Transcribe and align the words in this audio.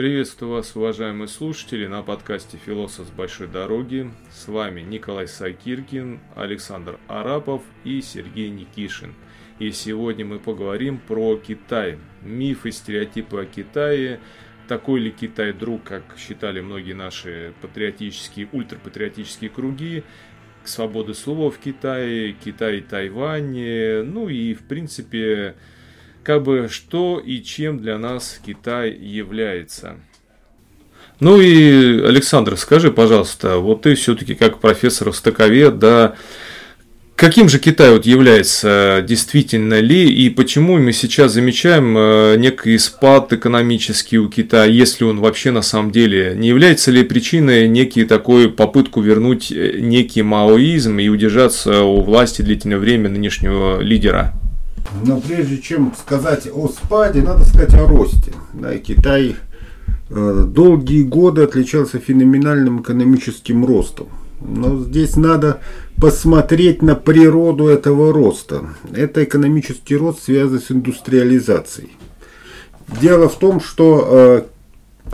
Приветствую 0.00 0.52
вас, 0.52 0.74
уважаемые 0.74 1.28
слушатели, 1.28 1.86
на 1.86 2.02
подкасте 2.02 2.56
«Философ 2.56 3.08
с 3.08 3.10
большой 3.10 3.48
дороги». 3.48 4.10
С 4.30 4.48
вами 4.48 4.80
Николай 4.80 5.28
Сакиркин, 5.28 6.20
Александр 6.34 6.98
Арапов 7.06 7.60
и 7.84 8.00
Сергей 8.00 8.48
Никишин. 8.48 9.14
И 9.58 9.70
сегодня 9.72 10.24
мы 10.24 10.38
поговорим 10.38 10.98
про 11.06 11.36
Китай. 11.36 11.98
Мифы, 12.22 12.72
стереотипы 12.72 13.42
о 13.42 13.44
Китае. 13.44 14.20
Такой 14.68 15.00
ли 15.00 15.10
Китай 15.10 15.52
друг, 15.52 15.82
как 15.82 16.16
считали 16.16 16.62
многие 16.62 16.94
наши 16.94 17.52
патриотические, 17.60 18.48
ультрапатриотические 18.52 19.50
круги. 19.50 20.02
Свободы 20.64 21.12
слова 21.12 21.50
в 21.50 21.58
Китае, 21.58 22.32
Китай 22.42 22.78
и 22.78 22.80
Тайвань. 22.80 24.02
Ну 24.04 24.30
и, 24.30 24.54
в 24.54 24.62
принципе, 24.62 25.56
как 26.22 26.42
бы 26.42 26.68
что 26.70 27.18
и 27.18 27.42
чем 27.42 27.78
для 27.78 27.98
нас 27.98 28.40
Китай 28.44 28.92
является. 28.92 29.96
Ну 31.18 31.40
и, 31.40 32.00
Александр, 32.02 32.56
скажи, 32.56 32.90
пожалуйста, 32.90 33.58
вот 33.58 33.82
ты 33.82 33.94
все-таки 33.94 34.34
как 34.34 34.58
профессор 34.60 35.08
востоковед, 35.08 35.78
да, 35.78 36.16
Каким 37.20 37.50
же 37.50 37.58
Китай 37.58 37.90
вот 37.90 38.06
является 38.06 39.04
действительно 39.06 39.78
ли 39.78 40.10
и 40.10 40.30
почему 40.30 40.78
мы 40.78 40.94
сейчас 40.94 41.32
замечаем 41.32 41.94
э, 41.94 42.36
некий 42.38 42.78
спад 42.78 43.30
экономический 43.34 44.16
у 44.16 44.30
Китая, 44.30 44.64
если 44.64 45.04
он 45.04 45.20
вообще 45.20 45.50
на 45.50 45.60
самом 45.60 45.90
деле 45.90 46.32
не 46.34 46.48
является 46.48 46.90
ли 46.90 47.02
причиной 47.02 47.68
некий 47.68 48.06
такой 48.06 48.50
попытку 48.50 49.02
вернуть 49.02 49.52
э, 49.52 49.80
некий 49.80 50.22
маоизм 50.22 50.98
и 50.98 51.08
удержаться 51.08 51.82
у 51.82 52.00
власти 52.00 52.40
длительное 52.40 52.78
время 52.78 53.10
нынешнего 53.10 53.82
лидера? 53.82 54.39
Но 55.04 55.20
прежде 55.20 55.58
чем 55.58 55.94
сказать 55.98 56.48
о 56.52 56.68
спаде, 56.68 57.22
надо 57.22 57.44
сказать 57.44 57.74
о 57.74 57.86
росте. 57.86 58.32
Да, 58.52 58.76
Китай 58.78 59.36
э, 60.10 60.44
долгие 60.46 61.02
годы 61.02 61.42
отличался 61.42 61.98
феноменальным 61.98 62.82
экономическим 62.82 63.64
ростом. 63.64 64.08
Но 64.40 64.78
здесь 64.82 65.16
надо 65.16 65.60
посмотреть 66.00 66.82
на 66.82 66.94
природу 66.94 67.66
этого 67.68 68.12
роста. 68.12 68.70
Это 68.92 69.24
экономический 69.24 69.96
рост 69.96 70.24
связан 70.24 70.60
с 70.60 70.70
индустриализацией. 70.70 71.90
Дело 73.00 73.28
в 73.28 73.38
том, 73.38 73.60
что 73.60 74.08
э, 74.10 74.42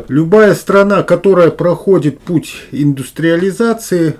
любая 0.08 0.54
страна, 0.54 1.02
которая 1.02 1.50
проходит 1.50 2.20
путь 2.20 2.54
индустриализации, 2.70 4.16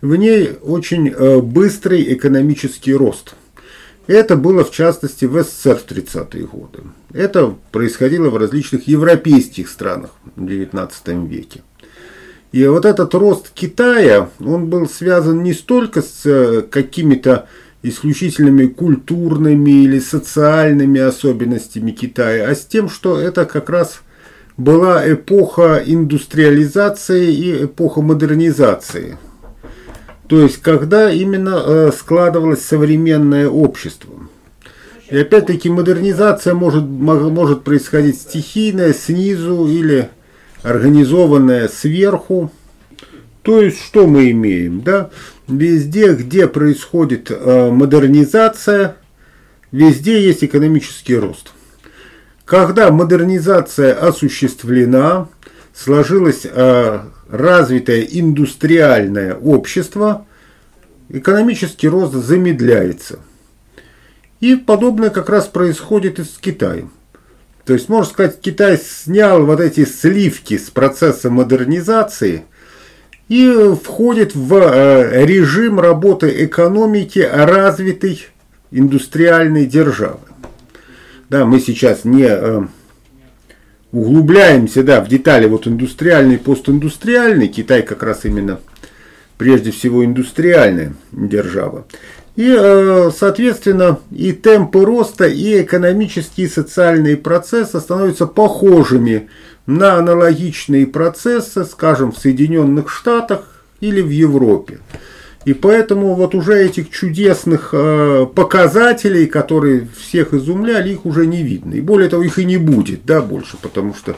в 0.00 0.16
ней 0.16 0.52
очень 0.62 1.08
э, 1.08 1.40
быстрый 1.40 2.14
экономический 2.14 2.94
рост– 2.94 3.34
это 4.06 4.36
было 4.36 4.64
в 4.64 4.70
частности 4.70 5.24
в 5.24 5.42
СССР 5.42 5.76
в 5.76 5.90
30-е 5.90 6.46
годы. 6.46 6.80
Это 7.12 7.54
происходило 7.70 8.30
в 8.30 8.36
различных 8.36 8.88
европейских 8.88 9.68
странах 9.68 10.10
в 10.36 10.46
19 10.46 11.08
веке. 11.28 11.62
И 12.52 12.66
вот 12.66 12.84
этот 12.84 13.14
рост 13.14 13.50
Китая, 13.54 14.28
он 14.40 14.66
был 14.66 14.88
связан 14.88 15.42
не 15.42 15.54
столько 15.54 16.02
с 16.02 16.26
э, 16.26 16.62
какими-то 16.62 17.48
исключительными 17.82 18.66
культурными 18.66 19.84
или 19.84 19.98
социальными 19.98 21.00
особенностями 21.00 21.92
Китая, 21.92 22.48
а 22.48 22.54
с 22.54 22.64
тем, 22.66 22.88
что 22.88 23.18
это 23.18 23.46
как 23.46 23.70
раз 23.70 24.02
была 24.56 25.10
эпоха 25.10 25.82
индустриализации 25.84 27.32
и 27.32 27.64
эпоха 27.64 28.02
модернизации 28.02 29.16
то 30.32 30.40
есть, 30.40 30.62
когда 30.62 31.12
именно 31.12 31.62
э, 31.62 31.90
складывалось 31.94 32.64
современное 32.64 33.50
общество. 33.50 34.14
И 35.10 35.18
опять-таки 35.18 35.68
модернизация 35.68 36.54
может, 36.54 36.84
может 36.84 37.64
происходить 37.64 38.18
стихийная, 38.18 38.94
снизу 38.94 39.66
или 39.66 40.08
организованная 40.62 41.68
сверху. 41.68 42.50
То 43.42 43.60
есть, 43.60 43.78
что 43.84 44.06
мы 44.06 44.30
имеем? 44.30 44.80
Да? 44.80 45.10
Везде, 45.48 46.14
где 46.14 46.48
происходит 46.48 47.30
э, 47.30 47.70
модернизация, 47.70 48.96
везде 49.70 50.24
есть 50.24 50.42
экономический 50.44 51.16
рост. 51.16 51.52
Когда 52.46 52.90
модернизация 52.90 53.92
осуществлена, 53.92 55.28
сложилось 55.74 56.42
э, 56.44 57.00
развитое 57.28 58.02
индустриальное 58.02 59.34
общество, 59.34 60.26
экономический 61.08 61.88
рост 61.88 62.14
замедляется. 62.14 63.18
И 64.40 64.56
подобное 64.56 65.10
как 65.10 65.28
раз 65.28 65.46
происходит 65.46 66.18
и 66.18 66.24
с 66.24 66.38
Китаем. 66.38 66.90
То 67.64 67.74
есть, 67.74 67.88
можно 67.88 68.10
сказать, 68.12 68.40
Китай 68.40 68.76
снял 68.76 69.46
вот 69.46 69.60
эти 69.60 69.84
сливки 69.84 70.58
с 70.58 70.68
процесса 70.70 71.30
модернизации 71.30 72.44
и 73.28 73.74
входит 73.82 74.34
в 74.34 74.54
э, 74.54 75.24
режим 75.24 75.78
работы 75.78 76.44
экономики 76.44 77.20
развитой 77.20 78.26
индустриальной 78.72 79.66
державы. 79.66 80.18
Да, 81.28 81.46
мы 81.46 81.60
сейчас 81.60 82.04
не 82.04 82.26
э, 82.26 82.62
углубляемся 83.92 84.82
да, 84.82 85.00
в 85.00 85.08
детали 85.08 85.46
вот 85.46 85.66
индустриальный 85.66 86.38
постиндустриальный, 86.38 87.48
Китай 87.48 87.82
как 87.82 88.02
раз 88.02 88.24
именно 88.24 88.60
прежде 89.38 89.70
всего 89.70 90.04
индустриальная 90.04 90.94
держава. 91.12 91.86
И, 92.34 92.48
э, 92.48 93.10
соответственно, 93.14 93.98
и 94.10 94.32
темпы 94.32 94.84
роста, 94.84 95.26
и 95.26 95.60
экономические 95.62 96.46
и 96.46 96.50
социальные 96.50 97.18
процессы 97.18 97.78
становятся 97.78 98.26
похожими 98.26 99.28
на 99.66 99.96
аналогичные 99.96 100.86
процессы, 100.86 101.64
скажем, 101.64 102.12
в 102.12 102.18
Соединенных 102.18 102.88
Штатах 102.88 103.48
или 103.80 104.00
в 104.00 104.08
Европе. 104.08 104.78
И 105.44 105.54
поэтому 105.54 106.14
вот 106.14 106.34
уже 106.34 106.64
этих 106.64 106.90
чудесных 106.90 107.70
э, 107.72 108.26
показателей, 108.32 109.26
которые 109.26 109.88
всех 109.96 110.34
изумляли, 110.34 110.90
их 110.90 111.04
уже 111.04 111.26
не 111.26 111.42
видно. 111.42 111.74
И 111.74 111.80
более 111.80 112.08
того, 112.08 112.22
их 112.22 112.38
и 112.38 112.44
не 112.44 112.58
будет, 112.58 113.04
да, 113.04 113.20
больше, 113.20 113.56
потому 113.60 113.94
что, 113.94 114.14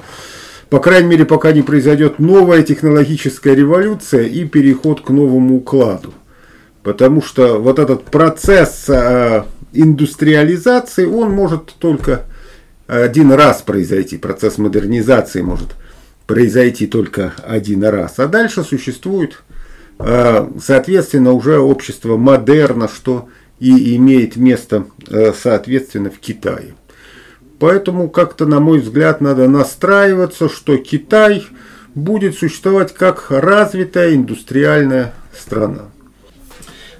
по 0.69 0.81
крайней 0.81 1.09
мере, 1.09 1.25
пока 1.25 1.53
не 1.53 1.63
произойдет 1.63 2.19
новая 2.19 2.63
технологическая 2.63 3.55
революция 3.55 4.25
и 4.25 4.45
переход 4.45 5.01
к 5.01 5.09
новому 5.09 5.57
укладу. 5.57 6.13
Потому 6.83 7.23
что 7.23 7.59
вот 7.59 7.79
этот 7.79 8.05
процесс 8.05 8.84
э, 8.89 9.45
индустриализации, 9.73 11.07
он 11.07 11.31
может 11.31 11.75
только 11.79 12.27
один 12.87 13.33
раз 13.33 13.63
произойти. 13.63 14.19
Процесс 14.19 14.59
модернизации 14.59 15.41
может 15.41 15.69
произойти 16.27 16.87
только 16.87 17.33
один 17.47 17.83
раз. 17.84 18.19
А 18.19 18.27
дальше 18.27 18.63
существует 18.63 19.43
соответственно, 19.99 21.32
уже 21.32 21.59
общество 21.59 22.16
модерна, 22.16 22.88
что 22.88 23.28
и 23.60 23.97
имеет 23.97 24.37
место, 24.37 24.87
э, 25.09 25.32
соответственно, 25.32 26.10
в 26.10 26.19
Китае. 26.19 26.75
Поэтому 27.59 28.10
как-то, 28.10 28.47
на 28.47 28.60
мой 28.60 28.81
взгляд, 28.81 29.21
надо 29.21 29.49
настраиваться, 29.49 30.49
что 30.49 30.77
Китай 30.77 31.44
будет 31.94 32.37
существовать 32.37 32.93
как 32.93 33.31
развитая 33.31 34.15
индустриальная 34.15 35.15
страна. 35.33 35.91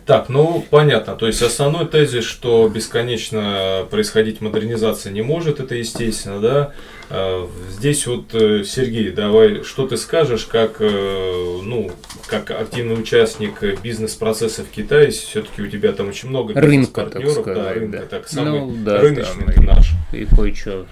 Так, 0.07 0.29
ну 0.29 0.65
понятно. 0.71 1.17
То 1.17 1.27
есть 1.27 1.43
основной 1.43 1.87
тезис, 1.87 2.25
что 2.25 2.69
бесконечно 2.69 3.87
происходить 3.91 4.41
модернизация 4.41 5.13
не 5.13 5.23
может, 5.23 5.61
это 5.61 5.75
естественно, 5.75 6.41
да. 6.41 6.73
А, 7.11 7.49
здесь 7.71 8.07
вот, 8.07 8.35
э, 8.35 8.65
Сергей, 8.65 9.11
давай, 9.11 9.63
что 9.63 9.87
ты 9.87 9.97
скажешь, 9.97 10.47
как, 10.47 10.77
э, 10.81 11.61
ну, 11.63 11.91
как 12.27 12.51
активный 12.51 12.99
участник 12.99 13.63
бизнес-процесса 13.83 14.63
в 14.65 14.71
Китае, 14.71 15.11
все-таки 15.11 15.63
у 15.63 15.69
тебя 15.69 15.93
там 15.93 16.09
очень 16.09 16.29
много 16.31 16.55
рынка, 16.59 17.03
партнеров, 17.03 17.45
да, 17.45 17.73
рынка, 17.73 17.99
да. 17.99 18.07
так 18.07 18.29
самый 18.29 18.61
ну, 18.61 18.77
да, 18.85 18.99
рыночный 18.99 19.55
да, 19.55 19.63
наш. 19.63 19.91
И 20.13 20.25
кое-что. 20.25 20.87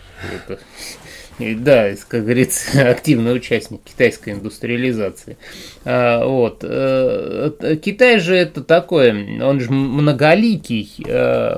Да, 1.38 1.90
как 2.08 2.23
говорится, 2.25 2.88
активный 2.90 3.34
участник 3.34 3.81
китайской 3.84 4.31
индустриализации. 4.31 5.37
А, 5.84 6.25
вот. 6.26 6.61
Э, 6.62 7.76
Китай 7.82 8.20
же 8.20 8.37
это 8.37 8.62
такое, 8.62 9.43
он 9.43 9.61
же 9.61 9.70
многоликий, 9.70 10.90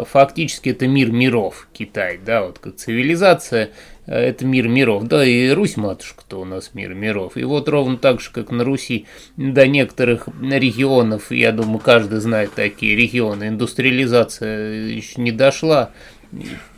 фактически 0.06 0.70
это 0.70 0.86
мир 0.86 1.10
миров 1.10 1.68
Китай, 1.72 2.18
да, 2.24 2.44
вот 2.44 2.58
как 2.58 2.76
цивилизация 2.76 3.70
Э, 4.06 4.16
это 4.16 4.44
мир 4.44 4.68
миров. 4.68 5.04
Да, 5.04 5.24
и 5.24 5.50
Русь, 5.50 5.76
матушка-то 5.76 6.40
у 6.40 6.44
нас 6.44 6.70
мир 6.74 6.94
миров. 6.94 7.36
И 7.36 7.44
вот 7.44 7.68
ровно 7.68 7.96
так 7.96 8.20
же, 8.20 8.30
как 8.30 8.50
на 8.50 8.64
Руси 8.64 9.06
до 9.36 9.66
некоторых 9.66 10.28
регионов, 10.40 11.30
я 11.30 11.52
думаю, 11.52 11.78
каждый 11.78 12.20
знает 12.20 12.52
такие 12.54 12.96
регионы, 12.96 13.48
индустриализация 13.48 14.86
еще 14.88 15.20
не 15.20 15.32
дошла, 15.32 15.90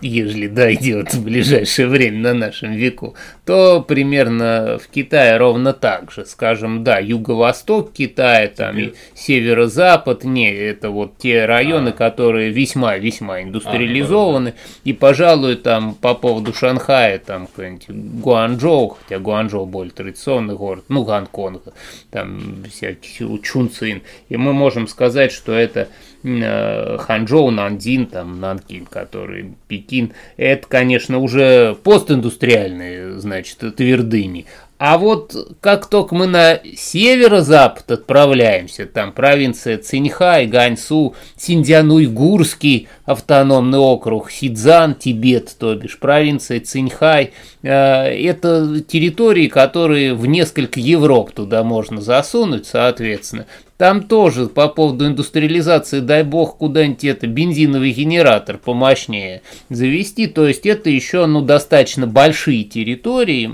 ежели 0.01 0.47
дойдет 0.47 1.15
в 1.15 1.25
ближайшее 1.25 1.89
время 1.89 2.19
на 2.19 2.35
нашем 2.35 2.73
веку, 2.73 3.15
то 3.45 3.81
примерно 3.81 4.79
в 4.83 4.89
Китае 4.89 5.37
ровно 5.37 5.73
так 5.73 6.13
же. 6.13 6.25
Скажем, 6.25 6.85
да, 6.85 6.99
юго-восток 6.99 7.93
Китая, 7.93 8.49
там 8.49 8.79
и 8.79 8.93
северо-запад, 9.15 10.25
не, 10.25 10.53
это 10.53 10.91
вот 10.91 11.19
те 11.19 11.45
районы, 11.47 11.91
а. 11.91 11.93
которые 11.93 12.51
весьма-весьма 12.51 13.43
индустриализованы. 13.43 14.51
А, 14.51 14.55
и, 14.85 14.93
пожалуй, 14.93 15.57
там 15.57 15.95
по 15.95 16.15
поводу 16.15 16.53
Шанхая, 16.53 17.19
там 17.19 17.47
какой-нибудь 17.47 17.89
Гуанчжоу, 17.89 18.89
хотя 18.89 19.19
Гуанчжоу 19.19 19.67
более 19.67 19.93
традиционный 19.93 20.55
город, 20.55 20.85
ну, 20.89 21.05
Гонконг, 21.05 21.63
там 22.11 22.65
всякий 22.71 23.41
Чунцин. 23.43 24.03
И 24.29 24.37
мы 24.37 24.53
можем 24.53 24.89
сказать, 24.89 25.33
что 25.33 25.53
это 25.53 25.89
Ханчжоу, 26.23 27.51
Нандин, 27.51 28.07
там, 28.07 28.41
Нанкин, 28.41 28.87
который 28.87 29.55
Пекин, 29.69 30.13
это, 30.37 30.67
конечно, 30.67 31.19
уже 31.19 31.77
постиндустриальные, 31.83 33.19
значит, 33.19 33.59
твердыни. 33.77 34.47
А 34.79 34.99
вот 34.99 35.35
как 35.61 35.87
только 35.87 36.15
мы 36.15 36.27
на 36.27 36.61
северо-запад 36.77 37.91
отправляемся, 37.91 38.85
там 38.85 39.13
провинция 39.13 39.79
Цинхай, 39.79 40.47
Ганьсу, 40.47 41.15
Синьцзян-Уйгурский 41.39 42.89
автономный 43.07 43.79
округ, 43.79 44.31
Сидзан, 44.31 44.95
Тибет, 44.95 45.57
то 45.59 45.75
бишь 45.75 45.99
провинция 45.99 46.61
Цинхай, 46.61 47.33
э, 47.63 47.69
это 47.71 48.83
территории, 48.83 49.49
которые 49.49 50.13
в 50.13 50.27
несколько 50.27 50.79
Европ 50.79 51.33
туда 51.33 51.65
можно 51.65 52.03
засунуть, 52.03 52.67
соответственно. 52.67 53.47
Там 53.79 54.05
тоже 54.05 54.47
по 54.47 54.69
поводу 54.69 55.07
индустриализации, 55.07 56.01
дай 56.01 56.23
бог, 56.23 56.57
куда-нибудь 56.57 57.05
это 57.05 57.27
бензиновый 57.27 57.93
генератор 57.93 58.57
помощнее 58.57 59.43
завести. 59.69 60.27
То 60.29 60.47
есть 60.47 60.65
это 60.65 60.89
еще 60.89 61.27
ну, 61.27 61.43
достаточно 61.43 62.07
большие 62.07 62.65
территории, 62.65 63.47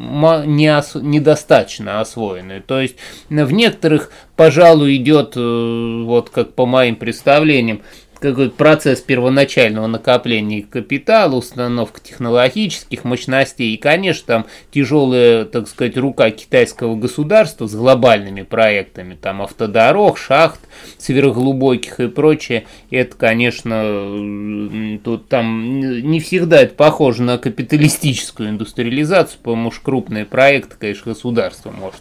не 0.46 0.76
ос, 0.76 0.92
недостаточно 0.94 2.00
освоенные. 2.00 2.60
То 2.60 2.80
есть 2.80 2.96
в 3.28 3.52
некоторых, 3.52 4.12
пожалуй, 4.36 4.96
идет, 4.96 5.32
э, 5.36 6.02
вот 6.04 6.30
как 6.30 6.54
по 6.54 6.66
моим 6.66 6.94
представлениям, 6.94 7.82
какой-то 8.22 8.54
процесс 8.54 9.00
первоначального 9.00 9.86
накопления 9.86 10.62
капитала, 10.62 11.36
установка 11.36 12.00
технологических 12.00 13.04
мощностей 13.04 13.74
и, 13.74 13.76
конечно, 13.76 14.24
там 14.26 14.46
тяжелая, 14.70 15.44
так 15.44 15.68
сказать, 15.68 15.96
рука 15.96 16.30
китайского 16.30 16.96
государства 16.96 17.66
с 17.66 17.74
глобальными 17.74 18.42
проектами, 18.42 19.14
там 19.20 19.42
автодорог, 19.42 20.18
шахт 20.18 20.60
сверхглубоких 20.98 22.00
и 22.00 22.08
прочее, 22.08 22.64
это, 22.90 23.16
конечно, 23.16 24.98
тут 25.04 25.28
там 25.28 25.80
не 25.80 26.20
всегда 26.20 26.62
это 26.62 26.74
похоже 26.74 27.22
на 27.22 27.38
капиталистическую 27.38 28.50
индустриализацию, 28.50 29.38
потому 29.42 29.70
что 29.70 29.82
крупные 29.82 30.24
проекты, 30.24 30.76
конечно, 30.78 31.12
государство 31.12 31.70
может 31.70 32.00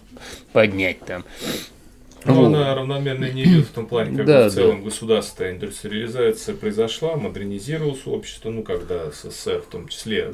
поднять 0.53 0.99
там. 0.99 1.23
Ну, 2.25 2.45
она 2.45 2.73
равномерно 2.75 3.29
не 3.31 3.43
идет 3.43 3.65
в 3.67 3.71
том 3.71 3.87
плане, 3.87 4.17
как 4.17 4.25
да, 4.25 4.49
в 4.49 4.53
целом 4.53 4.79
да. 4.79 4.85
государство 4.85 5.49
индустриализация 5.49 6.55
произошла, 6.55 7.15
модернизировалось 7.15 8.05
общество, 8.05 8.49
ну, 8.49 8.63
когда 8.63 9.11
СССР 9.11 9.61
в 9.61 9.71
том 9.71 9.87
числе. 9.87 10.31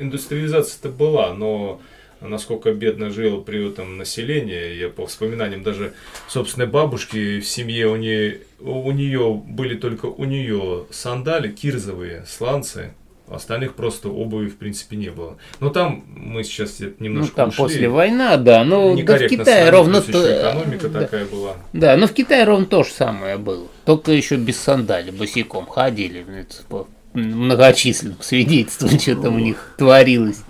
Индустриализация-то 0.00 0.90
была, 0.90 1.32
но 1.34 1.80
насколько 2.20 2.72
бедно 2.72 3.10
жило 3.10 3.40
при 3.40 3.68
этом 3.68 3.96
население. 3.96 4.78
Я 4.78 4.88
по 4.88 5.06
вспоминаниям 5.06 5.62
даже 5.62 5.94
собственной 6.28 6.66
бабушки 6.66 7.40
в 7.40 7.46
семье 7.46 7.88
у 7.88 7.96
нее, 7.96 8.40
у 8.60 8.90
нее 8.90 9.34
были 9.46 9.74
только 9.74 10.06
у 10.06 10.24
нее 10.24 10.86
сандали 10.90 11.50
кирзовые, 11.50 12.24
сланцы, 12.26 12.92
Остальных 13.30 13.74
просто 13.74 14.08
обуви, 14.08 14.48
в 14.48 14.56
принципе, 14.56 14.96
не 14.96 15.10
было. 15.10 15.38
Но 15.60 15.70
там 15.70 16.04
мы 16.08 16.42
сейчас 16.42 16.80
немножко 16.98 17.30
Ну, 17.30 17.36
там 17.36 17.48
ушли. 17.50 17.58
после 17.62 17.88
войны, 17.88 18.36
да. 18.38 18.64
Но 18.64 18.96
да 18.96 19.16
в 19.16 19.28
Китае 19.28 19.70
ровно... 19.70 20.00
То... 20.00 20.40
экономика 20.40 20.88
да. 20.88 21.00
такая 21.02 21.24
была. 21.26 21.56
Да, 21.72 21.96
но 21.96 22.06
в 22.08 22.12
Китае 22.12 22.44
ровно 22.44 22.66
то 22.66 22.82
же 22.82 22.90
самое 22.90 23.38
было. 23.38 23.68
Только 23.84 24.12
еще 24.12 24.36
без 24.36 24.58
сандали, 24.58 25.10
босиком 25.12 25.66
ходили. 25.66 26.24
Это 26.40 26.86
многочисленным 27.14 28.20
свидетельством, 28.20 28.90
что 29.00 29.16
там 29.16 29.36
у 29.36 29.38
них 29.38 29.74
творилось. 29.78 30.42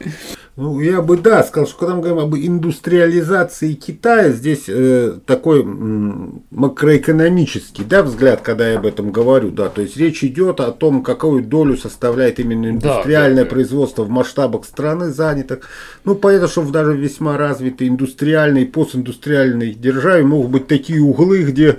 Ну, 0.61 0.79
я 0.79 1.01
бы, 1.01 1.17
да, 1.17 1.43
сказал, 1.43 1.67
что 1.67 1.79
когда 1.79 1.95
мы 1.95 2.03
говорим 2.03 2.19
об 2.19 2.37
индустриализации 2.37 3.73
Китая, 3.73 4.29
здесь 4.29 4.65
э, 4.69 5.15
такой 5.25 5.63
м, 5.63 6.43
макроэкономический 6.51 7.83
да, 7.83 8.03
взгляд, 8.03 8.43
когда 8.43 8.69
я 8.69 8.79
об 8.79 8.85
этом 8.85 9.11
говорю, 9.11 9.53
да, 9.53 9.71
то 9.71 9.81
есть 9.81 9.97
речь 9.97 10.23
идет 10.23 10.61
о 10.61 10.71
том, 10.73 11.03
какую 11.03 11.45
долю 11.45 11.79
составляет 11.79 12.41
именно 12.41 12.67
индустриальное 12.67 13.45
да, 13.45 13.49
да, 13.49 13.55
производство 13.55 14.03
в 14.03 14.11
масштабах 14.11 14.67
страны 14.67 15.09
занятых. 15.09 15.67
Ну, 16.05 16.15
понятно, 16.15 16.47
что 16.47 16.61
в 16.61 16.71
даже 16.71 16.95
весьма 16.95 17.39
развитой 17.39 17.89
индустриальной, 17.89 18.67
постиндустриальной 18.67 19.73
державе 19.73 20.25
могут 20.25 20.51
быть 20.51 20.67
такие 20.67 21.01
углы, 21.01 21.45
где 21.45 21.79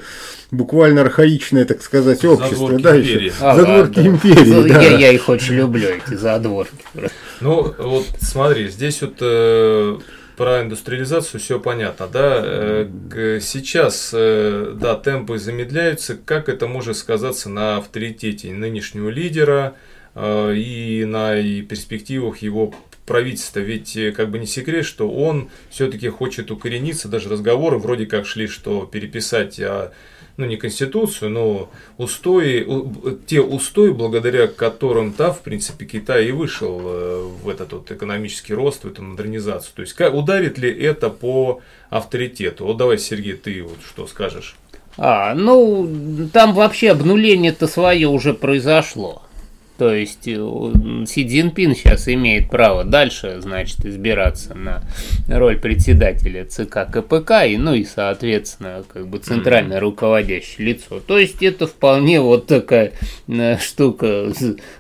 буквально 0.49 1.01
архаичное, 1.01 1.65
так 1.65 1.83
сказать, 1.83 2.25
общество. 2.25 2.67
Задворки 2.67 2.81
да, 2.81 2.97
империи. 2.97 3.25
Еще. 3.25 3.33
А, 3.41 3.55
задворки 3.55 3.95
да. 3.95 4.07
империи. 4.07 4.69
Да. 4.69 4.81
Я, 4.81 4.97
я 4.97 5.11
их 5.11 5.29
очень 5.29 5.53
люблю, 5.53 5.87
эти 5.87 6.15
задворки. 6.15 6.73
Ну, 7.41 7.73
вот 7.77 8.05
смотри, 8.19 8.67
здесь 8.67 9.01
вот 9.01 9.15
э, 9.19 9.97
про 10.38 10.61
индустриализацию 10.61 11.39
все 11.39 11.59
понятно, 11.59 12.07
да. 12.07 12.39
Э, 12.43 13.39
сейчас, 13.41 14.11
э, 14.13 14.75
да, 14.79 14.95
темпы 14.95 15.39
замедляются. 15.39 16.15
Как 16.15 16.49
это 16.49 16.67
может 16.67 16.97
сказаться 16.97 17.49
на 17.49 17.77
авторитете 17.77 18.53
нынешнего 18.53 19.09
лидера 19.09 19.75
э, 20.13 20.53
и 20.55 21.03
на 21.05 21.35
и 21.35 21.63
перспективах 21.63 22.39
его 22.39 22.75
правительства? 23.07 23.59
Ведь 23.59 23.97
э, 23.97 24.11
как 24.11 24.29
бы 24.29 24.38
не 24.38 24.45
секрет, 24.45 24.85
что 24.85 25.09
он 25.09 25.49
все-таки 25.71 26.09
хочет 26.09 26.51
укорениться. 26.51 27.07
Даже 27.07 27.29
разговоры 27.29 27.79
вроде 27.79 28.05
как 28.05 28.27
шли, 28.27 28.45
что 28.45 28.85
переписать 28.85 29.59
а, 29.59 29.93
ну 30.37 30.45
не 30.45 30.57
конституцию, 30.57 31.31
но 31.31 31.69
устои, 31.97 32.65
те 33.25 33.41
устои, 33.41 33.91
благодаря 33.91 34.47
которым, 34.47 35.13
да, 35.17 35.31
в 35.31 35.41
принципе, 35.41 35.85
Китай 35.85 36.27
и 36.27 36.31
вышел 36.31 36.81
э, 36.83 37.29
в 37.43 37.49
этот 37.49 37.73
вот 37.73 37.91
экономический 37.91 38.53
рост, 38.53 38.83
в 38.83 38.87
эту 38.87 39.03
модернизацию. 39.03 39.73
То 39.75 39.81
есть, 39.81 39.93
как, 39.93 40.13
ударит 40.13 40.57
ли 40.57 40.71
это 40.71 41.09
по 41.09 41.61
авторитету? 41.89 42.65
Вот 42.65 42.77
давай, 42.77 42.97
Сергей, 42.97 43.33
ты 43.33 43.61
вот 43.63 43.77
что 43.85 44.07
скажешь? 44.07 44.55
А, 44.97 45.33
ну, 45.35 45.89
там 46.33 46.53
вообще 46.53 46.91
обнуление-то 46.91 47.67
свое 47.67 48.07
уже 48.07 48.33
произошло. 48.33 49.23
То 49.81 49.95
есть 49.95 50.27
э, 50.27 50.35
Си 51.07 51.27
Цзиньпин 51.27 51.73
сейчас 51.73 52.07
имеет 52.07 52.51
право 52.51 52.83
дальше, 52.83 53.37
значит, 53.41 53.83
избираться 53.83 54.53
на 54.53 54.83
роль 55.27 55.57
председателя 55.57 56.45
ЦК 56.45 56.85
КПК, 56.93 57.45
и, 57.47 57.57
ну 57.57 57.73
и, 57.73 57.83
соответственно, 57.83 58.83
как 58.93 59.07
бы 59.07 59.17
центральное 59.17 59.79
руководящее 59.79 60.67
лицо. 60.67 60.99
То 60.99 61.17
есть 61.17 61.41
это 61.41 61.65
вполне 61.65 62.21
вот 62.21 62.45
такая 62.45 62.91
э, 63.27 63.57
штука, 63.57 64.31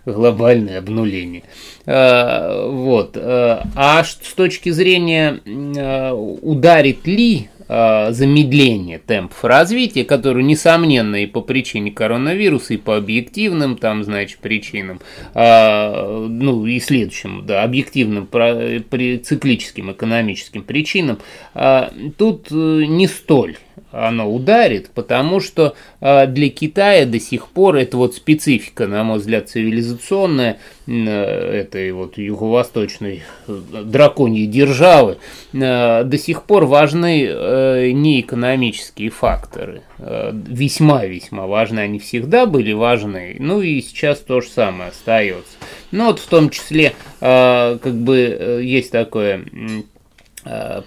глобальное 0.05 0.77
обнуление. 0.77 1.45
А, 1.87 2.67
вот. 2.67 3.17
А, 3.17 3.63
а 3.75 4.03
с 4.03 4.13
точки 4.35 4.69
зрения 4.69 5.41
э, 5.43 6.11
ударит 6.11 7.07
ли 7.07 7.49
Э, 7.73 8.11
замедление 8.11 8.99
темпов 8.99 9.45
развития, 9.45 10.03
которое, 10.03 10.43
несомненно, 10.43 11.23
и 11.23 11.25
по 11.25 11.39
причине 11.39 11.89
коронавируса, 11.89 12.73
и 12.73 12.77
по 12.77 12.97
объективным, 12.97 13.77
там, 13.77 14.03
значит, 14.03 14.39
причинам, 14.39 14.99
э, 15.33 16.27
ну, 16.29 16.65
и 16.65 16.81
следующим, 16.81 17.45
да, 17.45 17.63
объективным, 17.63 18.27
при 18.27 19.19
циклическим 19.19 19.89
экономическим 19.89 20.63
причинам, 20.63 21.19
э, 21.53 21.87
тут 22.17 22.51
не 22.51 23.07
столь 23.07 23.55
оно 23.91 24.31
ударит, 24.31 24.89
потому 24.93 25.39
что 25.39 25.75
а, 25.99 26.25
для 26.25 26.49
Китая 26.49 27.05
до 27.05 27.19
сих 27.19 27.47
пор 27.47 27.75
это 27.75 27.97
вот 27.97 28.15
специфика, 28.15 28.87
на 28.87 29.03
мой 29.03 29.19
взгляд, 29.19 29.49
цивилизационная 29.49 30.57
этой 30.87 31.91
вот 31.91 32.17
юго-восточной 32.17 33.23
э, 33.47 33.61
драконьей 33.85 34.47
державы, 34.47 35.17
э, 35.53 36.03
до 36.03 36.17
сих 36.17 36.43
пор 36.43 36.65
важны 36.65 37.25
э, 37.25 37.91
не 37.91 38.21
экономические 38.21 39.09
факторы. 39.09 39.81
Весьма-весьма 39.99 41.45
важны 41.45 41.79
они 41.79 41.99
всегда 41.99 42.47
были 42.47 42.73
важны, 42.73 43.35
ну 43.39 43.61
и 43.61 43.81
сейчас 43.81 44.19
то 44.19 44.41
же 44.41 44.49
самое 44.49 44.89
остается. 44.89 45.51
Ну 45.91 46.07
вот 46.07 46.19
в 46.19 46.27
том 46.27 46.49
числе, 46.49 46.93
как 47.19 47.79
бы 47.83 48.61
есть 48.63 48.91
такое 48.91 49.45
Э, 49.61 49.81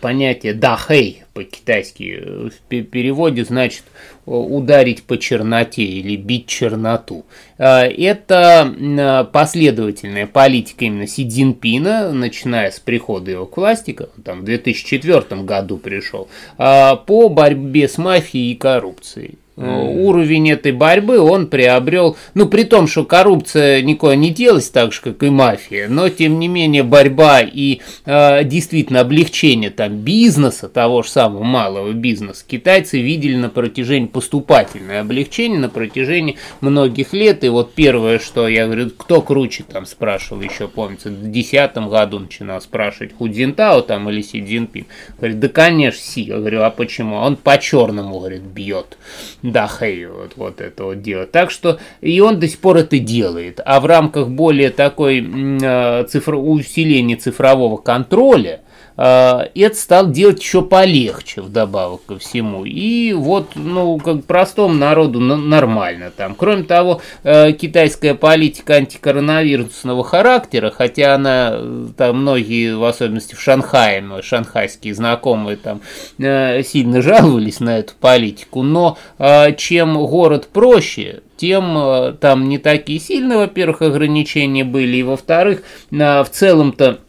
понятие 0.00 0.54
«дахэй» 0.54 1.24
по-китайски 1.32 2.50
в 2.50 2.82
переводе 2.84 3.44
значит 3.44 3.84
ударить 4.26 5.02
по 5.02 5.18
черноте 5.18 5.82
или 5.82 6.16
бить 6.16 6.46
черноту. 6.46 7.26
Э, 7.58 7.82
это 7.82 9.28
последовательная 9.32 10.26
политика 10.26 10.84
именно 10.86 11.06
Си 11.06 11.28
Цзиньпина, 11.28 12.12
начиная 12.12 12.70
с 12.70 12.80
прихода 12.80 13.30
его 13.30 13.46
к 13.46 13.56
власти, 13.56 13.96
там 14.24 14.40
в 14.40 14.44
2004 14.44 15.42
году 15.42 15.76
пришел, 15.76 16.28
э, 16.58 16.96
по 17.06 17.28
борьбе 17.28 17.88
с 17.88 17.98
мафией 17.98 18.52
и 18.52 18.56
коррупцией. 18.56 19.38
Mm. 19.56 20.02
Уровень 20.02 20.50
этой 20.50 20.72
борьбы 20.72 21.20
он 21.20 21.46
приобрел, 21.46 22.16
ну 22.34 22.46
при 22.48 22.64
том, 22.64 22.88
что 22.88 23.04
коррупция 23.04 23.82
никуда 23.82 24.16
не 24.16 24.30
делась 24.30 24.68
так 24.68 24.92
же, 24.92 25.00
как 25.00 25.22
и 25.22 25.30
мафия, 25.30 25.88
но 25.88 26.08
тем 26.08 26.40
не 26.40 26.48
менее 26.48 26.82
борьба 26.82 27.40
и 27.40 27.80
э, 28.04 28.44
действительно 28.44 29.00
облегчение 29.00 29.70
там 29.70 29.98
бизнеса, 29.98 30.68
того 30.68 31.02
же 31.04 31.10
самого 31.10 31.44
малого 31.44 31.92
бизнеса, 31.92 32.44
китайцы 32.46 33.00
видели 33.00 33.36
на 33.36 33.48
протяжении 33.48 34.08
поступательное 34.08 35.00
облегчение 35.02 35.58
на 35.58 35.68
протяжении 35.68 36.36
многих 36.60 37.12
лет. 37.12 37.44
И 37.44 37.48
вот 37.48 37.74
первое, 37.74 38.18
что 38.18 38.48
я 38.48 38.66
говорю, 38.66 38.90
кто 38.90 39.22
круче 39.22 39.64
там 39.64 39.86
спрашивал 39.86 40.42
еще, 40.42 40.68
помните, 40.68 41.10
в 41.10 41.20
2010 41.20 41.76
году 41.88 42.18
начинал 42.18 42.60
спрашивать 42.60 43.14
Худзинтао 43.16 43.82
там 43.82 44.08
или 44.10 44.22
Си 44.22 44.44
Цзиньпин. 44.44 44.86
Говорит, 45.18 45.40
да 45.40 45.48
конечно 45.48 46.00
Си. 46.00 46.22
Я 46.22 46.38
говорю, 46.38 46.62
а 46.62 46.70
почему? 46.70 47.16
Он 47.16 47.36
по 47.36 47.58
черному, 47.58 48.18
говорит, 48.18 48.42
бьет. 48.42 48.98
Дахэй 49.44 50.06
вот, 50.06 50.32
вот 50.36 50.60
это 50.62 50.84
вот 50.84 51.02
дело. 51.02 51.26
Так 51.26 51.50
что 51.50 51.78
и 52.00 52.18
он 52.20 52.40
до 52.40 52.48
сих 52.48 52.58
пор 52.60 52.78
это 52.78 52.98
делает. 52.98 53.60
А 53.62 53.78
в 53.80 53.84
рамках 53.84 54.28
более 54.28 54.70
такой 54.70 55.20
э, 55.20 56.04
цифр, 56.08 56.36
усиления 56.36 57.16
цифрового 57.16 57.76
контроля, 57.76 58.62
это 58.96 59.74
стал 59.74 60.10
делать 60.10 60.40
еще 60.40 60.62
полегче 60.62 61.40
вдобавок 61.40 62.02
ко 62.06 62.18
всему. 62.18 62.64
И 62.64 63.12
вот, 63.12 63.50
ну, 63.54 63.98
как 63.98 64.24
простому 64.24 64.74
народу 64.74 65.20
нормально 65.20 66.12
там. 66.16 66.34
Кроме 66.34 66.64
того, 66.64 67.00
э, 67.22 67.52
китайская 67.52 68.14
политика 68.14 68.74
антикоронавирусного 68.74 70.04
характера, 70.04 70.70
хотя 70.70 71.14
она, 71.14 71.58
там 71.96 72.20
многие, 72.20 72.76
в 72.76 72.84
особенности 72.84 73.34
в 73.34 73.40
Шанхае, 73.40 74.04
шанхайские 74.22 74.94
знакомые 74.94 75.56
там 75.56 75.80
э, 76.18 76.62
сильно 76.62 77.02
жаловались 77.02 77.60
на 77.60 77.78
эту 77.78 77.94
политику, 78.00 78.62
но 78.62 78.98
а, 79.18 79.52
чем 79.52 79.96
город 80.06 80.48
проще, 80.52 81.22
тем 81.36 81.76
э, 81.76 82.12
там 82.20 82.48
не 82.48 82.58
такие 82.58 82.98
сильные, 83.00 83.38
во-первых, 83.38 83.82
ограничения 83.82 84.64
были, 84.64 84.98
и 84.98 85.02
во-вторых, 85.02 85.62
в 85.90 86.26
целом-то 86.30 87.00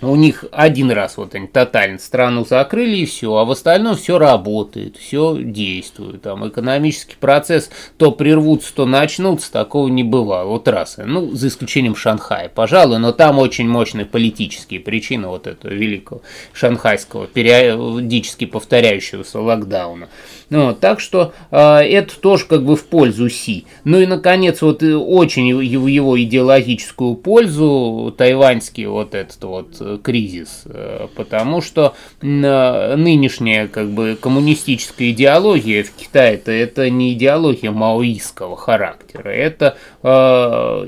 у 0.00 0.14
них 0.14 0.44
один 0.52 0.90
раз 0.90 1.16
вот 1.16 1.34
они 1.34 1.46
тотально 1.48 1.98
страну 1.98 2.44
закрыли 2.44 2.98
и 2.98 3.06
все, 3.06 3.34
а 3.34 3.44
в 3.44 3.50
остальном 3.50 3.96
все 3.96 4.18
работает, 4.18 4.96
все 4.96 5.36
действует. 5.40 6.22
Там 6.22 6.48
экономический 6.48 7.16
процесс 7.18 7.70
то 7.96 8.12
прервутся, 8.12 8.74
то 8.74 8.86
начнутся, 8.86 9.50
такого 9.52 9.88
не 9.88 10.04
бывало. 10.04 10.48
Вот 10.48 10.68
раз. 10.68 10.98
Ну, 11.04 11.32
за 11.32 11.48
исключением 11.48 11.96
Шанхая, 11.96 12.48
пожалуй, 12.48 12.98
но 12.98 13.12
там 13.12 13.38
очень 13.38 13.68
мощные 13.68 14.06
политические 14.06 14.80
причины 14.80 15.28
вот 15.28 15.46
этого 15.46 15.72
великого 15.72 16.22
шанхайского, 16.52 17.26
периодически 17.26 18.46
повторяющегося 18.46 19.40
локдауна. 19.40 20.08
Ну, 20.50 20.74
так 20.74 21.00
что 21.00 21.34
э, 21.50 21.58
это 21.58 22.18
тоже 22.18 22.46
как 22.46 22.64
бы 22.64 22.76
в 22.76 22.84
пользу 22.86 23.28
Си. 23.28 23.66
Ну 23.84 24.00
и, 24.00 24.06
наконец, 24.06 24.62
вот 24.62 24.82
э, 24.82 24.94
очень 24.94 25.54
в 25.54 25.86
его 25.86 26.20
идеологическую 26.20 27.16
пользу 27.16 28.14
тайваньский 28.16 28.86
вот 28.86 29.14
этот 29.14 29.44
вот 29.44 29.76
э, 29.80 29.98
кризис, 30.02 30.62
э, 30.64 31.08
потому 31.14 31.60
что 31.60 31.94
нынешняя 32.22 33.68
как 33.68 33.90
бы 33.90 34.16
коммунистическая 34.20 35.10
идеология 35.10 35.84
в 35.84 35.90
Китае 35.90 36.34
это, 36.34 36.52
это 36.52 36.88
не 36.88 37.12
идеология 37.12 37.70
маоистского 37.70 38.56
характера, 38.56 39.28
это 39.28 39.76
э, 40.02 40.08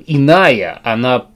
иная, 0.06 0.80
она 0.84 1.26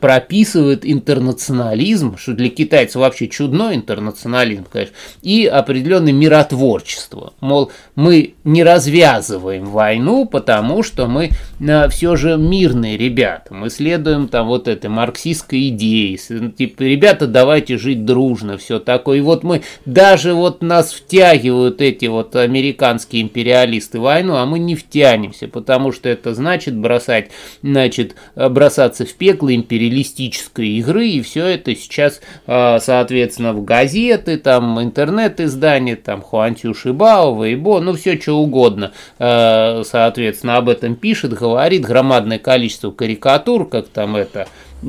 прописывает 0.00 0.84
интернационализм, 0.84 2.16
что 2.16 2.32
для 2.32 2.50
китайцев 2.50 2.96
вообще 2.96 3.28
чудной 3.28 3.76
интернационализм, 3.76 4.66
конечно, 4.70 4.94
и 5.22 5.46
определенное 5.46 6.12
миротворчество. 6.12 7.32
Мол, 7.40 7.69
мы 7.94 8.34
не 8.44 8.62
развязываем 8.62 9.66
войну, 9.66 10.26
потому 10.26 10.82
что 10.82 11.06
мы 11.06 11.30
э, 11.60 11.88
все 11.88 12.16
же 12.16 12.36
мирные 12.36 12.96
ребята, 12.96 13.54
мы 13.54 13.70
следуем 13.70 14.28
там 14.28 14.46
вот 14.48 14.68
этой 14.68 14.90
марксистской 14.90 15.68
идее, 15.68 16.16
типа, 16.16 16.82
ребята, 16.82 17.26
давайте 17.26 17.78
жить 17.78 18.04
дружно, 18.04 18.58
все 18.58 18.78
такое. 18.78 19.18
И 19.18 19.20
вот 19.20 19.44
мы, 19.44 19.62
даже 19.84 20.34
вот 20.34 20.62
нас 20.62 20.92
втягивают 20.92 21.80
эти 21.80 22.06
вот 22.06 22.36
американские 22.36 23.22
империалисты 23.22 23.98
в 23.98 24.02
войну, 24.02 24.36
а 24.36 24.46
мы 24.46 24.58
не 24.58 24.74
втянемся, 24.74 25.48
потому 25.48 25.92
что 25.92 26.08
это 26.08 26.34
значит 26.34 26.76
бросать, 26.76 27.30
значит, 27.62 28.16
бросаться 28.34 29.04
в 29.04 29.14
пекло 29.14 29.54
империалистической 29.54 30.68
игры, 30.68 31.06
и 31.08 31.22
все 31.22 31.46
это 31.46 31.74
сейчас, 31.74 32.20
а, 32.46 32.78
соответственно, 32.80 33.52
в 33.52 33.64
газеты, 33.64 34.36
там, 34.36 34.80
интернет-издания, 34.80 35.96
там, 35.96 36.22
Хуантю 36.22 36.74
Шибао, 36.74 37.34
Вейбо, 37.60 37.80
ну, 37.80 37.92
все 37.94 38.18
что 38.18 38.38
угодно, 38.38 38.92
а, 39.18 39.82
соответственно, 39.84 40.56
об 40.56 40.68
этом 40.68 40.96
пишет, 40.96 41.32
говорит, 41.34 41.82
громадное 41.82 42.38
количество 42.38 42.90
карикатур, 42.90 43.68
как 43.68 43.88
там 43.88 44.16
это, 44.16 44.48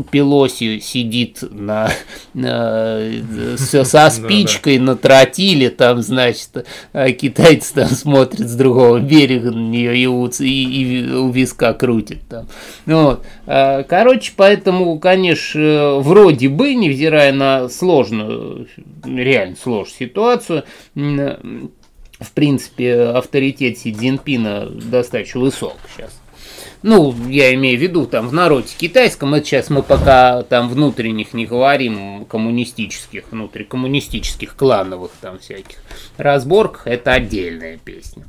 Пелоси 0.10 0.80
сидит 0.80 1.40
на, 1.42 1.92
на, 2.34 3.02
со, 3.58 3.84
со 3.84 4.10
спичкой 4.10 4.80
на 4.80 4.96
тротиле, 4.96 5.70
там, 5.70 6.02
значит, 6.02 6.66
а 6.94 7.12
китайцы 7.12 7.74
там 7.74 7.90
смотрят 7.90 8.48
с 8.48 8.56
другого 8.56 9.00
берега 9.00 9.52
на 9.52 9.70
нее 9.70 9.98
и 9.98 10.06
у, 10.08 10.28
и, 10.28 10.44
и 10.44 11.12
у 11.12 11.30
виска 11.30 11.74
крутят 11.74 12.20
там. 12.30 12.48
Вот. 12.86 13.26
Короче, 13.46 14.32
поэтому, 14.38 14.98
конечно, 14.98 15.98
вроде 15.98 16.48
бы, 16.48 16.74
невзирая 16.74 17.34
на 17.34 17.68
сложную, 17.68 18.68
реально 19.04 19.58
сложную 19.62 19.98
ситуацию, 20.00 20.64
в 22.22 22.32
принципе, 22.32 23.02
авторитет 23.02 23.78
Си 23.78 23.94
Цзиньпина 23.94 24.68
достаточно 24.70 25.42
высок 25.42 25.78
сейчас. 25.96 26.12
Ну, 26.84 27.14
я 27.28 27.54
имею 27.54 27.78
в 27.78 27.82
виду, 27.82 28.06
там, 28.08 28.28
в 28.28 28.34
народе 28.34 28.70
китайском, 28.76 29.36
это 29.36 29.46
сейчас 29.46 29.70
мы 29.70 29.84
пока 29.84 30.42
там 30.44 30.68
внутренних 30.70 31.34
не 31.34 31.46
говорим, 31.46 32.26
коммунистических, 32.26 33.26
внутрикоммунистических, 33.32 34.56
клановых 34.56 35.12
там 35.22 35.38
всяких 35.38 35.78
разборках, 36.18 36.88
это 36.88 37.14
отдельная 37.14 37.78
песня. 37.78 38.24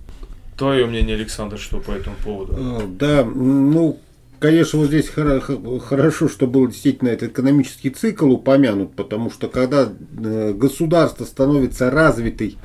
Твое 0.59 0.85
мнение, 0.87 1.17
Александр, 1.17 1.59
что 1.59 1.79
по 1.79 1.93
этому 1.93 2.17
поводу? 2.23 2.55
А, 2.57 2.83
да, 2.87 3.25
ну, 3.25 3.99
конечно, 4.39 4.79
вот 4.79 4.89
здесь 4.89 5.09
хорошо, 5.09 6.29
что 6.29 6.47
был 6.47 6.69
действительно 6.69 7.09
этот 7.09 7.31
экономический 7.31 7.89
цикл 7.89 8.31
упомянут, 8.33 8.95
потому 8.95 9.31
что 9.31 9.49
когда 9.49 9.89
э, 9.89 10.53
государство 10.53 11.25
становится 11.25 11.91
развитой 11.91 12.59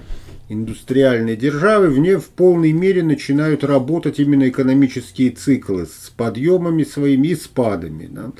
индустриальной 0.49 1.35
державы, 1.35 1.89
в 1.89 1.99
ней 1.99 2.15
в 2.15 2.29
полной 2.29 2.71
мере 2.71 3.03
начинают 3.03 3.63
работать 3.63 4.19
именно 4.19 4.47
экономические 4.47 5.31
циклы 5.31 5.85
с 5.85 6.09
подъемами 6.15 6.83
своими 6.83 7.29
и 7.29 7.35
спадами. 7.35 8.07
Да. 8.09 8.31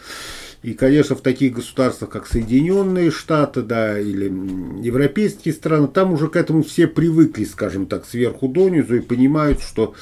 И, 0.64 0.74
конечно, 0.74 1.16
в 1.16 1.22
таких 1.22 1.54
государствах, 1.54 2.10
как 2.10 2.28
Соединенные 2.28 3.12
Штаты, 3.12 3.62
да, 3.62 4.00
или 4.00 4.26
европейские 4.84 5.54
страны, 5.54 5.88
там 5.88 6.14
уже 6.14 6.28
к 6.28 6.36
этому 6.36 6.64
все 6.64 6.88
привыкли, 6.88 7.44
скажем 7.46 7.86
так, 7.86 8.06
сверху 8.06 8.48
донизу 8.48 8.96
и 8.96 9.02
понимают, 9.02 9.62
что 9.62 9.94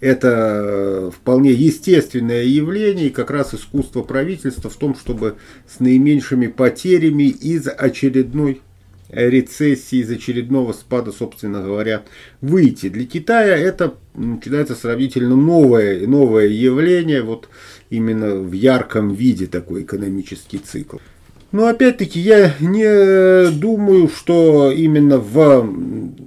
это 0.00 1.10
вполне 1.16 1.52
естественное 1.52 2.44
явление, 2.44 3.06
и 3.06 3.10
как 3.10 3.30
раз 3.30 3.54
искусство 3.54 4.02
правительства 4.02 4.68
в 4.68 4.76
том, 4.76 4.94
чтобы 4.94 5.36
с 5.66 5.80
наименьшими 5.80 6.48
потерями 6.48 7.28
из 7.28 7.66
очередной 7.66 8.60
рецессии, 9.12 9.98
из 9.98 10.10
очередного 10.10 10.72
спада, 10.72 11.12
собственно 11.12 11.62
говоря, 11.62 12.02
выйти. 12.40 12.88
Для 12.88 13.06
Китая 13.06 13.56
это 13.56 13.94
начинается 14.14 14.74
сравнительно 14.74 15.36
новое, 15.36 16.06
новое 16.06 16.48
явление, 16.48 17.22
вот 17.22 17.48
именно 17.90 18.36
в 18.36 18.52
ярком 18.52 19.14
виде 19.14 19.46
такой 19.46 19.82
экономический 19.82 20.58
цикл. 20.58 20.96
Но 21.52 21.66
опять-таки 21.66 22.18
я 22.18 22.54
не 22.60 23.50
думаю, 23.50 24.08
что 24.08 24.72
именно 24.72 25.18
в, 25.18 25.68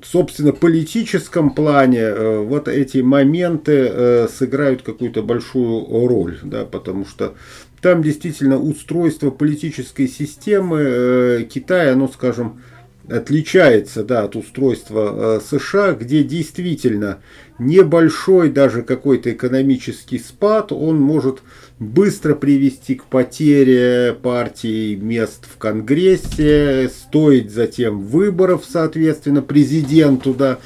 собственно, 0.03 0.51
политическом 0.51 1.49
плане 1.49 2.01
э, 2.01 2.39
вот 2.41 2.67
эти 2.67 2.99
моменты 2.99 3.89
э, 3.89 4.27
сыграют 4.31 4.83
какую-то 4.83 5.23
большую 5.23 6.07
роль, 6.07 6.37
да, 6.43 6.63
потому 6.63 7.07
что 7.07 7.33
там 7.81 8.03
действительно 8.03 8.59
устройство 8.59 9.31
политической 9.31 10.07
системы 10.07 10.77
э, 10.79 11.43
Китая, 11.51 11.93
оно, 11.93 12.07
скажем, 12.07 12.61
отличается 13.09 14.03
да, 14.03 14.23
от 14.23 14.35
устройства 14.35 15.39
э, 15.39 15.39
США, 15.41 15.93
где 15.93 16.23
действительно 16.23 17.19
небольшой 17.57 18.49
даже 18.49 18.81
какой-то 18.81 19.31
экономический 19.31 20.19
спад, 20.19 20.71
он 20.71 20.99
может 20.99 21.39
быстро 21.79 22.35
привести 22.35 22.95
к 22.95 23.05
потере 23.05 24.13
партии 24.21 24.95
мест 24.95 25.45
в 25.45 25.57
Конгрессе, 25.57 26.89
стоить 26.89 27.51
затем 27.51 28.01
выборов, 28.01 28.63
соответственно, 28.67 29.41
президенту, 29.41 30.33
да, 30.33 30.59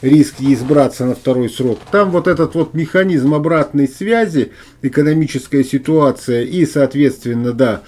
риск 0.00 0.36
избраться 0.40 1.06
на 1.06 1.14
второй 1.14 1.50
срок. 1.50 1.78
Там 1.90 2.10
вот 2.10 2.26
этот 2.26 2.54
вот 2.54 2.74
механизм 2.74 3.34
обратной 3.34 3.88
связи, 3.88 4.52
экономическая 4.82 5.64
ситуация 5.64 6.42
и, 6.42 6.64
соответственно, 6.66 7.52
да, 7.52 7.82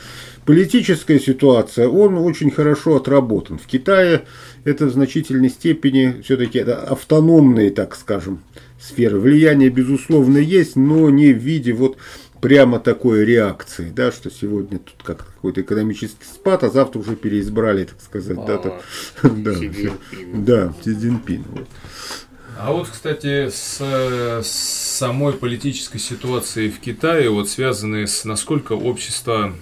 Политическая 0.45 1.21
ситуация, 1.21 1.89
он 1.89 2.19
очень 2.19 2.51
хорошо 2.51 2.97
отработан. 2.97 3.59
В 3.59 3.67
Китае 3.67 4.25
это 4.65 4.87
в 4.87 4.91
значительной 4.91 5.51
степени 5.51 6.21
все-таки 6.23 6.59
автономные, 6.59 7.71
так 7.71 7.95
скажем, 7.95 8.43
сферы. 8.81 9.21
Влияние, 9.21 9.71
безусловно, 9.71 10.39
есть, 10.39 10.75
но 10.75 11.11
не 11.11 11.33
в 11.33 11.39
виде 11.39 11.73
вот 11.73 11.97
прямо 12.41 12.81
такой 12.81 13.25
реакции, 13.25 13.93
да, 13.95 14.11
что 14.11 14.29
сегодня 14.31 14.81
тут 14.81 14.97
как 15.05 15.19
какой-то 15.19 15.61
экономический 15.61 16.25
спад, 16.25 16.65
а 16.65 16.71
завтра 16.71 16.99
уже 16.99 17.15
переизбрали, 17.15 17.85
так 17.85 18.01
сказать, 18.01 18.37
а, 18.39 18.45
да, 18.45 18.59
так, 18.59 18.83
да, 19.23 19.53
да, 20.35 20.75
Си 20.85 20.95
Цзиньпин. 20.95 21.45
Вот. 21.53 21.69
А 22.59 22.73
вот, 22.73 22.89
кстати, 22.89 23.49
с, 23.49 23.81
с 23.81 24.51
самой 24.99 25.35
политической 25.35 25.99
ситуацией 25.99 26.71
в 26.71 26.81
Китае, 26.81 27.31
вот 27.31 27.49
связанные 27.49 28.09
с 28.09 28.25
насколько 28.25 28.73
общество 28.73 29.55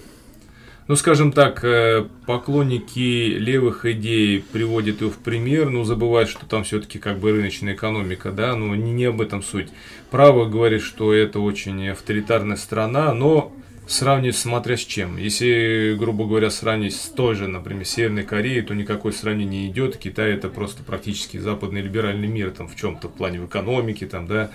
ну, 0.87 0.95
скажем 0.95 1.31
так, 1.31 1.63
э, 1.63 2.07
поклонники 2.25 3.37
левых 3.37 3.85
идей 3.85 4.43
приводят 4.51 5.01
его 5.01 5.11
в 5.11 5.17
пример, 5.17 5.69
но 5.69 5.83
забывают, 5.83 6.29
что 6.29 6.45
там 6.45 6.63
все-таки 6.63 6.99
как 6.99 7.19
бы 7.19 7.31
рыночная 7.31 7.73
экономика, 7.73 8.31
да, 8.31 8.55
но 8.55 8.75
не, 8.75 8.91
не 8.91 9.05
об 9.05 9.21
этом 9.21 9.43
суть. 9.43 9.69
Право 10.09 10.45
говорит, 10.45 10.81
что 10.81 11.13
это 11.13 11.39
очень 11.39 11.89
авторитарная 11.89 12.57
страна, 12.57 13.13
но 13.13 13.53
сравнивать 13.87 14.37
смотря 14.37 14.77
с 14.77 14.81
чем. 14.81 15.17
Если, 15.17 15.95
грубо 15.97 16.25
говоря, 16.25 16.49
сравнить 16.49 16.95
с 16.95 17.07
той 17.09 17.35
же, 17.35 17.47
например, 17.47 17.85
Северной 17.85 18.23
Кореей, 18.23 18.61
то 18.61 18.73
никакой 18.73 19.13
сравнение 19.13 19.63
не 19.63 19.69
идет. 19.69 19.97
Китай 19.97 20.31
это 20.31 20.49
просто 20.49 20.83
практически 20.83 21.37
западный 21.37 21.81
либеральный 21.81 22.27
мир 22.27 22.51
там 22.51 22.67
в 22.67 22.75
чем-то 22.75 23.09
в 23.09 23.13
плане 23.13 23.39
в 23.39 23.47
экономике 23.47 24.07
там, 24.07 24.27
да. 24.27 24.51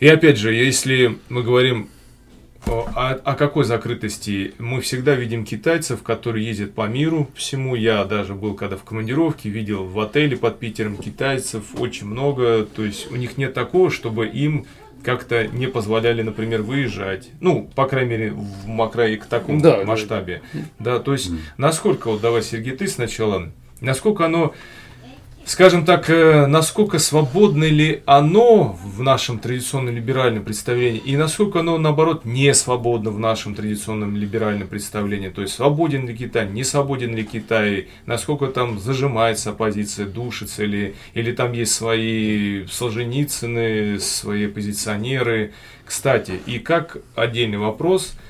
И 0.00 0.06
опять 0.06 0.38
же, 0.38 0.52
если 0.52 1.18
мы 1.28 1.42
говорим 1.42 1.88
о, 2.66 3.12
о 3.12 3.34
какой 3.34 3.64
закрытости? 3.64 4.54
Мы 4.58 4.80
всегда 4.80 5.14
видим 5.14 5.44
китайцев, 5.44 6.02
которые 6.02 6.46
ездят 6.46 6.74
по 6.74 6.86
миру 6.86 7.30
всему. 7.34 7.74
Я 7.74 8.04
даже 8.04 8.34
был 8.34 8.54
когда 8.54 8.76
в 8.76 8.84
командировке, 8.84 9.48
видел 9.48 9.84
в 9.84 9.98
отеле 10.00 10.36
под 10.36 10.58
Питером 10.58 10.96
китайцев 10.96 11.64
очень 11.78 12.06
много. 12.06 12.64
То 12.64 12.84
есть 12.84 13.10
у 13.10 13.16
них 13.16 13.38
нет 13.38 13.54
такого, 13.54 13.90
чтобы 13.90 14.26
им 14.26 14.66
как-то 15.02 15.46
не 15.46 15.66
позволяли, 15.66 16.22
например, 16.22 16.62
выезжать. 16.62 17.30
Ну, 17.40 17.70
по 17.74 17.86
крайней 17.86 18.10
мере, 18.10 18.30
в 18.32 18.66
макро 18.66 19.08
к 19.16 19.26
такому 19.26 19.60
да, 19.60 19.84
масштабе. 19.84 20.42
Да. 20.52 20.60
да, 20.78 20.98
то 20.98 21.12
есть, 21.12 21.30
насколько, 21.56 22.08
вот 22.08 22.20
давай, 22.20 22.42
Сергей, 22.42 22.76
ты 22.76 22.88
сначала, 22.88 23.50
насколько 23.80 24.26
оно 24.26 24.54
скажем 25.48 25.86
так, 25.86 26.10
э, 26.10 26.46
насколько 26.46 26.98
свободно 26.98 27.64
ли 27.64 28.02
оно 28.04 28.78
в 28.84 29.00
нашем 29.00 29.38
традиционном 29.38 29.94
либеральном 29.96 30.44
представлении, 30.44 31.00
и 31.00 31.16
насколько 31.16 31.60
оно, 31.60 31.78
наоборот, 31.78 32.26
не 32.26 32.52
свободно 32.52 33.10
в 33.10 33.18
нашем 33.18 33.54
традиционном 33.54 34.14
либеральном 34.14 34.68
представлении. 34.68 35.30
То 35.30 35.40
есть, 35.40 35.54
свободен 35.54 36.06
ли 36.06 36.14
Китай, 36.14 36.50
не 36.50 36.64
свободен 36.64 37.14
ли 37.14 37.24
Китай, 37.24 37.88
насколько 38.04 38.48
там 38.48 38.78
зажимается 38.78 39.50
оппозиция, 39.50 40.04
душится 40.04 40.66
ли, 40.66 40.94
или 41.14 41.32
там 41.32 41.52
есть 41.52 41.72
свои 41.72 42.66
Солженицыны, 42.66 43.98
свои 44.00 44.46
оппозиционеры. 44.46 45.54
Кстати, 45.86 46.40
и 46.44 46.58
как 46.58 46.98
отдельный 47.16 47.58
вопрос– 47.58 48.12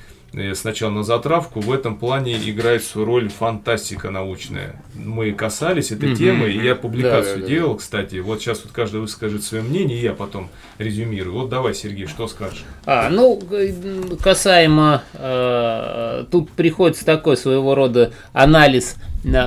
сначала 0.53 0.91
на 0.91 1.03
затравку, 1.03 1.59
в 1.59 1.71
этом 1.71 1.97
плане 1.97 2.37
играет 2.37 2.83
свою 2.83 3.05
роль 3.05 3.29
фантастика 3.29 4.09
научная. 4.09 4.81
Мы 4.93 5.31
касались 5.31 5.91
этой 5.91 6.11
mm-hmm. 6.11 6.15
темы, 6.15 6.49
и 6.49 6.63
я 6.63 6.75
публикацию 6.75 7.37
да, 7.37 7.41
да, 7.41 7.47
делал, 7.47 7.73
да. 7.73 7.79
кстати. 7.79 8.15
Вот 8.17 8.41
сейчас 8.41 8.63
вот 8.63 8.71
каждый 8.71 9.01
выскажет 9.01 9.43
свое 9.43 9.63
мнение, 9.63 9.97
и 9.97 10.01
я 10.03 10.13
потом 10.13 10.49
резюмирую. 10.77 11.35
Вот 11.35 11.49
давай, 11.49 11.73
Сергей, 11.73 12.07
что 12.07 12.27
скажешь? 12.27 12.63
А, 12.85 13.09
ну, 13.09 13.41
касаемо, 14.21 15.03
э, 15.13 16.25
тут 16.31 16.51
приходится 16.51 17.05
такой 17.05 17.37
своего 17.37 17.75
рода 17.75 18.11
анализ 18.33 18.95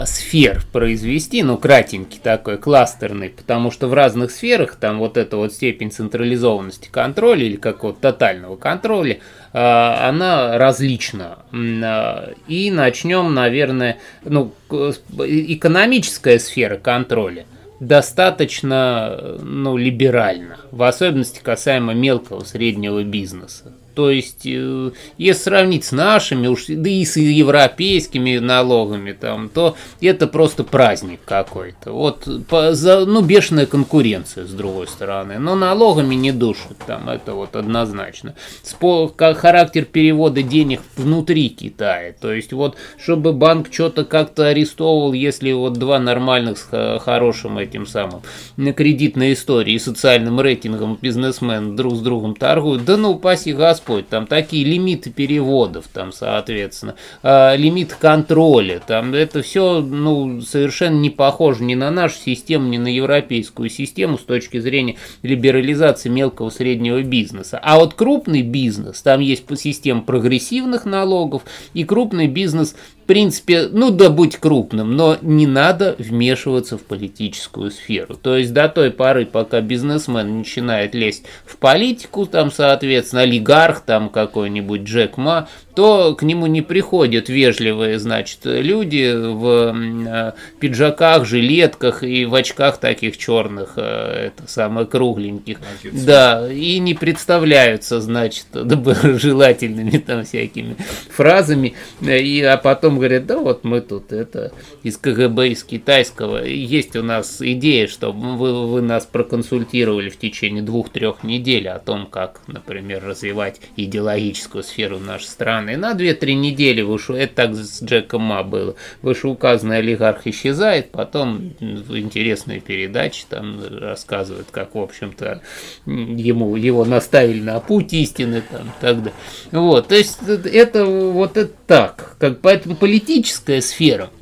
сфер 0.05 0.63
произвести, 0.73 1.43
ну, 1.43 1.57
кратенький 1.57 2.21
такой, 2.23 2.59
кластерный, 2.59 3.31
потому 3.31 3.71
что 3.71 3.89
в 3.89 3.95
разных 3.95 4.31
сферах 4.31 4.77
там 4.77 4.99
вот 4.99 5.17
эта 5.17 5.37
вот 5.37 5.53
степень 5.53 5.91
централизованности 5.91 6.89
контроля 6.91 7.45
или 7.45 7.57
какого-то 7.57 8.13
тотального 8.13 8.57
контроля, 8.57 9.19
она 9.53 10.59
различна. 10.59 11.39
А, 11.53 12.33
и 12.49 12.71
начнем, 12.71 13.35
наверное, 13.35 13.99
ну, 14.25 14.53
экономическая 14.71 16.39
сфера 16.39 16.77
контроля 16.77 17.47
достаточно 17.81 19.39
ну, 19.41 19.77
либерально, 19.77 20.59
в 20.71 20.83
особенности 20.85 21.41
касаемо 21.43 21.95
мелкого 21.95 22.45
среднего 22.45 23.03
бизнеса. 23.03 23.73
То 23.95 24.11
есть, 24.11 24.47
э, 24.47 24.91
если 25.19 25.43
сравнить 25.43 25.85
с 25.85 25.93
нашими, 25.93 26.47
уж, 26.47 26.65
да 26.67 26.89
и 26.89 27.05
с 27.05 27.17
европейскими 27.17 28.39
налогами, 28.39 29.13
там, 29.13 29.49
то 29.49 29.77
это 30.01 30.27
просто 30.27 30.65
праздник 30.65 31.21
какой-то. 31.25 31.93
Вот, 31.93 32.27
по, 32.49 32.73
за, 32.73 33.05
ну, 33.05 33.21
бешеная 33.23 33.67
конкуренция, 33.67 34.47
с 34.47 34.53
другой 34.53 34.87
стороны. 34.87 35.39
Но 35.39 35.55
налогами 35.55 36.15
не 36.15 36.33
душат, 36.33 36.79
там, 36.87 37.09
это 37.09 37.35
вот 37.35 37.55
однозначно. 37.57 38.35
Спо, 38.63 39.09
как 39.09 39.39
характер 39.39 39.85
перевода 39.85 40.43
денег 40.43 40.81
внутри 40.97 41.51
Китая. 41.51 42.15
То 42.19 42.33
есть, 42.33 42.53
вот, 42.53 42.77
чтобы 43.03 43.33
банк 43.33 43.69
что-то 43.71 44.05
как-то 44.05 44.47
арестовывал, 44.47 45.13
если 45.13 45.53
вот 45.53 45.75
два 45.75 45.99
нормальных 45.99 46.59
с 46.59 46.99
хорошим 47.05 47.59
этим 47.59 47.87
самым 47.87 48.23
кредитной 48.57 49.35
истории 49.35 49.75
и 49.75 49.79
социальным 49.79 50.41
рейтингом 50.41 50.99
бизнесмен 51.01 51.77
друг 51.77 51.97
с 51.97 52.01
другом 52.01 52.35
торгуют, 52.35 52.85
да 52.85 52.97
ну, 52.97 53.11
упаси 53.11 53.53
Господь, 53.53 53.82
Господь, 53.83 54.09
там 54.09 54.29
такие 54.29 54.65
лимиты 54.65 55.11
переводов, 55.11 55.89
там, 55.93 56.13
соответственно, 56.13 56.95
э, 57.25 57.57
лимит 57.57 57.95
контроля, 57.95 58.81
там 58.87 59.13
это 59.13 59.43
все, 59.43 59.81
ну, 59.81 60.41
совершенно 60.41 61.01
не 61.01 61.11
похоже 61.11 61.65
ни 61.65 61.75
на 61.75 61.91
нашу 61.91 62.15
систему, 62.17 62.69
ни 62.69 62.79
на 62.79 62.87
европейскую 62.87 63.69
систему 63.69 64.19
с 64.19 64.23
точки 64.23 64.61
зрения 64.61 64.99
либерализации 65.23 66.11
мелкого 66.11 66.51
среднего 66.51 67.03
бизнеса. 67.03 67.59
А 67.61 67.77
вот 67.77 67.95
крупный 67.95 68.43
бизнес, 68.43 69.03
там 69.03 69.19
есть 69.19 69.47
система 69.59 70.03
прогрессивных 70.03 70.85
налогов, 70.85 71.43
и 71.75 71.83
крупный 71.83 72.29
бизнес 72.29 72.77
принципе, 73.13 73.69
ну 73.71 73.91
да 73.91 74.09
будь 74.09 74.39
крупным, 74.39 74.97
но 74.97 75.19
не 75.21 75.47
надо 75.47 75.95
вмешиваться 75.99 76.79
в 76.79 76.83
политическую 76.83 77.71
сферу. 77.71 78.15
То 78.15 78.39
есть 78.39 78.55
до 78.55 78.71
той 78.71 78.91
поры, 78.91 79.27
пока 79.27 79.61
бизнесмен 79.61 80.39
начинает 80.39 80.95
лезть 80.95 81.25
в 81.45 81.59
политику, 81.59 82.25
там, 82.25 82.51
соответственно, 82.51 83.23
олигарх, 83.23 83.81
там 83.81 84.09
какой-нибудь 84.09 84.85
Джек 84.85 85.19
Ма, 85.19 85.47
то 85.75 86.15
к 86.15 86.23
нему 86.23 86.47
не 86.47 86.63
приходят 86.63 87.29
вежливые, 87.29 87.99
значит, 87.99 88.41
люди 88.45 89.13
в 89.15 89.75
э, 90.07 90.33
пиджаках, 90.61 91.25
жилетках 91.25 92.03
и 92.03 92.27
в 92.27 92.35
очках 92.35 92.79
таких 92.79 93.17
черных, 93.17 93.75
э, 93.77 94.29
это 94.29 94.49
самое 94.49 94.87
кругленьких. 94.87 95.59
Отец. 95.79 96.03
Да, 96.05 96.53
и 96.53 96.79
не 96.79 96.95
представляются, 96.95 98.01
значит, 98.01 98.47
доброжелательными 98.53 99.99
там 99.99 100.25
всякими 100.25 100.77
фразами, 101.11 101.75
и, 102.01 102.43
а 102.43 102.57
потом 102.57 102.97
говорят, 102.97 103.27
да 103.27 103.39
вот 103.39 103.65
мы 103.65 103.81
тут 103.81 104.13
это 104.13 104.53
из 104.83 104.99
КГБ, 104.99 105.49
из 105.49 105.65
китайского, 105.65 106.45
есть 106.45 106.97
у 106.97 107.03
нас 107.03 107.41
идея, 107.41 107.87
что 107.87 108.13
вы, 108.13 108.67
вы 108.67 108.83
нас 108.83 109.07
проконсультировали 109.07 110.11
в 110.11 110.19
течение 110.19 110.63
двух-трех 110.63 111.23
недель 111.25 111.69
о 111.69 111.79
том, 111.79 112.07
как, 112.07 112.41
например, 112.47 113.03
развивать 113.05 113.61
идеологическую 113.77 114.63
сферу 114.63 114.99
нашей 114.99 115.27
страны, 115.27 115.62
страны. 115.63 115.77
На 115.77 115.93
2-3 115.93 116.35
недели 116.35 116.83
вышел, 116.83 117.15
это 117.15 117.35
так 117.35 117.55
с 117.55 117.83
Джеком 117.83 118.23
Ма 118.23 118.43
было, 118.43 118.75
вышеуказанный 119.03 119.79
олигарх 119.79 120.27
исчезает, 120.27 120.91
потом 120.91 121.55
в 121.61 121.97
интересной 121.99 122.61
передаче 122.61 123.25
там 123.29 123.61
рассказывают, 123.79 124.49
как, 124.51 124.75
в 124.75 124.81
общем-то, 124.81 125.43
ему, 125.87 126.57
его 126.57 126.85
наставили 126.85 127.41
на 127.41 127.61
путь 127.61 127.93
истины, 127.93 128.43
там, 128.51 128.73
тогда. 128.81 129.13
Вот, 129.51 129.89
то 129.89 129.95
есть 129.95 130.19
это 130.29 130.85
вот 130.85 131.37
это 131.37 131.53
так, 131.67 132.17
как, 132.19 132.41
поэтому 132.41 132.77
политическая 132.77 133.61
сфера– 133.61 134.11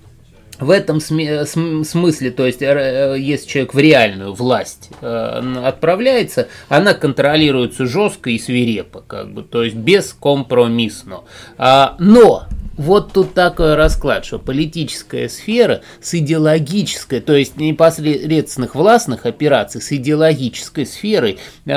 в 0.60 0.70
этом 0.70 1.00
смысле, 1.00 2.30
то 2.30 2.46
есть, 2.46 2.62
э, 2.62 3.16
если 3.18 3.48
человек 3.48 3.74
в 3.74 3.78
реальную 3.78 4.34
власть 4.34 4.90
э, 5.00 5.54
отправляется, 5.64 6.48
она 6.68 6.94
контролируется 6.94 7.86
жестко 7.86 8.30
и 8.30 8.38
свирепо, 8.38 9.02
как 9.06 9.32
бы, 9.32 9.42
то 9.42 9.62
есть 9.62 9.76
бескомпромиссно. 9.76 11.22
А, 11.58 11.96
но 11.98 12.46
вот 12.80 13.12
тут 13.12 13.34
такой 13.34 13.74
расклад, 13.74 14.24
что 14.24 14.38
политическая 14.38 15.28
сфера 15.28 15.82
с 16.00 16.14
идеологической, 16.14 17.20
то 17.20 17.34
есть 17.34 17.58
непосредственных 17.58 18.74
властных 18.74 19.26
операций 19.26 19.82
с 19.82 19.92
идеологической 19.92 20.86
сферой 20.86 21.36
э, 21.66 21.70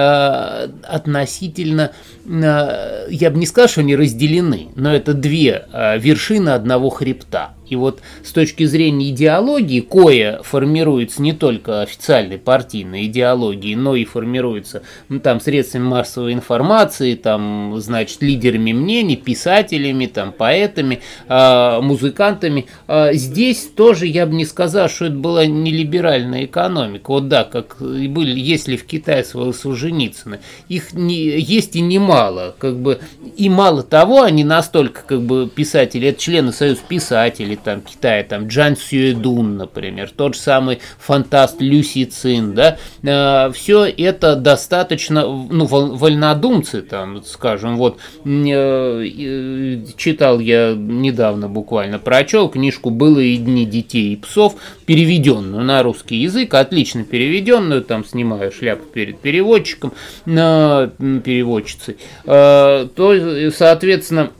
относительно, 0.83 1.91
э, 2.25 3.07
я 3.09 3.31
бы 3.31 3.37
не 3.37 3.45
сказал, 3.45 3.67
что 3.67 3.81
они 3.81 3.97
разделены, 3.97 4.69
но 4.77 4.95
это 4.95 5.13
две 5.13 5.65
э, 5.73 5.99
вершины 5.99 6.51
одного 6.51 6.89
хребта. 6.89 7.53
И 7.73 7.75
вот 7.75 8.01
с 8.23 8.31
точки 8.31 8.65
зрения 8.65 9.09
идеологии, 9.09 9.79
кое 9.79 10.43
формируется 10.43 11.23
не 11.23 11.33
только 11.33 11.81
официальной 11.81 12.37
партийной 12.37 13.07
идеологией, 13.07 13.73
но 13.73 13.95
и 13.95 14.05
формируется 14.05 14.83
ну, 15.09 15.19
там 15.19 15.41
средствами 15.41 15.85
массовой 15.85 16.33
информации, 16.33 17.15
там, 17.15 17.73
значит, 17.79 18.21
лидерами 18.21 18.73
мнений, 18.73 19.15
писателями, 19.15 20.05
там, 20.05 20.33
поэтами, 20.33 20.99
э, 21.27 21.79
музыкантами. 21.81 22.67
Э, 22.87 23.13
здесь 23.13 23.67
тоже 23.75 24.05
я 24.05 24.27
бы 24.27 24.35
не 24.35 24.45
сказал, 24.45 24.87
что 24.87 25.05
это 25.05 25.15
была 25.15 25.47
не 25.47 25.71
либеральная 25.71 26.45
экономика. 26.45 27.09
Вот 27.09 27.27
да, 27.27 27.43
как 27.43 27.81
и 27.81 28.07
были, 28.07 28.39
если 28.39 28.77
в 28.77 28.85
Китае 28.85 29.23
Солженицына, 29.23 30.41
их 30.69 30.93
не, 30.93 31.39
есть 31.39 31.75
и 31.75 31.81
немало, 31.81 32.55
как 32.59 32.77
бы, 32.77 32.99
и 33.35 33.49
мало 33.49 33.81
того, 33.81 34.21
они 34.21 34.43
настолько, 34.43 35.01
как 35.01 35.23
бы, 35.23 35.49
писатели, 35.49 36.09
это 36.09 36.21
члены 36.21 36.51
Союза 36.51 36.81
писателей, 36.87 37.55
там, 37.63 37.81
Китая, 37.81 38.23
там, 38.23 38.47
Джан 38.47 38.75
Сюэдун, 38.75 39.57
например, 39.57 40.11
тот 40.15 40.35
же 40.35 40.41
самый 40.41 40.79
фантаст 40.99 41.61
Люси 41.61 42.05
Цин, 42.05 42.53
да, 42.53 42.77
э, 43.01 43.51
все 43.53 43.85
это 43.85 44.35
достаточно, 44.35 45.21
ну, 45.23 45.65
вольнодумцы, 45.65 46.81
там, 46.81 47.23
скажем, 47.23 47.77
вот, 47.77 47.99
э, 48.25 49.05
читал 49.97 50.39
я 50.39 50.73
недавно 50.75 51.47
буквально, 51.47 51.99
прочел 51.99 52.49
книжку 52.49 52.89
«Было 52.89 53.19
и 53.19 53.37
дни 53.37 53.65
детей 53.65 54.13
и 54.13 54.17
псов», 54.17 54.55
переведенную 54.85 55.63
на 55.63 55.81
русский 55.83 56.17
язык, 56.17 56.53
отлично 56.53 57.03
переведенную, 57.03 57.83
там, 57.83 58.05
снимаю 58.05 58.51
шляпу 58.51 58.85
перед 58.85 59.19
переводчиком, 59.19 59.93
переводчицей, 60.25 61.97
э, 62.25 62.87
то, 62.95 63.51
соответственно, 63.51 64.31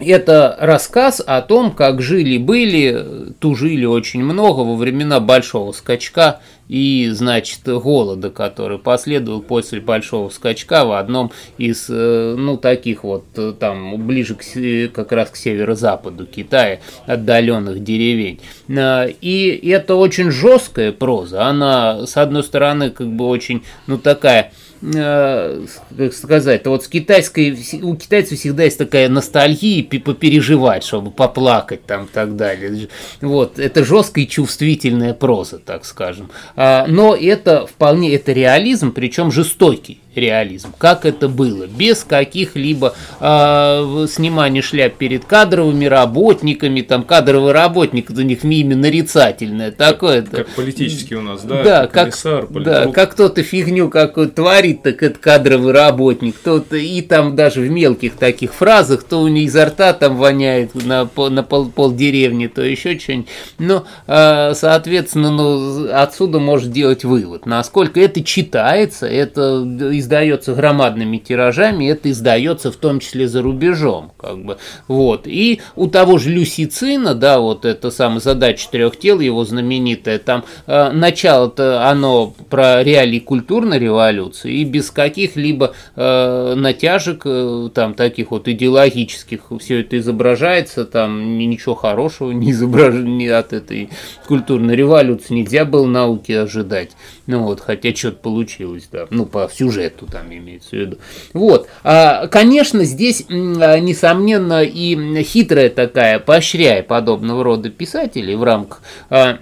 это 0.00 0.56
рассказ 0.58 1.22
о 1.24 1.42
том, 1.42 1.72
как 1.72 2.00
жили-были, 2.00 3.32
тужили 3.38 3.84
очень 3.84 4.22
много 4.22 4.60
во 4.60 4.76
времена 4.76 5.20
большого 5.20 5.72
скачка 5.72 6.40
и, 6.68 7.08
значит, 7.12 7.62
голода, 7.64 8.30
который 8.30 8.78
последовал 8.78 9.42
после 9.42 9.80
большого 9.80 10.28
скачка 10.28 10.84
в 10.84 10.92
одном 10.92 11.32
из, 11.58 11.86
э, 11.90 12.34
ну, 12.38 12.56
таких 12.56 13.02
вот, 13.02 13.24
э, 13.36 13.52
там, 13.58 14.06
ближе 14.06 14.36
к, 14.36 14.94
как 14.94 15.10
раз 15.10 15.30
к 15.30 15.36
северо-западу 15.36 16.26
Китая, 16.26 16.78
отдаленных 17.06 17.82
деревень. 17.82 18.40
Э, 18.68 19.10
и 19.20 19.68
это 19.68 19.96
очень 19.96 20.30
жесткая 20.30 20.92
проза, 20.92 21.46
она, 21.46 22.06
с 22.06 22.16
одной 22.16 22.44
стороны, 22.44 22.90
как 22.90 23.08
бы 23.08 23.26
очень, 23.26 23.64
ну, 23.88 23.98
такая 23.98 24.52
как 24.82 26.14
сказать, 26.14 26.66
вот 26.66 26.84
с 26.84 26.88
китайской, 26.88 27.56
у 27.82 27.96
китайцев 27.96 28.38
всегда 28.38 28.64
есть 28.64 28.78
такая 28.78 29.08
ностальгия 29.08 29.82
попереживать, 29.82 30.84
чтобы 30.84 31.10
поплакать 31.10 31.84
там 31.84 32.04
и 32.04 32.08
так 32.08 32.36
далее. 32.36 32.88
Вот, 33.20 33.58
это 33.58 33.84
жесткая 33.84 34.24
и 34.24 34.28
чувствительная 34.28 35.12
проза, 35.12 35.58
так 35.58 35.84
скажем. 35.84 36.30
А, 36.56 36.86
но 36.86 37.14
это 37.14 37.66
вполне, 37.66 38.14
это 38.14 38.32
реализм, 38.32 38.92
причем 38.92 39.30
жестокий 39.30 40.00
реализм, 40.14 40.74
как 40.76 41.04
это 41.06 41.28
было, 41.28 41.66
без 41.66 42.04
каких-либо 42.04 42.94
э, 43.20 44.06
снимания 44.08 44.62
шляп 44.62 44.94
перед 44.94 45.24
кадровыми 45.24 45.84
работниками, 45.84 46.80
там 46.80 47.04
кадровый 47.04 47.52
работник, 47.52 48.10
у 48.10 48.20
них 48.20 48.44
имя 48.44 48.76
нарицательное, 48.76 49.70
такое 49.70 50.22
Как, 50.22 50.30
как 50.30 50.48
политический 50.48 51.14
у 51.14 51.22
нас, 51.22 51.42
да? 51.42 51.62
Да, 51.62 51.82
как, 51.86 51.92
комиссар, 51.92 52.46
да, 52.48 52.86
как 52.88 53.12
кто-то 53.12 53.42
фигню 53.42 53.88
какую 53.88 54.30
творит, 54.30 54.69
так 54.74 55.02
это 55.02 55.18
кадровый 55.18 55.72
работник, 55.72 56.36
кто-то 56.36 56.76
и 56.76 57.02
там 57.02 57.36
даже 57.36 57.60
в 57.60 57.70
мелких 57.70 58.16
таких 58.16 58.54
фразах, 58.54 59.04
то 59.04 59.20
у 59.20 59.28
них 59.28 59.46
изо 59.46 59.64
рта 59.66 59.92
там 59.92 60.16
воняет 60.16 60.74
на, 60.74 61.08
на 61.16 61.42
пол, 61.42 61.68
пол 61.70 61.92
деревни, 61.92 62.46
то 62.46 62.62
еще 62.62 62.98
что-нибудь. 62.98 63.28
Но, 63.58 63.84
э, 64.06 64.54
соответственно, 64.54 65.30
ну, 65.30 65.88
отсюда 65.92 66.38
может 66.38 66.70
делать 66.70 67.04
вывод, 67.04 67.46
насколько 67.46 68.00
это 68.00 68.22
читается, 68.22 69.06
это 69.06 69.62
издается 69.92 70.54
громадными 70.54 71.18
тиражами, 71.18 71.90
это 71.90 72.10
издается 72.10 72.70
в 72.70 72.76
том 72.76 73.00
числе 73.00 73.28
за 73.28 73.42
рубежом, 73.42 74.12
как 74.18 74.44
бы, 74.44 74.58
вот. 74.88 75.26
И 75.26 75.60
у 75.76 75.88
того 75.88 76.18
же 76.18 76.30
Люсицина, 76.30 77.14
да, 77.14 77.40
вот 77.40 77.64
это 77.64 77.90
самая 77.90 78.20
задача 78.20 78.68
трех 78.70 78.98
тел, 78.98 79.20
его 79.20 79.44
знаменитая, 79.44 80.18
там 80.18 80.44
э, 80.66 80.90
начало-то 80.92 81.88
оно 81.88 82.34
про 82.48 82.82
реалии 82.82 83.18
культурной 83.18 83.78
революции, 83.78 84.59
и 84.60 84.64
без 84.64 84.90
каких-либо 84.90 85.74
э, 85.96 86.54
натяжек, 86.54 87.22
э, 87.24 87.70
там, 87.74 87.94
таких 87.94 88.30
вот 88.30 88.48
идеологических, 88.48 89.40
все 89.58 89.80
это 89.80 89.98
изображается, 89.98 90.84
там, 90.84 91.38
ничего 91.38 91.74
хорошего 91.74 92.32
не 92.32 92.52
изображено 92.52 93.38
от 93.38 93.52
этой 93.52 93.88
культурной 94.26 94.76
революции 94.76 95.34
нельзя 95.34 95.64
было 95.64 95.86
науки 95.86 96.32
ожидать. 96.32 96.90
Ну 97.26 97.44
вот, 97.44 97.60
хотя 97.60 97.94
что-то 97.94 98.18
получилось, 98.18 98.88
да, 98.90 99.06
ну 99.10 99.24
по 99.24 99.48
сюжету 99.52 100.06
там 100.06 100.32
имеется 100.32 100.70
в 100.70 100.72
виду. 100.74 100.98
Вот, 101.32 101.68
а, 101.84 102.26
конечно, 102.26 102.84
здесь, 102.84 103.24
а, 103.28 103.78
несомненно, 103.78 104.62
и 104.62 105.22
хитрая 105.22 105.70
такая, 105.70 106.18
поощряя 106.18 106.82
подобного 106.82 107.44
рода 107.44 107.70
писателей 107.70 108.34
в 108.34 108.42
рамках 108.42 108.82
а 109.08 109.38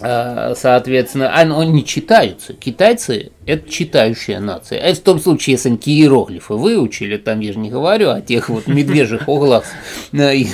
соответственно, 0.00 1.34
они 1.34 1.66
не 1.66 1.84
читаются. 1.84 2.52
Китайцы 2.54 3.30
это 3.48 3.70
читающая 3.70 4.40
нация. 4.40 4.78
Это 4.78 5.00
в 5.00 5.02
том 5.02 5.18
случае, 5.18 5.54
если 5.54 5.70
они 5.70 5.78
иероглифы 5.78 6.52
выучили, 6.52 7.16
там 7.16 7.40
я 7.40 7.54
же 7.54 7.58
не 7.58 7.70
говорю 7.70 8.10
о 8.10 8.20
тех 8.20 8.50
вот 8.50 8.66
медвежьих 8.66 9.26
углах, 9.26 9.64
э, 10.12 10.44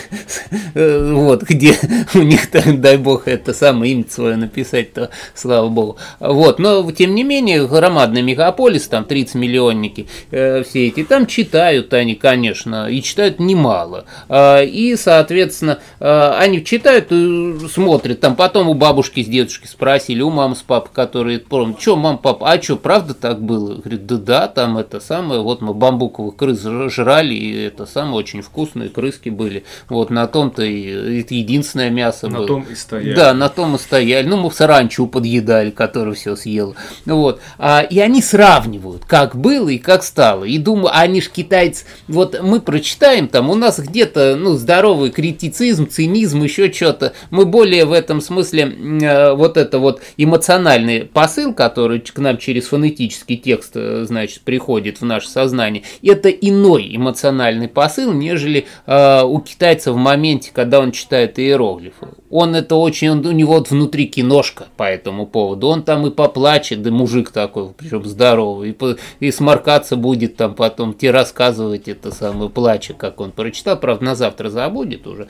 вот, 1.13 1.43
где 1.43 1.77
у 2.15 2.19
них, 2.19 2.49
дай 2.53 2.97
бог, 2.97 3.27
это 3.27 3.53
самое 3.53 3.93
имя 3.95 4.05
свое 4.09 4.37
написать, 4.37 4.93
то 4.93 5.11
слава 5.35 5.69
богу. 5.69 5.97
Вот, 6.21 6.61
но 6.61 6.89
тем 6.93 7.17
не 7.17 7.25
менее, 7.25 7.67
громадный 7.67 8.23
мегаполис, 8.23 8.87
там 8.87 9.05
30 9.05 9.35
миллионники, 9.35 10.07
э, 10.31 10.63
все 10.63 10.87
эти, 10.87 11.03
там 11.03 11.27
читают 11.27 11.93
они, 11.95 12.15
конечно, 12.15 12.89
и 12.89 13.03
читают 13.03 13.41
немало. 13.41 14.05
А, 14.29 14.63
и, 14.63 14.95
соответственно, 14.95 15.81
а, 15.99 16.39
они 16.39 16.65
читают 16.65 17.09
и 17.11 17.57
смотрят, 17.69 18.21
там 18.21 18.37
потом 18.37 18.69
у 18.69 18.75
бабушки 18.75 19.25
с 19.25 19.27
дедушки 19.35 19.67
спросили, 19.67 20.23
у 20.23 20.31
мамы 20.31 20.57
с 20.57 20.63
папой, 20.63 20.91
которые, 20.93 21.39
помнят, 21.41 21.81
что, 21.81 21.97
мам, 21.97 22.19
папа, 22.19 22.51
а 22.51 22.63
что, 22.63 22.77
правда 22.77 23.15
так 23.15 23.43
было? 23.43 23.75
Говорит, 23.75 24.07
да 24.07 24.17
да, 24.17 24.49
там 24.49 24.79
это 24.79 25.01
самое, 25.01 25.43
вот 25.43 25.61
мы 25.61 25.75
бамбуковых 25.75 26.37
крыс 26.37 26.61
жрали, 26.63 27.35
и 27.35 27.65
это 27.65 27.87
самое, 27.87 28.17
очень 28.17 28.43
вкусные 28.43 28.89
крыски 28.89 29.29
были. 29.29 29.65
Вот 29.89 30.11
на 30.11 30.27
том-то 30.27 30.63
и 30.63 31.21
это 31.21 31.35
единственное 31.35 31.91
мясо 31.91 32.29
на 32.29 32.39
было. 32.39 32.43
На 32.43 32.49
том 32.49 32.67
и 32.71 32.75
стояли. 32.75 33.15
Да, 33.15 33.35
на 33.35 33.49
том 33.49 33.75
и 33.77 33.79
стояли. 33.79 34.27
Ну, 34.27 34.37
мы 34.37 34.51
саранчу 34.51 35.07
подъедали, 35.07 35.71
который 35.71 36.15
все 36.15 36.37
съел. 36.37 36.75
Вот. 37.05 37.41
А, 37.59 37.81
и 37.83 37.99
они 37.99 38.23
сравнивают, 38.23 39.05
как 39.05 39.37
было 39.37 39.69
и 39.69 39.79
как 39.79 40.03
стало. 40.03 40.45
И 40.45 40.59
думаю, 40.59 40.91
они 40.93 41.21
ж 41.21 41.29
китайцы, 41.29 41.85
вот 42.09 42.41
мы 42.43 42.61
прочитаем 42.61 43.29
там, 43.29 43.51
у 43.51 43.55
нас 43.55 43.79
где-то, 43.79 44.37
ну, 44.37 44.55
здоровый 44.55 45.11
критицизм, 45.11 45.89
цинизм, 45.89 46.43
еще 46.43 46.73
что-то. 46.73 47.13
Мы 47.31 47.47
более 47.47 47.85
в 47.85 47.93
этом 47.93 48.21
смысле 48.21 48.63
э, 49.03 49.24
вот 49.33 49.57
это 49.57 49.79
вот 49.79 50.03
эмоциональный 50.17 51.07
посыл, 51.07 51.55
который 51.55 52.01
к 52.01 52.19
нам 52.19 52.37
через 52.37 52.67
фонетический 52.69 53.37
текст, 53.37 53.73
э, 53.77 54.05
значит, 54.07 54.43
приходит 54.43 55.01
в 55.01 55.05
наше 55.05 55.29
сознание, 55.29 55.83
это 56.03 56.29
иной 56.29 56.95
эмоциональный 56.95 57.69
посыл, 57.69 58.13
нежели 58.13 58.67
э, 58.87 59.23
у 59.23 59.41
китайца 59.41 59.93
в 59.93 59.97
моменте, 59.97 60.51
когда 60.53 60.81
он 60.81 60.93
читает 60.93 61.39
иероглифы. 61.39 62.09
Он 62.37 62.57
это 62.57 62.75
очень, 62.75 63.11
он, 63.11 63.25
у 63.25 63.31
него 63.31 63.55
вот 63.55 63.71
внутри 63.71 64.07
киношка 64.07 64.67
по 64.77 64.83
этому 64.83 65.25
поводу. 65.25 65.69
Он 65.69 65.85
там 65.85 66.07
и 66.07 66.11
поплачет, 66.11 66.83
да 66.83 66.91
мужик 66.91 67.31
такой, 67.31 67.69
причем 67.77 68.05
здоровый, 68.05 68.71
и, 68.71 68.97
и 69.27 69.31
сморкаться 69.31 69.95
будет 69.97 70.37
там 70.37 70.55
потом, 70.55 70.95
тебе 70.95 71.13
рассказывать 71.13 71.87
это 71.87 72.13
самое 72.13 72.51
плача, 72.51 72.93
как 72.93 73.21
он 73.21 73.31
прочитал. 73.31 73.79
Правда, 73.79 74.05
на 74.05 74.15
завтра 74.17 74.51
забудет 74.51 75.07
уже, 75.07 75.29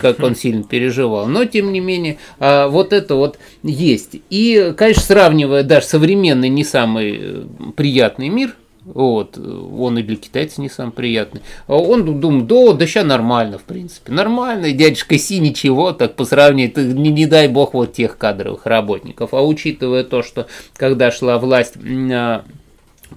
как 0.00 0.20
он 0.20 0.36
сильно 0.36 0.62
переживал. 0.62 1.26
Но, 1.26 1.44
тем 1.44 1.72
не 1.72 1.80
менее, 1.80 2.18
э, 2.38 2.68
вот 2.68 2.92
это 2.92 3.16
вот 3.16 3.38
есть. 3.64 4.16
И, 4.30 4.72
конечно, 4.76 5.02
сравнивая 5.02 5.64
даже 5.64 5.86
современный 5.86 6.48
не 6.48 6.62
сам 6.62 6.84
самый 6.84 7.18
э, 7.18 7.44
приятный 7.76 8.28
мир, 8.28 8.54
вот, 8.84 9.38
он 9.38 9.98
и 9.98 10.02
для 10.02 10.16
китайцев 10.16 10.58
не 10.58 10.68
самый 10.68 10.92
приятный. 10.92 11.40
А 11.66 11.76
он 11.76 12.20
думает, 12.20 12.46
да, 12.46 12.72
да 12.74 12.86
сейчас 12.86 13.04
нормально, 13.04 13.58
в 13.58 13.62
принципе. 13.62 14.12
Нормально, 14.12 14.72
дядюшка 14.72 15.18
Си 15.18 15.38
ничего, 15.38 15.92
так 15.92 16.16
по 16.16 16.24
сравнению, 16.24 16.94
не, 16.94 17.10
не 17.10 17.26
дай 17.26 17.48
бог 17.48 17.72
вот 17.72 17.94
тех 17.94 18.18
кадровых 18.18 18.66
работников. 18.66 19.32
А 19.32 19.42
учитывая 19.42 20.04
то, 20.04 20.22
что 20.22 20.48
когда 20.76 21.10
шла 21.10 21.38
власть 21.38 21.74
а, 21.76 22.44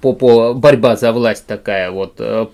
по, 0.01 0.13
по 0.13 0.53
борьба 0.53 0.95
за 0.95 1.11
власть 1.11 1.45
такая 1.45 1.91
вот 1.91 2.15
э, 2.19 2.47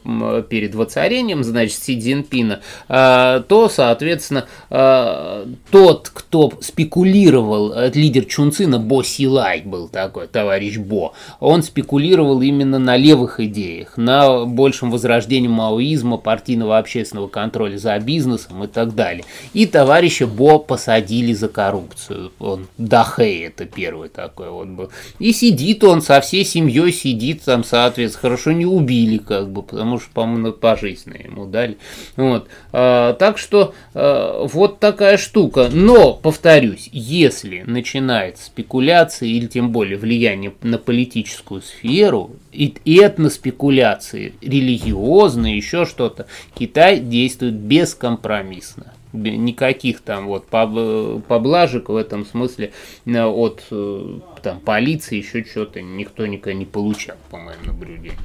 перед 0.50 0.76
воцарением, 0.76 1.44
значит, 1.44 1.78
Си 1.78 2.00
Цзиньпина, 2.00 2.62
э, 2.90 3.44
то, 3.48 3.70
соответственно, 3.70 4.46
э, 4.70 5.46
тот, 5.72 6.10
кто 6.14 6.54
спекулировал, 6.62 7.74
лидер 7.94 8.26
Чунцина, 8.26 8.80
Бо 8.80 9.04
Силай 9.04 9.62
был 9.62 9.88
такой, 9.88 10.28
товарищ 10.28 10.78
Бо, 10.78 11.14
он 11.40 11.64
спекулировал 11.64 12.42
именно 12.42 12.80
на 12.80 12.98
левых 12.98 13.40
идеях, 13.40 13.98
на 13.98 14.46
большем 14.46 14.92
возрождении 14.92 15.48
маоизма, 15.48 16.18
партийного 16.18 16.78
общественного 16.78 17.28
контроля 17.28 17.78
за 17.78 17.98
бизнесом 18.00 18.64
и 18.64 18.68
так 18.68 18.96
далее. 18.96 19.26
И 19.54 19.66
товарища 19.66 20.28
Бо 20.28 20.60
посадили 20.60 21.34
за 21.34 21.48
коррупцию. 21.48 22.32
Он 22.40 22.68
Дахэй 22.78 23.48
это 23.48 23.66
первый 23.66 24.10
такой 24.10 24.50
вот 24.50 24.68
был. 24.68 24.90
И 25.20 25.34
сидит 25.34 25.84
он 25.84 26.02
со 26.02 26.22
всей 26.22 26.46
семьей, 26.46 26.92
сидит 26.92 27.33
сидит 27.34 27.44
там, 27.46 27.64
соответственно, 27.64 28.22
хорошо 28.22 28.52
не 28.52 28.66
убили, 28.66 29.18
как 29.18 29.50
бы, 29.52 29.64
потому 29.64 30.00
что, 30.00 30.10
по-моему, 30.14 30.54
пожизненно 30.54 31.18
ему 31.18 31.46
дали. 31.46 31.78
Вот. 32.16 32.48
А, 32.72 33.14
так 33.14 33.38
что 33.38 33.74
а, 33.94 34.46
вот 34.46 34.80
такая 34.80 35.18
штука. 35.18 35.70
Но, 35.72 36.14
повторюсь, 36.14 36.90
если 36.92 37.64
начинается 37.66 38.46
спекуляция 38.46 39.30
или 39.30 39.48
тем 39.48 39.72
более 39.72 39.98
влияние 39.98 40.54
на 40.62 40.78
политическую 40.78 41.62
сферу, 41.62 42.32
и 42.52 42.76
этноспекуляции, 42.86 44.34
религиозные, 44.42 45.58
еще 45.58 45.86
что-то, 45.86 46.28
Китай 46.56 47.00
действует 47.00 47.56
бескомпромиссно 47.56 48.94
никаких 49.14 50.02
там 50.02 50.26
вот 50.26 50.48
поблажек 50.48 51.90
в 51.90 51.96
этом 51.96 52.26
смысле 52.26 52.72
э, 53.06 53.24
от 53.24 53.64
э, 53.70 54.20
там 54.44 54.60
полиции 54.60 55.18
еще 55.18 55.44
что-то 55.44 55.82
никто 55.82 56.26
никогда 56.26 56.54
не 56.54 56.66
получал, 56.66 57.16
по 57.32 57.38
моему 57.38 57.66
наблюдению. 57.66 58.20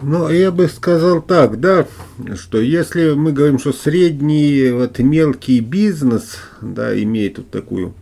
Ну, 0.00 0.28
я 0.28 0.50
бы 0.50 0.66
сказал 0.66 1.22
так, 1.22 1.60
да, 1.60 1.86
что 2.34 2.60
если 2.60 3.12
мы 3.12 3.32
говорим, 3.32 3.60
что 3.60 3.72
средний, 3.72 4.70
вот 4.72 4.98
мелкий 4.98 5.60
бизнес, 5.60 6.38
да, 6.60 7.00
имеет 7.00 7.38
вот 7.38 7.50
такую 7.50 7.94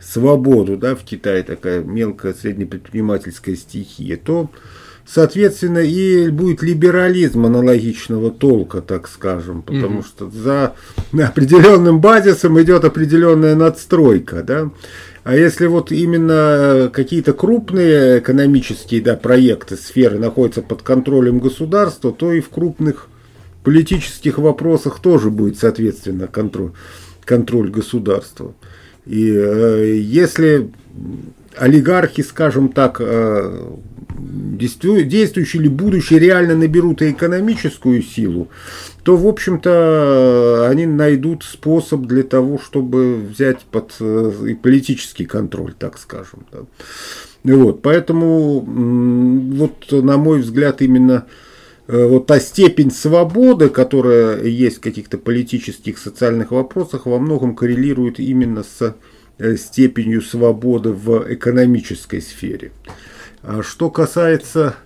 свободу, 0.00 0.78
да, 0.78 0.94
в 0.94 1.02
Китае 1.02 1.42
такая 1.42 1.82
мелкая 1.82 2.32
среднепредпринимательская 2.32 3.56
стихия, 3.56 4.16
то 4.16 4.50
соответственно, 5.06 5.78
и 5.78 6.30
будет 6.30 6.62
либерализм 6.62 7.44
аналогичного 7.44 8.30
толка, 8.30 8.80
так 8.80 9.08
скажем, 9.08 9.62
потому 9.62 10.00
mm 10.00 10.06
что 10.06 10.30
за 10.30 10.74
определенным 11.12 12.00
базисом 12.00 12.60
идет 12.62 12.84
определенная 12.84 13.54
надстройка, 13.56 14.42
да. 14.42 14.70
А 15.24 15.36
если 15.36 15.66
вот 15.66 15.92
именно 15.92 16.90
какие-то 16.92 17.32
крупные 17.32 18.18
экономические 18.18 19.00
да, 19.00 19.14
проекты, 19.14 19.76
сферы 19.76 20.18
находятся 20.18 20.62
под 20.62 20.82
контролем 20.82 21.38
государства, 21.38 22.12
то 22.12 22.32
и 22.32 22.40
в 22.40 22.48
крупных 22.48 23.08
политических 23.62 24.38
вопросах 24.38 25.00
тоже 25.00 25.30
будет, 25.30 25.58
соответственно, 25.58 26.26
контроль, 26.26 26.72
контроль 27.24 27.70
государства. 27.70 28.54
И 29.06 29.30
э, 29.32 29.96
если 29.96 30.72
олигархи, 31.56 32.22
скажем 32.22 32.68
так, 32.70 32.96
э, 33.00 33.70
действующие 34.18 35.62
или 35.62 35.68
будущие 35.68 36.18
реально 36.18 36.56
наберут 36.56 37.02
экономическую 37.02 38.02
силу, 38.02 38.48
то, 39.02 39.16
в 39.16 39.26
общем-то, 39.26 40.68
они 40.68 40.86
найдут 40.86 41.44
способ 41.44 42.02
для 42.02 42.22
того, 42.22 42.58
чтобы 42.58 43.16
взять 43.16 43.60
под 43.70 43.94
э, 44.00 44.32
и 44.50 44.54
политический 44.54 45.24
контроль, 45.24 45.74
так 45.78 45.98
скажем. 45.98 46.46
Вот, 47.44 47.82
поэтому, 47.82 48.60
вот, 48.60 49.90
на 49.90 50.16
мой 50.16 50.40
взгляд, 50.40 50.80
именно 50.80 51.26
э, 51.88 52.06
вот 52.06 52.26
та 52.26 52.38
степень 52.38 52.92
свободы, 52.92 53.68
которая 53.68 54.44
есть 54.44 54.76
в 54.76 54.80
каких-то 54.80 55.18
политических, 55.18 55.98
социальных 55.98 56.52
вопросах, 56.52 57.06
во 57.06 57.18
многом 57.18 57.56
коррелирует 57.56 58.20
именно 58.20 58.62
с 58.62 58.94
степенью 59.56 60.22
свободы 60.22 60.90
в 60.90 61.32
экономической 61.32 62.20
сфере. 62.20 62.72
А 63.42 63.62
что 63.62 63.90
касается 63.90 64.76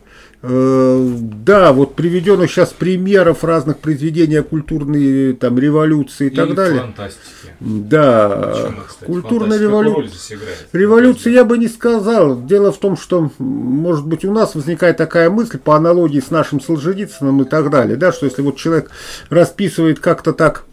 э, 0.43 1.15
да, 1.21 1.73
вот 1.73 1.95
приведенных 1.95 2.51
сейчас 2.51 2.73
примеров 2.73 3.45
разных 3.45 3.79
произведений 3.79 4.37
о 4.37 4.43
культурной 4.43 5.35
там, 5.35 5.59
революции 5.59 6.29
и, 6.29 6.33
и 6.33 6.35
так 6.35 6.55
далее. 6.55 6.81
Фантастики. 6.81 7.23
Да, 7.61 8.29
Почему, 8.29 8.81
культурная 9.07 9.59
революция. 9.59 10.39
Революция 10.73 11.33
я 11.33 11.45
бы 11.45 11.59
не 11.59 11.69
сказал. 11.69 12.43
Дело 12.43 12.73
в 12.73 12.79
том, 12.79 12.97
что, 12.97 13.31
может 13.39 14.07
быть, 14.07 14.25
у 14.25 14.33
нас 14.33 14.55
возникает 14.55 14.97
такая 14.97 15.29
мысль 15.31 15.59
по 15.59 15.77
аналогии 15.77 16.21
с 16.21 16.31
нашим 16.31 16.61
Солженицыным 16.61 17.43
и 17.43 17.45
так 17.45 17.71
далее, 17.71 17.97
да, 17.97 18.13
что 18.13 18.27
если 18.27 18.43
вот 18.43 18.57
человек 18.57 18.91
расписывает 19.29 20.01
как-то 20.01 20.33
так 20.33 20.65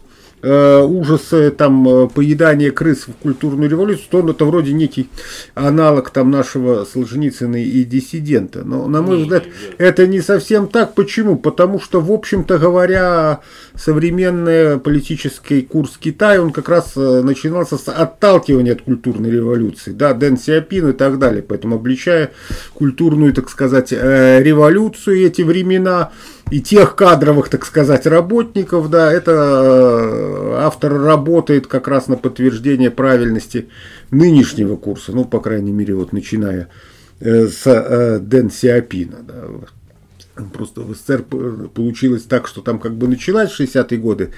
э, 0.44 0.82
ужасы 0.82 1.50
там 1.50 1.88
э, 1.88 2.08
поедания 2.08 2.70
крыс 2.70 3.08
в 3.08 3.12
культурную 3.14 3.70
революцию, 3.70 4.06
то 4.10 4.18
он 4.18 4.30
это 4.30 4.44
вроде 4.44 4.72
некий 4.72 5.08
аналог 5.54 6.10
там 6.10 6.30
нашего 6.30 6.84
Солженицына 6.84 7.62
и 7.62 7.84
диссидента. 7.84 8.62
Но, 8.64 8.86
на 8.86 9.02
мой 9.02 9.18
не, 9.18 9.22
взгляд, 9.24 9.46
не, 9.46 9.50
не. 9.50 9.74
это 9.78 10.06
не 10.06 10.20
совсем 10.20 10.68
так. 10.68 10.94
Почему? 10.94 11.36
Потому 11.36 11.80
что, 11.80 12.00
в 12.00 12.12
общем-то 12.12 12.58
говоря, 12.58 13.40
современный 13.76 14.78
политический 14.78 15.62
курс 15.62 15.96
Китая, 15.98 16.42
он 16.42 16.52
как 16.52 16.68
раз 16.68 16.92
э, 16.96 17.22
начинался 17.22 17.78
с 17.78 17.88
отталкивания 17.88 18.72
от 18.72 18.82
культурной 18.82 19.30
революции. 19.30 19.92
Да, 19.92 20.12
Дэн 20.12 20.36
Сиапин 20.36 20.90
и 20.90 20.92
так 20.92 21.18
далее. 21.18 21.42
Поэтому 21.42 21.76
обличая 21.76 22.32
культурную, 22.74 23.32
так 23.32 23.48
сказать, 23.48 23.92
э, 23.92 24.42
революцию 24.42 25.26
эти 25.26 25.42
времена, 25.42 26.10
и 26.50 26.60
тех 26.60 26.94
кадровых, 26.94 27.48
так 27.48 27.64
сказать, 27.64 28.06
работников, 28.06 28.90
да, 28.90 29.12
это 29.12 29.32
э, 29.32 30.54
автор 30.58 30.92
работает 30.92 31.66
как 31.66 31.88
раз 31.88 32.06
на 32.06 32.16
подтверждение 32.16 32.90
правильности 32.90 33.68
нынешнего 34.10 34.76
курса, 34.76 35.12
ну, 35.12 35.24
по 35.24 35.40
крайней 35.40 35.72
мере, 35.72 35.94
вот 35.94 36.12
начиная 36.12 36.68
э, 37.20 37.46
с 37.48 37.66
э, 37.66 38.18
Дэн 38.20 38.50
Сиапина, 38.50 39.18
да. 39.26 39.44
Просто 40.52 40.80
в 40.80 40.96
СССР 40.96 41.22
получилось 41.22 42.24
так, 42.24 42.48
что 42.48 42.60
там 42.60 42.80
как 42.80 42.96
бы 42.96 43.06
началась 43.06 43.52
в 43.52 43.60
60-е 43.60 43.98
годы 43.98 44.30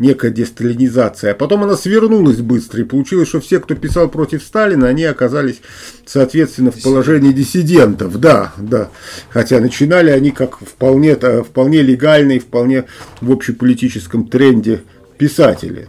некая 0.00 0.30
десталинизация. 0.30 1.32
А 1.32 1.34
потом 1.34 1.62
она 1.62 1.76
свернулась 1.76 2.38
быстро, 2.38 2.80
и 2.80 2.84
получилось, 2.84 3.28
что 3.28 3.40
все, 3.40 3.60
кто 3.60 3.74
писал 3.76 4.08
против 4.08 4.42
Сталина, 4.42 4.88
они 4.88 5.04
оказались, 5.04 5.60
соответственно, 6.06 6.72
в 6.72 6.82
положении 6.82 7.32
диссидентов. 7.32 8.18
Да, 8.18 8.52
да. 8.58 8.90
Хотя 9.28 9.60
начинали 9.60 10.10
они 10.10 10.32
как 10.32 10.58
вполне, 10.58 11.14
вполне 11.16 11.82
легальные, 11.82 12.40
вполне 12.40 12.86
в 13.20 13.30
общеполитическом 13.30 14.26
тренде 14.26 14.82
писатели. 15.18 15.88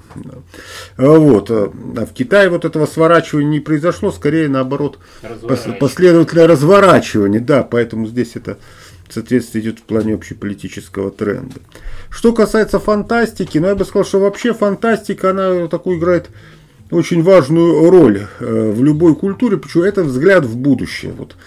Вот. 0.97 1.49
А 1.49 1.71
в 2.05 2.13
Китае 2.13 2.49
вот 2.49 2.65
этого 2.65 2.85
сворачивания 2.85 3.47
не 3.47 3.59
произошло, 3.61 4.11
скорее 4.11 4.49
наоборот, 4.49 4.99
последовательное 5.79 6.47
разворачивание. 6.47 7.39
Да, 7.39 7.63
поэтому 7.63 8.07
здесь 8.07 8.31
это 8.35 8.57
соответственно, 9.11 9.61
идет 9.61 9.79
в 9.79 9.83
плане 9.83 10.13
общеполитического 10.15 11.11
тренда. 11.11 11.55
Что 12.11 12.33
касается 12.33 12.79
фантастики, 12.79 13.57
ну, 13.57 13.67
я 13.67 13.75
бы 13.75 13.85
сказал, 13.85 14.05
что 14.05 14.19
вообще 14.19 14.53
фантастика, 14.53 15.31
она 15.31 15.67
такую 15.67 15.97
играет 15.97 16.29
очень 16.91 17.23
важную 17.23 17.89
роль 17.89 18.27
э, 18.39 18.71
в 18.71 18.83
любой 18.83 19.15
культуре, 19.15 19.57
почему 19.57 19.83
это 19.83 20.03
взгляд 20.03 20.45
в 20.45 20.57
будущее. 20.57 21.13
Вот. 21.17 21.37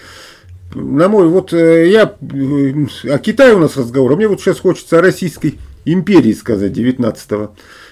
На 0.73 1.07
мой, 1.07 1.27
вот 1.27 1.53
э, 1.53 1.89
я, 1.89 2.15
э, 2.19 2.85
о 3.09 3.19
Китае 3.19 3.53
у 3.53 3.59
нас 3.59 3.77
разговор, 3.77 4.11
а 4.11 4.15
мне 4.15 4.27
вот 4.27 4.41
сейчас 4.41 4.59
хочется 4.59 4.97
о 4.97 5.01
Российской 5.01 5.59
империи 5.85 6.33
сказать 6.33 6.73
19 6.73 7.51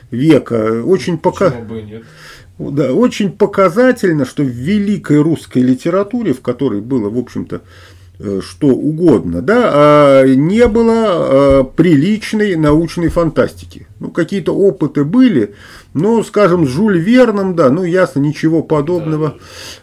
века. 0.09 0.83
Очень 0.83 1.19
пока... 1.19 1.53
Да, 2.59 2.93
очень 2.93 3.31
показательно, 3.31 4.25
что 4.25 4.43
в 4.43 4.47
великой 4.47 5.21
русской 5.21 5.59
литературе, 5.59 6.33
в 6.33 6.41
которой 6.41 6.81
было, 6.81 7.09
в 7.09 7.17
общем-то, 7.17 7.61
что 8.41 8.67
угодно, 8.67 9.41
да, 9.41 9.71
а 9.73 10.25
не 10.25 10.67
было 10.67 10.93
а, 10.95 11.63
приличной 11.63 12.55
научной 12.55 13.09
фантастики. 13.09 13.87
Ну, 13.99 14.11
какие-то 14.11 14.55
опыты 14.55 15.03
были, 15.03 15.55
но, 15.93 16.23
скажем, 16.23 16.65
с 16.65 16.69
Жюль 16.69 16.99
Верном, 16.99 17.55
да, 17.55 17.69
ну, 17.69 17.83
ясно, 17.83 18.19
ничего 18.19 18.63
подобного. 18.63 19.35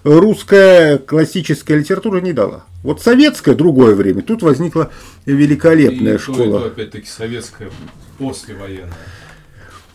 Да. 0.04 0.10
Русская 0.18 0.98
классическая 0.98 1.78
литература 1.78 2.20
не 2.20 2.32
дала. 2.32 2.64
Вот 2.82 3.02
советская 3.02 3.54
другое 3.54 3.94
время, 3.94 4.22
тут 4.22 4.42
возникла 4.42 4.90
великолепная 5.26 6.14
и 6.14 6.18
школа. 6.18 6.36
То, 6.38 6.44
и 6.44 6.50
то, 6.50 6.66
опять-таки, 6.66 7.06
советская 7.06 7.70
послевоенная. 8.18 8.92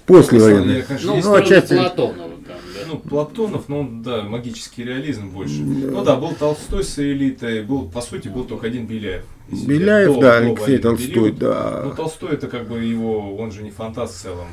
Послевоенная. 0.05 0.85
Ну, 1.03 1.21
ну, 1.23 1.33
отчасти... 1.33 1.73
Платонова 1.73 2.34
ну, 2.87 2.97
Платонов, 2.97 3.69
ну, 3.69 3.87
да, 4.03 4.23
магический 4.23 4.83
реализм 4.83 5.29
больше. 5.29 5.61
Ну 5.61 6.03
да, 6.03 6.15
был 6.15 6.33
Толстой 6.33 6.83
с 6.83 6.99
элитой, 6.99 7.63
был, 7.63 7.87
по 7.89 8.01
сути, 8.01 8.27
был 8.27 8.45
только 8.45 8.67
один 8.67 8.85
Беляев. 8.85 9.23
Беляев, 9.49 10.15
до- 10.15 10.21
да, 10.21 10.39
до 10.39 10.45
Алексей 10.47 10.77
Толстой, 10.79 11.07
период. 11.07 11.37
да. 11.37 11.81
Ну, 11.85 11.91
Толстой 11.93 12.31
это 12.33 12.47
как 12.47 12.67
бы 12.67 12.79
его, 12.83 13.35
он 13.37 13.51
же 13.51 13.61
не 13.63 13.69
фантаст 13.71 14.15
в 14.17 14.21
целом. 14.21 14.47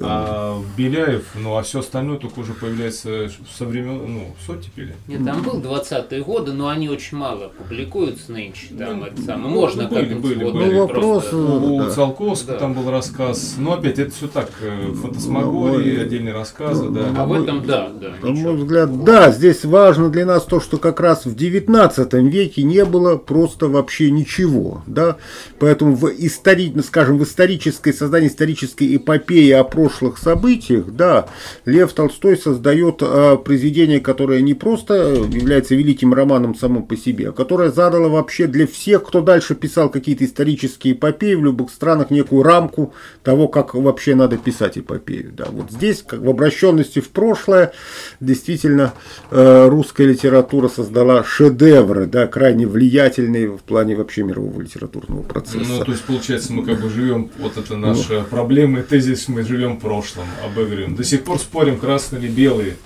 А 0.00 0.60
Беляев, 0.76 1.24
ну, 1.40 1.56
а 1.56 1.62
все 1.62 1.80
остальное 1.80 2.18
только 2.18 2.40
уже 2.40 2.52
появляется 2.52 3.30
со 3.56 3.64
времен, 3.64 4.00
ну, 4.06 4.34
с 4.44 4.50
оттепели. 4.50 4.94
Нет, 5.06 5.24
там 5.24 5.42
был 5.42 5.60
20-е 5.60 6.22
годы, 6.22 6.52
но 6.52 6.68
они 6.68 6.88
очень 6.88 7.16
мало 7.16 7.52
публикуются 7.56 8.32
нынче. 8.32 8.68
Там 8.78 9.00
Ну, 9.00 9.06
это 9.06 9.22
самое. 9.22 9.48
ну, 9.54 9.60
Можно 9.60 9.88
были, 9.88 10.00
как-нибудь 10.00 10.22
были, 10.30 10.44
вот 10.44 10.54
были. 10.54 10.72
Ну, 10.72 10.78
вопрос, 10.80 11.22
просто- 11.24 11.36
У 11.36 11.78
да. 11.78 11.90
Циолковского 11.90 12.52
Да. 12.54 12.58
там 12.58 12.74
был 12.74 12.90
рассказ. 12.90 13.54
Ну, 13.58 13.72
опять, 13.72 13.98
это 13.98 14.10
все 14.10 14.26
так, 14.28 14.50
э, 14.62 14.92
фантасмагории, 15.00 15.96
Ну, 15.96 16.02
отдельные 16.02 16.34
рассказы, 16.34 16.86
А 16.86 16.90
да. 16.90 17.24
в 17.26 17.32
этом, 17.32 17.64
да, 17.64 17.88
да. 18.00 18.10
На 18.22 18.30
ничего 18.32 18.52
мой 18.52 18.56
взгляд, 18.62 19.04
да, 19.04 19.30
здесь 19.30 19.64
важно 19.64 20.10
для 20.10 20.26
нас 20.26 20.44
то, 20.44 20.60
что 20.60 20.78
как 20.78 21.00
раз 21.00 21.24
в 21.24 21.34
19 21.34 22.28
веке 22.28 22.62
не 22.62 22.84
было 22.84 23.16
просто 23.16 23.68
вообще 23.68 24.10
ничего, 24.24 24.82
да, 24.86 25.16
поэтому 25.58 25.94
в 25.94 26.10
истори... 26.18 26.72
скажем, 26.82 27.18
в 27.18 27.24
исторической 27.24 27.92
создании 27.92 28.28
исторической 28.28 28.96
эпопеи 28.96 29.50
о 29.50 29.64
прошлых 29.64 30.18
событиях, 30.18 30.86
да, 30.86 31.26
Лев 31.66 31.92
Толстой 31.92 32.36
создает 32.36 32.98
а, 33.02 33.36
произведение, 33.36 34.00
которое 34.00 34.40
не 34.40 34.54
просто 34.54 34.94
является 34.94 35.74
великим 35.74 36.14
романом 36.14 36.54
само 36.54 36.80
по 36.80 36.96
себе, 36.96 37.28
а 37.28 37.32
которое 37.32 37.70
задало 37.70 38.08
вообще 38.08 38.46
для 38.46 38.66
всех, 38.66 39.04
кто 39.04 39.20
дальше 39.20 39.54
писал 39.54 39.90
какие-то 39.90 40.24
исторические 40.24 40.94
эпопеи 40.94 41.34
в 41.34 41.44
любых 41.44 41.70
странах, 41.70 42.10
некую 42.10 42.42
рамку 42.42 42.94
того, 43.22 43.48
как 43.48 43.74
вообще 43.74 44.14
надо 44.14 44.38
писать 44.38 44.78
эпопею. 44.78 45.32
Да, 45.36 45.46
вот 45.50 45.70
здесь, 45.70 46.02
как 46.02 46.20
в 46.20 46.28
обращенности 46.28 47.00
в 47.00 47.10
прошлое, 47.10 47.72
действительно 48.20 48.94
э, 49.30 49.68
русская 49.68 50.06
литература 50.06 50.68
создала 50.68 51.24
шедевры, 51.24 52.06
да, 52.06 52.26
крайне 52.26 52.66
влиятельные 52.66 53.48
в 53.48 53.62
плане 53.62 53.96
вообще 53.96 54.13
мирового 54.22 54.60
литературного 54.60 55.22
процесса. 55.22 55.64
Ну, 55.68 55.84
то 55.84 55.92
есть, 55.92 56.04
получается, 56.04 56.52
мы 56.52 56.64
как 56.64 56.80
бы 56.80 56.88
живем, 56.88 57.30
вот 57.38 57.56
это 57.56 57.76
наша 57.76 58.24
проблема 58.30 58.80
и 58.80 58.82
тезис, 58.82 59.28
мы 59.28 59.42
живем 59.42 59.76
в 59.76 59.80
прошлом, 59.80 60.24
обыгрываем. 60.44 60.94
До 60.94 61.04
сих 61.04 61.24
пор 61.24 61.38
спорим, 61.38 61.78
красные 61.78 62.22
или 62.22 62.30
белые. 62.30 62.76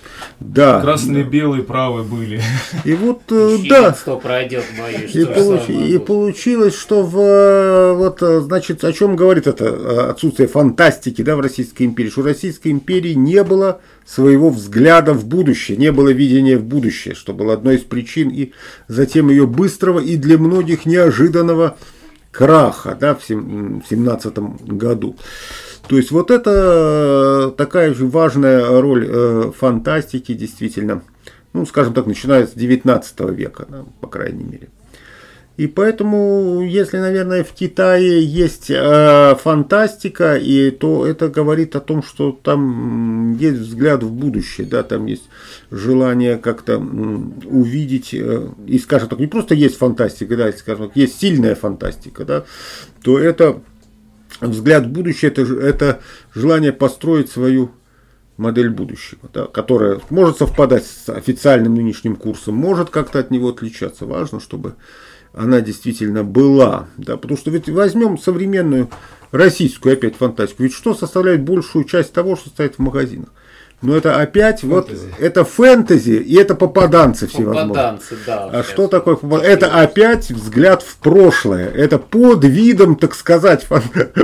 да. 0.41 0.81
Красные, 0.81 1.25
белые, 1.25 1.63
правые 1.63 2.05
были. 2.05 2.41
И 2.85 2.93
вот, 2.95 3.23
э, 3.31 3.59
да, 3.69 3.97
пройдет, 4.17 4.65
боюсь. 4.79 5.15
И, 5.15 5.25
получ- 5.25 5.89
и 5.89 5.99
получилось, 5.99 6.75
что 6.75 7.03
в, 7.03 7.19
э, 7.19 7.93
вот, 7.95 8.23
э, 8.23 8.41
значит, 8.41 8.85
о 8.85 8.93
чем 8.93 9.17
говорит 9.17 9.47
это 9.47 10.11
отсутствие 10.11 10.49
фантастики 10.49 11.23
да, 11.23 11.37
в 11.37 11.41
Российской 11.41 11.85
империи, 11.85 12.11
что 12.11 12.21
у 12.21 12.25
Российской 12.25 12.69
империи 12.69 13.15
не 13.15 13.43
было 13.45 13.81
своего 14.07 14.49
взгляда 14.49 15.13
в 15.13 15.27
будущее, 15.27 15.77
не 15.77 15.93
было 15.93 16.09
видения 16.09 16.57
в 16.57 16.65
будущее, 16.65 17.15
что 17.15 17.35
было 17.35 17.53
одной 17.53 17.77
из 17.77 17.83
причин 17.83 18.31
и 18.31 18.53
затем 18.89 19.29
ее 19.29 19.47
быстрого 19.47 19.99
и 20.01 20.17
для 20.17 20.39
многих 20.39 20.87
неожиданного 20.87 21.18
краха 22.31 22.97
да, 22.99 23.15
в 23.15 23.23
17 23.23 24.39
году. 24.67 25.17
То 25.89 25.97
есть 25.97 26.11
вот 26.11 26.31
это 26.31 27.51
э, 27.51 27.57
такая 27.57 27.95
же 27.95 28.07
важная 28.07 28.81
роль 28.81 29.07
э, 29.09 29.53
фантастики, 29.57 30.35
действительно, 30.35 31.03
ну, 31.55 31.65
скажем 31.65 31.95
так, 31.95 32.07
начиная 32.07 32.47
с 32.47 32.53
19 32.53 33.21
века, 33.31 33.67
по 34.01 34.07
крайней 34.07 34.45
мере. 34.45 34.69
И 35.59 35.67
поэтому, 35.67 36.63
если, 36.63 36.99
наверное, 36.99 37.43
в 37.43 37.51
Китае 37.51 38.23
есть 38.25 38.71
э, 38.71 39.35
фантастика, 39.43 40.37
и, 40.37 40.71
то 40.71 41.05
это 41.05 41.29
говорит 41.29 41.75
о 41.75 41.81
том, 41.81 42.01
что 42.05 42.31
там 42.31 43.37
есть 43.37 43.59
взгляд 43.59 44.05
в 44.05 44.13
будущее, 44.13 44.69
да, 44.69 44.85
там 44.85 45.07
есть 45.07 45.29
желание 45.73 46.39
как-то 46.39 46.79
увидеть, 46.79 48.15
э, 48.15 48.51
и, 48.69 48.79
скажем 48.79 49.09
так, 49.09 49.19
не 49.19 49.27
просто 49.27 49.57
есть 49.57 49.77
фантастика, 49.79 50.37
да, 50.37 50.53
скажем 50.53 50.87
так, 50.87 50.97
есть 50.97 51.19
сильная 51.19 51.57
фантастика, 51.57 52.25
да, 52.25 52.45
то 53.03 53.19
это 53.19 53.61
взгляд 54.41 54.87
в 54.87 54.91
будущее, 54.91 55.33
это, 55.33 55.43
это 55.43 56.01
желание 56.37 56.73
построить 56.73 57.33
свою 57.33 57.73
модель 58.37 58.71
будущего, 58.71 59.29
да, 59.35 59.47
которая 59.47 60.01
может 60.11 60.39
совпадать 60.39 60.87
с 60.87 61.09
официальным 61.09 61.75
нынешним 61.75 62.15
курсом, 62.15 62.55
может 62.55 62.91
как-то 62.91 63.19
от 63.19 63.33
него 63.33 63.49
отличаться. 63.49 64.07
Важно, 64.07 64.39
чтобы 64.39 64.77
она 65.39 65.61
действительно 65.61 66.25
была. 66.25 66.89
Да, 66.97 67.17
потому 67.17 67.39
что 67.39 67.51
ведь 67.51 67.69
возьмем 67.69 68.19
современную 68.19 68.91
российскую 69.31 69.95
опять 69.95 70.17
фантастику. 70.17 70.65
Ведь 70.65 70.75
что 70.75 70.95
составляет 70.95 71.43
большую 71.43 71.85
часть 71.85 72.13
того, 72.13 72.37
что 72.37 72.51
стоит 72.51 72.75
в 72.75 72.79
магазинах? 72.81 73.29
Но 73.81 73.97
это 73.97 74.17
опять 74.21 74.65
вот 74.65 74.89
Фэнтези. 74.89 75.15
это 75.21 75.45
фэнтези 75.45 76.11
и 76.11 76.35
это 76.37 76.57
попаданцы 76.57 77.29
всевозможные. 77.29 77.69
Попаданцы, 77.69 78.17
да. 78.27 78.45
А 78.53 78.63
сейчас. 78.65 78.67
что 78.73 78.89
такое 78.89 79.15
попа- 79.15 79.41
Это 79.41 79.69
опять 79.69 80.31
взгляд 80.31 80.83
в 80.83 80.97
прошлое. 80.97 81.69
Это 81.71 81.99
под 82.01 82.45
видом, 82.45 82.97
так 82.97 83.15
сказать, 83.15 83.65
фан- 83.71 83.83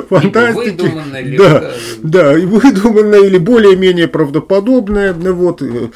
фантастики. 0.09 0.71
выдуманное, 0.83 1.39
да, 1.39 1.61
да, 1.61 1.71
да, 2.03 2.37
и 2.39 2.45
выдуманное 2.47 3.21
или 3.21 3.39
более-менее 3.39 4.09
правдоподобное. 4.09 5.15
Ну 5.15 5.33
Вот, 5.35 5.63
э, 5.63 5.89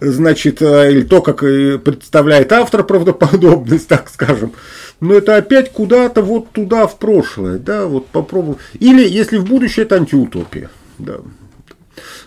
значит, 0.00 0.60
э, 0.60 0.90
или 0.92 1.02
то, 1.02 1.22
как 1.22 1.38
представляет 1.40 2.52
автор 2.52 2.84
правдоподобность, 2.84 3.88
так 3.88 4.10
скажем. 4.10 4.52
Но 5.00 5.14
это 5.14 5.36
опять 5.36 5.72
куда-то 5.72 6.20
вот 6.20 6.50
туда, 6.50 6.86
в 6.86 6.98
прошлое. 6.98 7.58
Да, 7.58 7.86
вот 7.86 8.08
попробуем. 8.08 8.58
Или, 8.78 9.08
если 9.08 9.38
в 9.38 9.44
будущее, 9.46 9.86
это 9.86 9.94
антиутопия. 9.96 10.68
Да. 10.98 11.14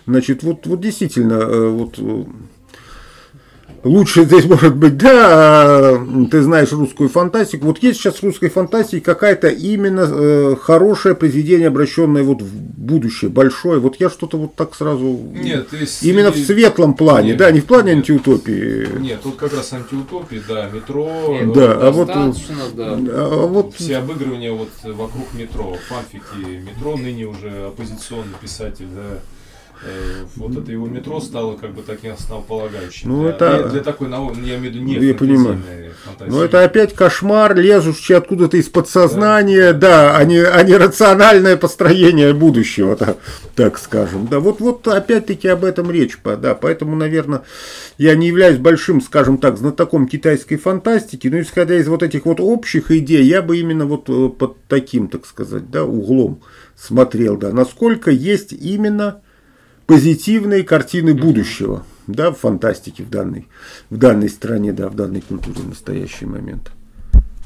Значит, 0.06 0.42
вот, 0.42 0.66
вот 0.66 0.80
действительно, 0.80 1.34
э, 1.34 1.68
вот 1.68 1.98
э, 1.98 2.24
лучше 3.84 4.24
здесь 4.24 4.44
может 4.44 4.76
быть, 4.76 4.96
да, 4.96 5.92
э, 5.92 6.26
ты 6.30 6.42
знаешь 6.42 6.72
русскую 6.72 7.08
фантастику. 7.08 7.66
Вот 7.66 7.78
есть 7.78 8.00
сейчас 8.00 8.16
в 8.16 8.22
русской 8.22 8.48
фантастике 8.48 9.00
какая-то 9.00 9.48
именно 9.48 10.06
э, 10.08 10.56
хорошее 10.60 11.14
произведение, 11.14 11.68
обращенное 11.68 12.22
вот 12.22 12.42
в 12.42 12.52
будущее, 12.52 13.30
большое. 13.30 13.80
Вот 13.80 13.96
я 14.00 14.10
что-то 14.10 14.38
вот 14.38 14.54
так 14.54 14.74
сразу... 14.74 15.20
Нет, 15.32 15.72
есть... 15.72 16.02
Именно 16.02 16.30
в 16.30 16.36
светлом 16.36 16.94
плане, 16.94 17.28
Нет, 17.28 17.38
да, 17.38 17.50
не 17.50 17.60
в 17.60 17.66
плане 17.66 17.94
нет. 17.94 17.98
антиутопии. 17.98 18.98
Нет, 18.98 19.20
тут 19.22 19.36
как 19.36 19.52
раз 19.52 19.72
антиутопии, 19.72 20.42
да, 20.46 20.68
метро, 20.68 21.38
Да, 21.54 21.72
а 21.80 21.90
вот, 21.90 22.08
достаточно, 22.08 22.56
да. 22.74 22.96
А 22.96 23.46
вот 23.46 23.74
все 23.74 23.98
обыгрывания 23.98 24.52
вот 24.52 24.70
вокруг 24.84 25.32
метро, 25.34 25.76
фанфики 25.88 26.60
метро, 26.60 26.96
ныне 26.96 27.26
уже 27.26 27.66
оппозиционный 27.66 28.36
писатель, 28.40 28.88
да. 28.94 29.20
Э, 29.84 30.24
Вот 30.36 30.56
это 30.56 30.70
его 30.70 30.86
метро 30.86 31.20
стало 31.20 31.56
как 31.56 31.74
бы 31.74 31.82
таким 31.82 32.12
основополагающим. 32.12 33.08
Ну, 33.10 33.22
для, 33.22 33.30
это- 33.30 33.68
для, 33.68 33.82
такой 33.82 34.08
науки, 34.08 34.38
я 34.38 34.56
имею 34.56 34.60
в 34.60 34.62
виду 34.76 34.78
не 34.84 34.94
Я 34.94 35.14
понимаю. 35.14 35.60
фантазии. 36.04 36.30
Ну, 36.30 36.42
это 36.42 36.62
опять 36.62 36.94
кошмар, 36.94 37.56
лезущий 37.56 38.14
откуда-то 38.14 38.56
из 38.56 38.68
подсознания, 38.68 39.72
да, 39.72 40.16
а, 40.16 40.24
не, 40.24 40.38
а 40.38 40.62
не 40.62 40.76
рациональное 40.76 41.56
построение 41.56 42.32
будущего, 42.32 42.94
так, 42.96 43.18
так 43.56 43.78
скажем. 43.78 44.28
Да, 44.28 44.38
вот, 44.38 44.60
вот 44.60 44.86
опять-таки 44.86 45.48
об 45.48 45.64
этом 45.64 45.90
речь, 45.90 46.16
да, 46.24 46.54
поэтому, 46.54 46.94
наверное, 46.94 47.42
я 47.98 48.14
не 48.14 48.28
являюсь 48.28 48.58
большим, 48.58 49.00
скажем 49.00 49.38
так, 49.38 49.58
знатоком 49.58 50.06
китайской 50.06 50.56
фантастики, 50.56 51.26
но 51.28 51.40
исходя 51.40 51.76
из 51.76 51.88
вот 51.88 52.02
этих 52.02 52.24
вот 52.24 52.38
общих 52.40 52.90
идей, 52.92 53.24
я 53.24 53.42
бы 53.42 53.58
именно 53.58 53.86
вот 53.86 54.08
э, 54.08 54.28
под 54.28 54.56
таким, 54.68 55.08
так 55.08 55.26
сказать, 55.26 55.70
да, 55.70 55.84
углом 55.84 56.40
смотрел, 56.76 57.36
да, 57.36 57.52
насколько 57.52 58.10
есть 58.10 58.52
именно 58.52 59.22
позитивные 59.92 60.62
картины 60.62 61.12
будущего, 61.12 61.84
да, 62.06 62.30
в 62.30 62.38
фантастике 62.38 63.02
в 63.02 63.10
данной, 63.10 63.48
в 63.90 63.98
данной 63.98 64.30
стране, 64.30 64.72
да, 64.72 64.88
в 64.88 64.94
данной 64.94 65.20
культуре 65.20 65.60
в 65.60 65.68
настоящий 65.68 66.24
момент. 66.24 66.72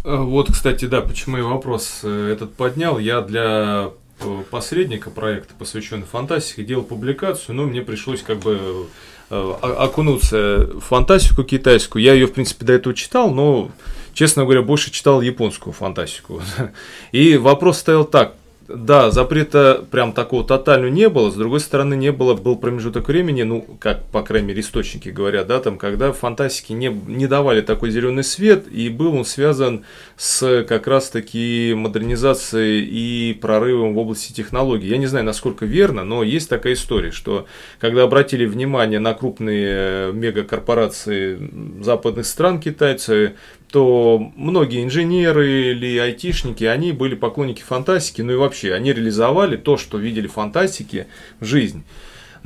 Э, 0.04 0.16
Вот, 0.18 0.52
кстати, 0.52 0.84
да, 0.84 1.00
почему 1.00 1.38
я 1.38 1.42
вопрос 1.42 2.02
э, 2.04 2.30
этот 2.32 2.54
поднял. 2.54 3.00
Я 3.00 3.20
для 3.22 3.90
э, 4.20 4.42
посредника 4.48 5.10
проекта, 5.10 5.54
посвященного 5.58 6.06
фантастике, 6.06 6.62
делал 6.62 6.84
публикацию, 6.84 7.56
но 7.56 7.64
мне 7.64 7.82
пришлось 7.82 8.22
как 8.22 8.38
бы 8.38 8.86
окунуться 9.28 10.70
в 10.74 10.80
фантастику 10.82 11.42
китайскую. 11.42 12.00
Я 12.00 12.12
ее, 12.12 12.28
в 12.28 12.32
принципе, 12.32 12.64
до 12.64 12.74
этого 12.74 12.94
читал, 12.94 13.32
но, 13.32 13.72
честно 14.14 14.44
говоря, 14.44 14.62
больше 14.62 14.92
читал 14.92 15.20
японскую 15.20 15.72
фантастику. 15.72 16.40
И 17.10 17.36
вопрос 17.36 17.78
стоял 17.78 18.04
так. 18.04 18.36
Да, 18.68 19.10
запрета 19.10 19.84
прям 19.90 20.12
такого 20.12 20.42
тотального 20.42 20.90
не 20.90 21.08
было, 21.08 21.30
с 21.30 21.34
другой 21.34 21.60
стороны, 21.60 21.94
не 21.94 22.10
было, 22.10 22.34
был 22.34 22.56
промежуток 22.56 23.06
времени, 23.08 23.42
ну, 23.42 23.64
как, 23.78 24.04
по 24.06 24.22
крайней 24.22 24.48
мере, 24.48 24.60
источники 24.60 25.08
говорят, 25.08 25.46
да, 25.46 25.60
там, 25.60 25.78
когда 25.78 26.12
фантастики 26.12 26.72
не, 26.72 26.88
не 26.88 27.28
давали 27.28 27.60
такой 27.60 27.90
зеленый 27.90 28.24
свет, 28.24 28.66
и 28.70 28.88
был 28.88 29.14
он 29.14 29.24
связан 29.24 29.84
с 30.16 30.64
как 30.64 30.88
раз-таки 30.88 31.74
модернизацией 31.76 32.84
и 32.84 33.34
прорывом 33.34 33.94
в 33.94 33.98
области 33.98 34.32
технологий. 34.32 34.88
Я 34.88 34.98
не 34.98 35.06
знаю, 35.06 35.24
насколько 35.24 35.64
верно, 35.64 36.02
но 36.02 36.24
есть 36.24 36.48
такая 36.48 36.72
история, 36.72 37.12
что 37.12 37.46
когда 37.78 38.02
обратили 38.02 38.46
внимание 38.46 38.98
на 38.98 39.14
крупные 39.14 39.66
э, 39.68 40.12
мегакорпорации 40.12 41.82
западных 41.82 42.26
стран 42.26 42.60
китайцы, 42.60 43.34
то 43.70 44.32
многие 44.36 44.84
инженеры 44.84 45.72
или 45.72 45.98
айтишники, 45.98 46.64
они 46.64 46.92
были 46.92 47.14
поклонники 47.14 47.62
фантастики, 47.62 48.22
ну 48.22 48.32
и 48.32 48.36
вообще, 48.36 48.72
они 48.74 48.92
реализовали 48.92 49.56
то, 49.56 49.76
что 49.76 49.98
видели 49.98 50.26
в 50.26 50.32
фантастике 50.32 51.08
в 51.40 51.44
жизнь. 51.44 51.84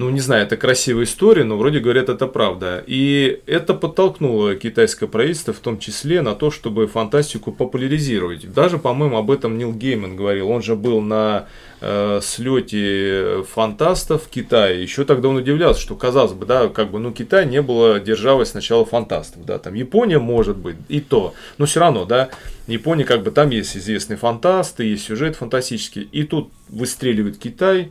Ну, 0.00 0.08
не 0.08 0.20
знаю, 0.20 0.44
это 0.44 0.56
красивая 0.56 1.04
история, 1.04 1.44
но 1.44 1.58
вроде 1.58 1.78
говорят, 1.78 2.08
это 2.08 2.26
правда. 2.26 2.82
И 2.86 3.42
это 3.44 3.74
подтолкнуло 3.74 4.54
китайское 4.54 5.06
правительство 5.06 5.52
в 5.52 5.58
том 5.58 5.78
числе 5.78 6.22
на 6.22 6.34
то, 6.34 6.50
чтобы 6.50 6.86
фантастику 6.86 7.52
популяризировать. 7.52 8.50
Даже, 8.50 8.78
по-моему, 8.78 9.18
об 9.18 9.30
этом 9.30 9.58
Нил 9.58 9.74
Гейман 9.74 10.16
говорил. 10.16 10.48
Он 10.48 10.62
же 10.62 10.74
был 10.74 11.02
на 11.02 11.48
э, 11.82 12.20
слете 12.22 13.44
фантастов 13.52 14.24
в 14.24 14.28
Китае. 14.30 14.82
Еще 14.82 15.04
тогда 15.04 15.28
он 15.28 15.36
удивлялся, 15.36 15.82
что, 15.82 15.94
казалось 15.96 16.32
бы, 16.32 16.46
да, 16.46 16.68
как 16.68 16.90
бы, 16.90 16.98
ну, 16.98 17.12
Китай 17.12 17.44
не 17.44 17.60
было 17.60 18.00
державой 18.00 18.46
сначала 18.46 18.86
фантастов, 18.86 19.44
да, 19.44 19.58
там 19.58 19.74
Япония 19.74 20.18
может 20.18 20.56
быть, 20.56 20.76
и 20.88 21.00
то, 21.00 21.34
но 21.58 21.66
все 21.66 21.80
равно, 21.80 22.06
да, 22.06 22.30
Япония, 22.66 23.04
как 23.04 23.22
бы, 23.22 23.30
там 23.30 23.50
есть 23.50 23.76
известные 23.76 24.16
фантасты, 24.16 24.84
есть 24.84 25.04
сюжет 25.04 25.36
фантастический, 25.36 26.08
и 26.10 26.22
тут 26.22 26.50
выстреливает 26.68 27.36
Китай, 27.36 27.90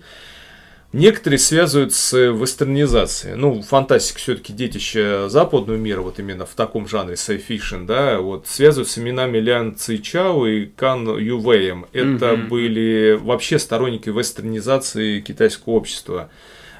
Некоторые 0.92 1.38
связывают 1.38 1.94
с 1.94 2.18
вестернизацией. 2.18 3.36
Ну, 3.36 3.62
фантастика 3.62 4.18
все-таки 4.18 4.54
детище 4.54 5.30
западного 5.30 5.78
мира, 5.78 6.02
вот 6.02 6.18
именно 6.18 6.48
в 6.48 6.56
таком 6.56 6.88
жанре 6.88 7.14
sci-fiction, 7.14 7.86
да, 7.86 8.20
вот 8.20 8.48
связывают 8.48 8.90
с 8.90 8.98
именами 8.98 9.38
Лян 9.38 9.76
Цичао 9.76 10.48
и 10.48 10.66
Кан 10.66 11.08
Ювеем. 11.16 11.86
Это 11.94 12.32
mm-hmm. 12.32 12.48
были 12.48 13.20
вообще 13.22 13.60
сторонники 13.60 14.10
вестернизации 14.10 15.20
китайского 15.20 15.74
общества. 15.74 16.32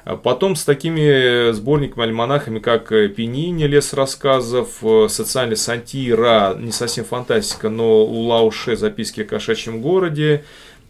А 0.04 0.16
потом 0.16 0.56
с 0.56 0.64
такими 0.64 1.52
сборниками-альманахами, 1.52 2.58
как 2.58 2.88
Пенини, 2.88 3.64
Лес 3.64 3.92
рассказов, 3.92 4.82
Социальный 5.08 5.56
сантира, 5.56 6.56
не 6.58 6.72
совсем 6.72 7.04
фантастика, 7.04 7.68
но 7.68 8.04
у 8.04 8.22
Лауше 8.22 8.76
записки 8.76 9.20
о 9.20 9.24
кошачьем 9.24 9.80
городе, 9.80 10.42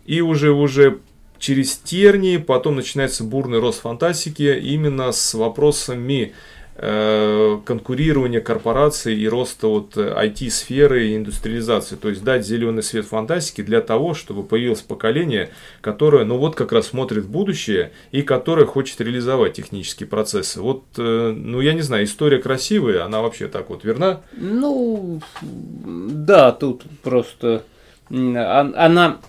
и 0.07 0.23
уже 0.23 0.53
уже 0.53 1.01
через 1.41 1.77
тернии, 1.77 2.37
потом 2.37 2.77
начинается 2.77 3.25
бурный 3.25 3.59
рост 3.59 3.81
фантастики 3.81 4.61
именно 4.63 5.11
с 5.11 5.35
вопросами 5.35 6.35
э, 6.77 7.59
конкурирования 7.65 8.43
корпораций 8.43 9.17
и 9.17 9.27
роста 9.27 9.67
вот 9.67 9.97
IT-сферы 9.97 11.09
и 11.09 11.17
индустриализации. 11.17 11.97
То 11.97 12.11
есть 12.11 12.23
дать 12.23 12.47
зеленый 12.47 12.83
свет 12.83 13.07
фантастике 13.07 13.63
для 13.63 13.81
того, 13.81 14.13
чтобы 14.13 14.43
появилось 14.43 14.83
поколение, 14.83 15.49
которое, 15.81 16.27
ну 16.27 16.37
вот 16.37 16.57
как 16.57 16.73
раз 16.73 16.89
смотрит 16.89 17.25
в 17.25 17.31
будущее 17.31 17.91
и 18.13 18.21
которое 18.21 18.67
хочет 18.67 19.01
реализовать 19.01 19.55
технические 19.55 20.09
процессы. 20.09 20.61
Вот, 20.61 20.85
э, 20.99 21.33
ну 21.35 21.63
я 21.63 21.73
не 21.73 21.83
знаю, 21.83 22.05
история 22.05 22.39
красивая, 22.39 23.05
она 23.05 23.23
вообще 23.23 23.49
так 23.49 23.71
вот 23.71 23.83
верна? 23.83 24.21
Ну, 24.37 25.23
да, 25.41 26.53
тут 26.53 26.83
просто 27.03 27.65
она 28.11 29.21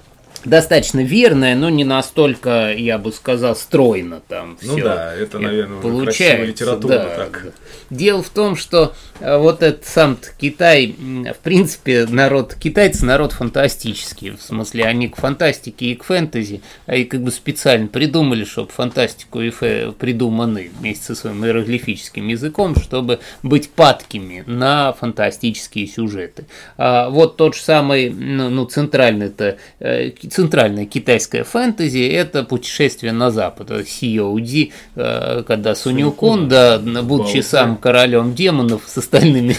достаточно 0.45 1.03
верная, 1.03 1.55
но 1.55 1.69
не 1.69 1.83
настолько, 1.83 2.73
я 2.73 2.97
бы 2.97 3.11
сказал, 3.11 3.55
стройно 3.55 4.21
там 4.27 4.57
все. 4.57 4.71
Ну 4.71 4.83
да, 4.83 5.13
это, 5.13 5.39
наверное, 5.39 5.81
получается, 5.81 6.45
литература 6.45 6.93
да, 6.93 7.15
так. 7.15 7.41
Да. 7.45 7.51
Дело 7.89 8.23
в 8.23 8.29
том, 8.29 8.55
что 8.55 8.93
э, 9.19 9.37
вот 9.37 9.61
этот 9.61 9.85
сам 9.85 10.17
Китай, 10.39 10.95
в 10.97 11.43
принципе, 11.43 12.05
народ, 12.07 12.55
китайцы 12.55 13.05
народ 13.05 13.33
фантастический, 13.33 14.31
в 14.31 14.41
смысле, 14.41 14.85
они 14.85 15.09
к 15.09 15.17
фантастике 15.17 15.87
и 15.87 15.95
к 15.95 16.03
фэнтези, 16.03 16.61
а 16.85 16.95
и 16.95 17.03
как 17.03 17.21
бы 17.21 17.31
специально 17.31 17.87
придумали, 17.87 18.45
чтобы 18.45 18.71
фантастику 18.71 19.41
и 19.41 19.49
фэ 19.49 19.93
придуманы 19.97 20.71
вместе 20.79 21.05
со 21.05 21.15
своим 21.15 21.45
иероглифическим 21.45 22.27
языком, 22.27 22.75
чтобы 22.75 23.19
быть 23.43 23.69
падкими 23.69 24.43
на 24.47 24.93
фантастические 24.93 25.87
сюжеты. 25.87 26.45
А 26.77 27.09
вот 27.09 27.37
тот 27.37 27.55
же 27.55 27.61
самый, 27.61 28.09
ну, 28.09 28.49
ну 28.49 28.65
центральный-то 28.65 29.57
э, 29.79 30.11
центральная 30.32 30.86
китайская 30.86 31.43
фэнтези– 31.43 32.07
это 32.11 32.43
путешествие 32.43 33.11
на 33.11 33.32
запад. 33.32 33.69
COD, 33.71 34.71
э, 34.95 35.43
когда 35.45 35.75
Сунюкун, 35.75 36.47
да, 36.47 36.79
будучи 36.79 37.41
сам 37.41 37.75
королем 37.75 38.34
демонов 38.34 38.84
с 38.88 38.97
остальными, 38.97 39.57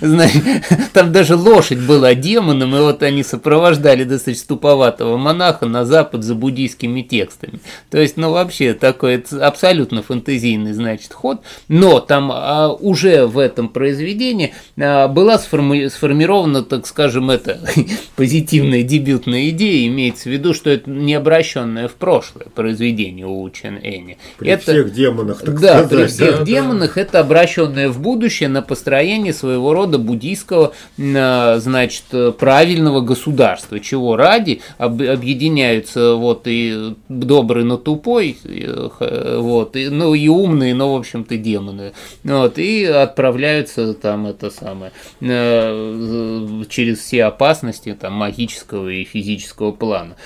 там 0.92 1.12
даже 1.12 1.36
лошадь 1.36 1.78
была 1.78 2.14
демоном, 2.14 2.76
и 2.76 2.80
вот 2.80 3.02
они 3.02 3.22
сопровождали 3.22 4.04
достаточно 4.04 4.48
туповатого 4.48 5.16
монаха 5.16 5.66
на 5.66 5.86
запад 5.86 6.22
за 6.22 6.34
буддийскими 6.34 7.00
текстами. 7.00 7.60
То 7.90 7.98
есть, 7.98 8.18
ну, 8.18 8.32
вообще, 8.32 8.74
такой 8.74 9.24
абсолютно 9.40 10.02
фэнтезийный, 10.02 10.74
значит, 10.74 11.12
ход, 11.14 11.40
но 11.68 12.00
там 12.00 12.30
а, 12.32 12.68
уже 12.68 13.26
в 13.26 13.38
этом 13.38 13.70
произведении 13.70 14.52
а, 14.78 15.08
была 15.08 15.38
сформи 15.38 15.88
сформирована, 15.88 16.62
так 16.62 16.86
скажем, 16.86 17.30
это 17.30 17.60
позитивная 18.16 18.82
дебют 18.82 19.05
дебютная 19.06 19.50
идея, 19.50 19.86
имеется 19.86 20.28
в 20.28 20.32
виду, 20.32 20.52
что 20.52 20.68
это 20.70 20.90
не 20.90 21.14
обращенное 21.14 21.86
в 21.86 21.94
прошлое 21.94 22.46
произведение 22.54 23.26
у 23.26 23.48
Чен 23.50 23.78
Эни. 23.82 24.18
При 24.38 24.50
это, 24.50 24.62
всех 24.62 24.92
демонах, 24.92 25.42
так 25.42 25.60
да, 25.60 25.84
сказать. 25.84 25.90
при 25.90 26.06
всех 26.06 26.38
да, 26.38 26.44
демонах 26.44 26.94
да. 26.94 27.00
это 27.00 27.20
обращенное 27.20 27.88
в 27.88 28.00
будущее 28.00 28.48
на 28.48 28.62
построение 28.62 29.32
своего 29.32 29.72
рода 29.72 29.98
буддийского, 29.98 30.72
значит, 30.96 32.04
правильного 32.38 33.00
государства, 33.00 33.78
чего 33.78 34.16
ради 34.16 34.60
объединяются 34.78 36.14
вот 36.14 36.42
и 36.46 36.94
добрый, 37.08 37.64
но 37.64 37.76
тупой, 37.76 38.36
вот, 38.44 39.76
и, 39.76 39.88
ну 39.88 40.14
и 40.14 40.28
умные, 40.28 40.74
но 40.74 40.94
в 40.94 40.98
общем-то 40.98 41.36
демоны, 41.36 41.92
вот, 42.24 42.58
и 42.58 42.84
отправляются 42.84 43.94
там 43.94 44.26
это 44.26 44.50
самое 44.50 44.92
э, 45.20 46.62
через 46.68 46.98
все 46.98 47.24
опасности 47.24 47.96
там 47.98 48.14
магического 48.14 48.95
и 49.02 49.04
физического 49.04 49.72
плана. 49.72 50.16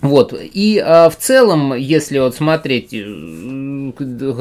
Вот, 0.00 0.32
и 0.32 0.78
а, 0.78 1.10
в 1.10 1.16
целом, 1.16 1.74
если 1.74 2.20
вот 2.20 2.36
смотреть 2.36 2.94
э, 2.94 3.92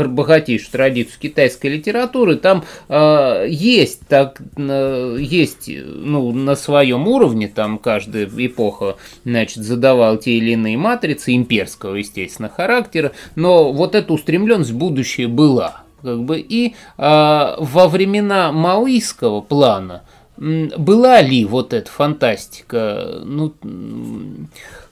богатейшую 0.07 0.71
традицию 0.71 1.19
китайской 1.19 1.67
литературы, 1.67 2.35
там 2.35 2.63
а, 2.89 3.43
есть, 3.43 4.01
так, 4.07 4.39
есть 4.55 5.67
ну, 5.67 6.31
на 6.31 6.55
своем 6.55 7.07
уровне, 7.07 7.47
там 7.47 7.79
каждая 7.79 8.29
эпоха 8.37 8.97
значит, 9.25 9.63
задавал 9.63 10.17
те 10.17 10.33
или 10.33 10.51
иные 10.51 10.77
матрицы 10.77 11.35
имперского, 11.35 11.95
естественно, 11.95 12.49
характера, 12.49 13.13
но 13.35 13.73
вот 13.73 13.95
эта 13.95 14.13
устремленность 14.13 14.69
в 14.71 14.77
будущее 14.77 15.27
была. 15.27 15.83
Как 16.03 16.23
бы, 16.23 16.39
и 16.39 16.75
а, 16.99 17.55
во 17.59 17.87
времена 17.87 18.51
маоистского 18.51 19.41
плана 19.41 20.03
была 20.37 21.21
ли 21.21 21.45
вот 21.45 21.73
эта 21.73 21.89
фантастика, 21.89 23.21
ну, 23.23 23.53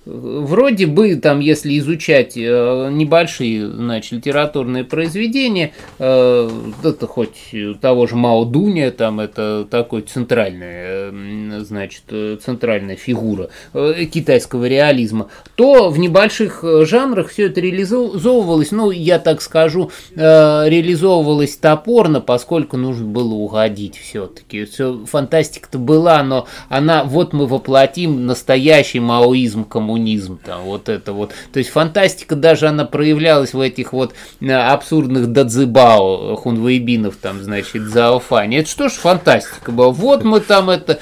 Вроде 0.06 0.86
бы, 0.86 1.16
там, 1.16 1.40
если 1.40 1.80
изучать 1.80 2.38
э, 2.38 2.90
небольшие, 2.92 3.68
значит, 3.72 4.12
литературные 4.12 4.84
произведения, 4.84 5.74
э, 5.98 6.50
это 6.84 7.08
хоть 7.08 7.56
того 7.82 8.06
же 8.06 8.16
Мао 8.16 8.46
Дуня, 8.46 8.92
там, 8.92 9.20
это 9.20 9.68
такой 9.68 10.04
центральная, 10.04 11.12
э, 11.12 11.60
значит, 11.62 12.04
центральная 12.44 12.98
фигура 12.98 13.50
китайского 13.74 14.66
реализма, 14.66 15.30
то 15.56 15.90
в 15.90 15.98
небольших 15.98 16.64
жанрах 16.84 17.30
все 17.30 17.48
это 17.48 17.60
реализовывалось, 17.60 18.72
ну, 18.72 18.92
я 18.92 19.18
так 19.18 19.42
скажу, 19.42 19.90
реализовывалось 20.16 21.58
топорно, 21.58 22.22
поскольку 22.22 22.78
нужно 22.78 23.06
было 23.08 23.34
угодить 23.34 23.98
все-таки. 23.98 24.66
Все, 24.66 25.04
фантастика-то 25.06 25.80
была, 25.80 26.22
но 26.22 26.48
она, 26.70 27.04
вот 27.04 27.34
мы 27.34 27.48
воплотим 27.48 28.26
настоящий 28.28 29.00
маоизм 29.00 29.64
коммунизма 29.64 29.95
коммунизм, 29.96 30.38
там, 30.44 30.64
вот 30.64 30.90
это 30.90 31.14
вот. 31.14 31.32
То 31.54 31.60
есть 31.60 31.72
фантастика 31.72 32.36
даже 32.36 32.68
она 32.68 32.86
проявлялась 32.86 33.54
в 33.54 33.60
этих 33.60 33.94
вот 33.94 34.14
э, 34.42 34.52
абсурдных 34.52 35.32
дадзибао, 35.32 36.36
хунвейбинов, 36.36 37.16
там, 37.16 37.42
значит, 37.42 37.84
зауфане. 37.84 38.60
Это 38.60 38.70
что 38.70 38.90
ж 38.90 38.94
фантастика 38.94 39.72
была? 39.72 39.90
Вот 39.92 40.24
мы 40.24 40.42
там 40.42 40.70
это... 40.70 41.00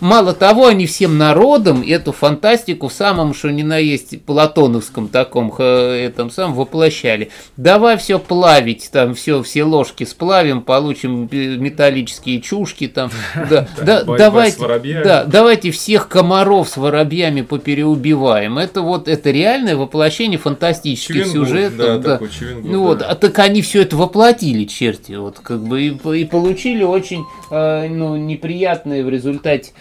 Мало 0.00 0.32
того, 0.32 0.66
они 0.66 0.86
всем 0.86 1.18
народом 1.18 1.84
эту 1.86 2.12
фантастику 2.12 2.88
в 2.88 2.92
самом, 2.92 3.34
что 3.34 3.50
ни 3.50 3.62
на 3.62 3.78
есть, 3.78 4.22
платоновском 4.22 5.08
таком, 5.08 5.52
этом 5.52 6.30
самом 6.30 6.54
воплощали. 6.54 7.30
Давай 7.56 7.96
все 7.96 8.18
плавить, 8.18 8.90
там, 8.92 9.14
все, 9.14 9.42
все 9.42 9.62
ложки 9.64 10.04
сплавим, 10.04 10.62
получим 10.62 11.28
металлические 11.30 12.40
чушки, 12.40 12.88
там, 12.88 13.10
да, 13.50 13.68
да, 13.80 14.02
давайте, 14.02 14.60
да, 15.04 15.24
давайте 15.24 15.70
всех 15.70 16.08
комаров 16.08 16.68
с 16.68 16.76
воробьями 16.76 17.42
попереубивать 17.42 18.31
забываем. 18.32 18.58
Это 18.58 18.82
вот 18.82 19.08
это 19.08 19.30
реальное 19.30 19.76
воплощение 19.76 20.38
фантастических 20.38 21.26
Чевенгур, 21.26 21.46
сюжетов. 21.46 21.76
Да, 21.76 21.98
да. 21.98 22.12
Такой 22.14 22.30
Чевенгур, 22.30 22.70
ну 22.70 22.82
да. 22.82 22.88
вот, 22.88 23.02
а 23.02 23.14
так 23.14 23.38
они 23.38 23.62
все 23.62 23.82
это 23.82 23.96
воплотили, 23.96 24.64
черти, 24.64 25.12
вот 25.12 25.38
как 25.40 25.62
бы 25.62 25.82
и, 25.82 26.20
и 26.20 26.24
получили 26.24 26.82
очень 26.82 27.24
э, 27.50 27.88
ну, 27.88 28.16
неприятные 28.16 29.04
в 29.04 29.08
результате 29.08 29.72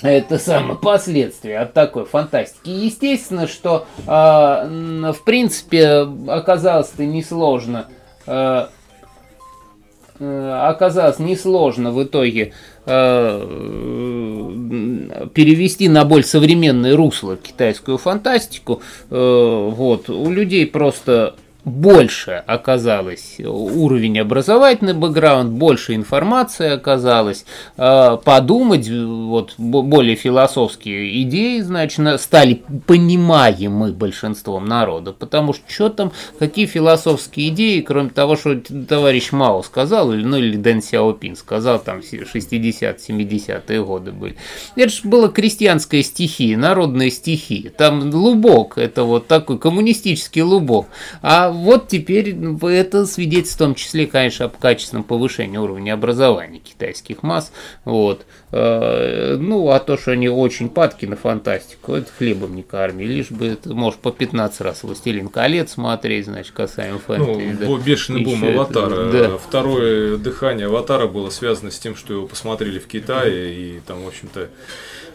это 0.00 0.38
самое 0.38 0.78
последствия 0.78 1.58
от 1.58 1.72
такой 1.72 2.04
фантастики. 2.04 2.68
Естественно, 2.68 3.48
что 3.48 3.86
э, 3.98 4.10
в 4.10 5.24
принципе 5.24 6.06
оказалось-то 6.28 7.04
несложно. 7.04 7.88
Э, 8.26 8.68
оказалось 10.20 11.18
несложно 11.18 11.92
в 11.92 12.02
итоге 12.02 12.52
перевести 15.34 15.88
на 15.88 16.04
более 16.04 16.24
современное 16.24 16.96
русло 16.96 17.36
китайскую 17.36 17.98
фантастику, 17.98 18.82
вот, 19.10 20.08
у 20.08 20.30
людей 20.30 20.66
просто 20.66 21.34
больше 21.68 22.42
оказалось 22.46 23.36
уровень 23.38 24.18
образовательный 24.18 24.94
бэкграунд, 24.94 25.50
больше 25.50 25.94
информации 25.94 26.70
оказалось, 26.70 27.44
э, 27.76 28.18
подумать, 28.24 28.88
вот 28.88 29.54
более 29.58 30.16
философские 30.16 31.22
идеи, 31.22 31.60
значит, 31.60 32.20
стали 32.20 32.62
понимаемы 32.86 33.92
большинством 33.92 34.64
народа, 34.66 35.12
потому 35.12 35.52
что 35.52 35.62
что 35.68 35.88
там, 35.90 36.12
какие 36.38 36.66
философские 36.66 37.48
идеи, 37.48 37.80
кроме 37.80 38.10
того, 38.10 38.36
что 38.36 38.56
товарищ 38.88 39.32
Мао 39.32 39.62
сказал, 39.62 40.12
или, 40.12 40.24
ну 40.24 40.36
или 40.38 40.56
Дэн 40.56 40.82
Сяопин 40.82 41.36
сказал, 41.36 41.78
там 41.78 42.00
60-70-е 42.00 43.84
годы 43.84 44.12
были. 44.12 44.36
Это 44.76 44.88
же 44.88 45.00
была 45.04 45.28
крестьянская 45.28 46.02
стихия, 46.02 46.56
народная 46.56 47.10
стихия, 47.10 47.70
там 47.70 48.10
лубок, 48.10 48.78
это 48.78 49.04
вот 49.04 49.26
такой 49.26 49.58
коммунистический 49.58 50.42
лубок, 50.42 50.86
а 51.22 51.50
вот 51.58 51.88
теперь 51.88 52.36
это 52.62 53.06
свидетельствует 53.06 53.48
в 53.48 53.58
том 53.58 53.74
числе, 53.74 54.06
конечно, 54.06 54.46
об 54.46 54.56
качественном 54.56 55.04
повышении 55.04 55.56
уровня 55.56 55.94
образования 55.94 56.58
китайских 56.58 57.22
масс. 57.22 57.52
Вот. 57.84 58.24
Э, 58.52 59.36
ну, 59.38 59.70
а 59.70 59.78
то, 59.80 59.98
что 59.98 60.12
они 60.12 60.28
очень 60.28 60.68
падки 60.68 61.06
на 61.06 61.16
фантастику, 61.16 61.94
это 61.94 62.10
хлебом 62.16 62.54
не 62.56 62.62
корми. 62.62 63.04
Лишь 63.04 63.30
бы 63.30 63.46
это, 63.46 63.74
может, 63.74 64.00
по 64.00 64.10
15 64.10 64.60
раз 64.60 64.82
«Властелин 64.82 65.28
колец» 65.28 65.72
смотреть, 65.72 66.26
значит, 66.26 66.52
касаемо 66.52 66.98
фэнтези. 66.98 67.58
Ну, 67.60 67.76
да. 67.76 67.84
бешеный 67.84 68.24
бум 68.24 68.44
«Аватара». 68.44 69.10
Да. 69.10 69.38
Второе 69.38 70.16
дыхание 70.16 70.66
«Аватара» 70.66 71.06
было 71.06 71.30
связано 71.30 71.70
с 71.70 71.78
тем, 71.78 71.96
что 71.96 72.14
его 72.14 72.26
посмотрели 72.26 72.78
в 72.78 72.86
Китае, 72.86 73.54
и 73.54 73.80
там, 73.86 74.02
в 74.02 74.08
общем-то, 74.08 74.48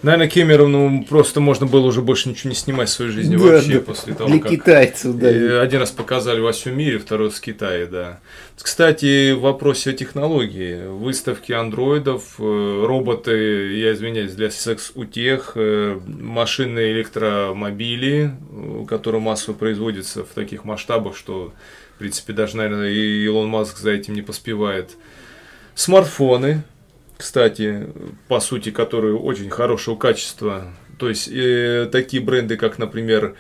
Наверное, 0.04 0.30
Кэмерону 0.30 1.06
просто 1.06 1.40
можно 1.40 1.66
было 1.66 1.88
уже 1.88 2.02
больше 2.02 2.28
ничего 2.28 2.50
не 2.50 2.56
снимать 2.58 2.90
в 2.90 2.92
своей 2.92 3.12
жизни 3.12 3.38
да, 3.38 3.44
вообще 3.44 3.76
да, 3.76 3.80
после 3.80 4.14
того, 4.14 4.30
для 4.30 4.40
как... 4.40 4.52
китайцев, 4.52 5.16
да. 5.16 5.62
Один 5.62 5.80
раз 5.80 5.92
показали 5.92 6.42
во 6.42 6.52
всем 6.52 6.78
мире, 6.78 7.00
второй 7.00 7.30
раз 7.30 7.38
в 7.38 7.42
Китае, 7.42 7.86
да. 7.86 8.20
Кстати, 8.62 9.32
в 9.32 9.40
вопросе 9.40 9.92
о 9.92 9.94
технологии. 9.94 10.88
Выставки 10.88 11.54
андроидов, 11.54 12.36
э, 12.38 12.86
роботы, 12.86 13.78
я 13.78 13.94
извиняюсь, 13.94 14.34
для 14.34 14.52
секс-утех, 14.52 15.54
э, 15.56 15.98
машины 16.06 16.92
электромобили, 16.92 18.32
э, 18.52 18.86
которые 18.86 19.22
массово 19.22 19.56
производятся 19.56 20.26
в 20.26 20.30
таких 20.36 20.66
масштабах, 20.66 21.16
что, 21.16 21.54
в 21.96 22.00
принципе, 22.00 22.34
даже, 22.34 22.58
наверное, 22.58 22.90
и 22.90 23.24
Илон 23.24 23.48
Маск 23.48 23.78
за 23.78 23.92
этим 23.92 24.16
не 24.16 24.22
поспевает. 24.22 24.98
Смартфоны, 25.76 26.64
кстати, 27.24 27.88
по 28.28 28.42
сути, 28.42 28.70
которые 28.70 29.16
очень 29.16 29.50
хорошего 29.50 29.96
качества. 29.96 30.66
То 31.00 31.08
есть 31.08 31.30
э, 31.32 31.88
такие 31.90 32.22
бренды, 32.22 32.58
как, 32.58 32.78
например, 32.78 33.36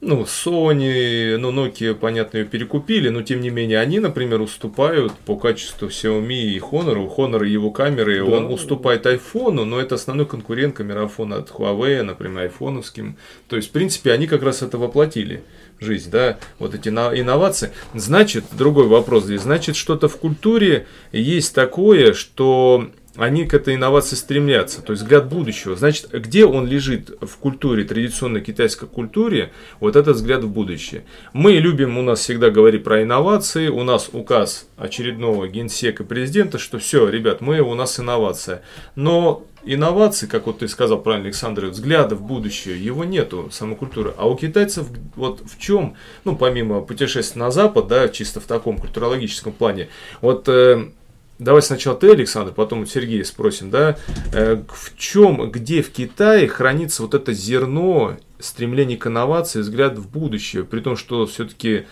ну, 0.00 0.22
Sony, 0.22 1.36
ну, 1.36 1.52
Nokia, 1.52 1.94
понятно, 1.94 2.38
ее 2.38 2.44
перекупили, 2.46 3.10
но 3.10 3.20
тем 3.20 3.42
не 3.42 3.50
менее 3.50 3.80
они, 3.80 3.98
например, 3.98 4.40
уступают 4.40 5.12
по 5.26 5.36
качеству 5.36 5.88
Xiaomi 5.88 6.40
и 6.40 6.58
Honor. 6.58 7.06
Honor 7.14 7.46
его 7.46 7.70
камеры, 7.70 8.24
да. 8.24 8.24
он 8.24 8.50
уступает 8.50 9.04
iPhone, 9.04 9.64
но 9.64 9.78
это 9.78 9.96
основной 9.96 10.24
конкурент 10.24 10.74
камерафона 10.76 11.36
от 11.36 11.50
Huawei, 11.50 12.02
например, 12.02 12.44
айфоновским. 12.44 13.18
То 13.48 13.56
есть, 13.56 13.68
в 13.68 13.72
принципе, 13.72 14.12
они 14.12 14.26
как 14.26 14.42
раз 14.42 14.62
это 14.62 14.78
воплотили 14.78 15.42
жизнь, 15.80 16.10
да, 16.10 16.38
вот 16.58 16.74
эти 16.74 16.88
инновации. 16.88 17.72
Значит, 17.92 18.44
другой 18.52 18.86
вопрос 18.86 19.24
здесь, 19.24 19.42
значит, 19.42 19.76
что-то 19.76 20.08
в 20.08 20.16
культуре 20.16 20.86
есть 21.12 21.54
такое, 21.54 22.14
что 22.14 22.90
они 23.18 23.44
к 23.44 23.54
этой 23.54 23.74
инновации 23.74 24.14
стремятся, 24.14 24.80
то 24.80 24.92
есть 24.92 25.02
взгляд 25.02 25.28
будущего. 25.28 25.74
Значит, 25.74 26.10
где 26.12 26.46
он 26.46 26.66
лежит 26.66 27.10
в 27.20 27.36
культуре, 27.38 27.84
традиционной 27.84 28.40
китайской 28.40 28.86
культуре, 28.86 29.52
вот 29.80 29.96
этот 29.96 30.16
взгляд 30.16 30.44
в 30.44 30.48
будущее. 30.48 31.04
Мы 31.32 31.52
любим 31.54 31.98
у 31.98 32.02
нас 32.02 32.20
всегда 32.20 32.50
говорить 32.50 32.84
про 32.84 33.02
инновации, 33.02 33.68
у 33.68 33.82
нас 33.82 34.10
указ 34.12 34.68
очередного 34.76 35.48
генсека 35.48 36.04
президента, 36.04 36.58
что 36.58 36.78
все, 36.78 37.08
ребят, 37.08 37.40
мы, 37.40 37.60
у 37.60 37.74
нас 37.74 37.98
инновация. 37.98 38.62
Но 38.94 39.44
инновации, 39.64 40.26
как 40.26 40.46
вот 40.46 40.60
ты 40.60 40.68
сказал 40.68 41.00
правильно, 41.00 41.26
Александр, 41.26 41.66
взгляда 41.66 42.14
в 42.14 42.22
будущее, 42.22 42.82
его 42.82 43.04
нету, 43.04 43.48
самой 43.50 43.76
культуры. 43.76 44.14
А 44.16 44.28
у 44.28 44.36
китайцев 44.36 44.86
вот 45.16 45.40
в 45.44 45.58
чем, 45.58 45.96
ну, 46.24 46.36
помимо 46.36 46.82
путешествия 46.82 47.40
на 47.40 47.50
Запад, 47.50 47.88
да, 47.88 48.08
чисто 48.08 48.40
в 48.40 48.44
таком 48.44 48.78
культурологическом 48.78 49.52
плане, 49.52 49.88
вот 50.20 50.48
э, 50.48 50.90
Давай 51.38 51.62
сначала 51.62 51.96
ты, 51.96 52.10
Александр, 52.10 52.52
потом 52.52 52.84
Сергея 52.84 53.22
спросим, 53.22 53.70
да, 53.70 53.96
э, 54.32 54.60
в 54.68 54.96
чем, 54.96 55.50
где 55.50 55.82
в 55.82 55.90
Китае 55.90 56.48
хранится 56.48 57.02
вот 57.02 57.14
это 57.14 57.32
зерно 57.32 58.16
стремление 58.40 58.96
к 58.96 59.06
инновации, 59.06 59.60
взгляд 59.60 59.98
в 59.98 60.08
будущее, 60.08 60.64
при 60.64 60.80
том, 60.80 60.96
что 60.96 61.26
все-таки 61.26 61.86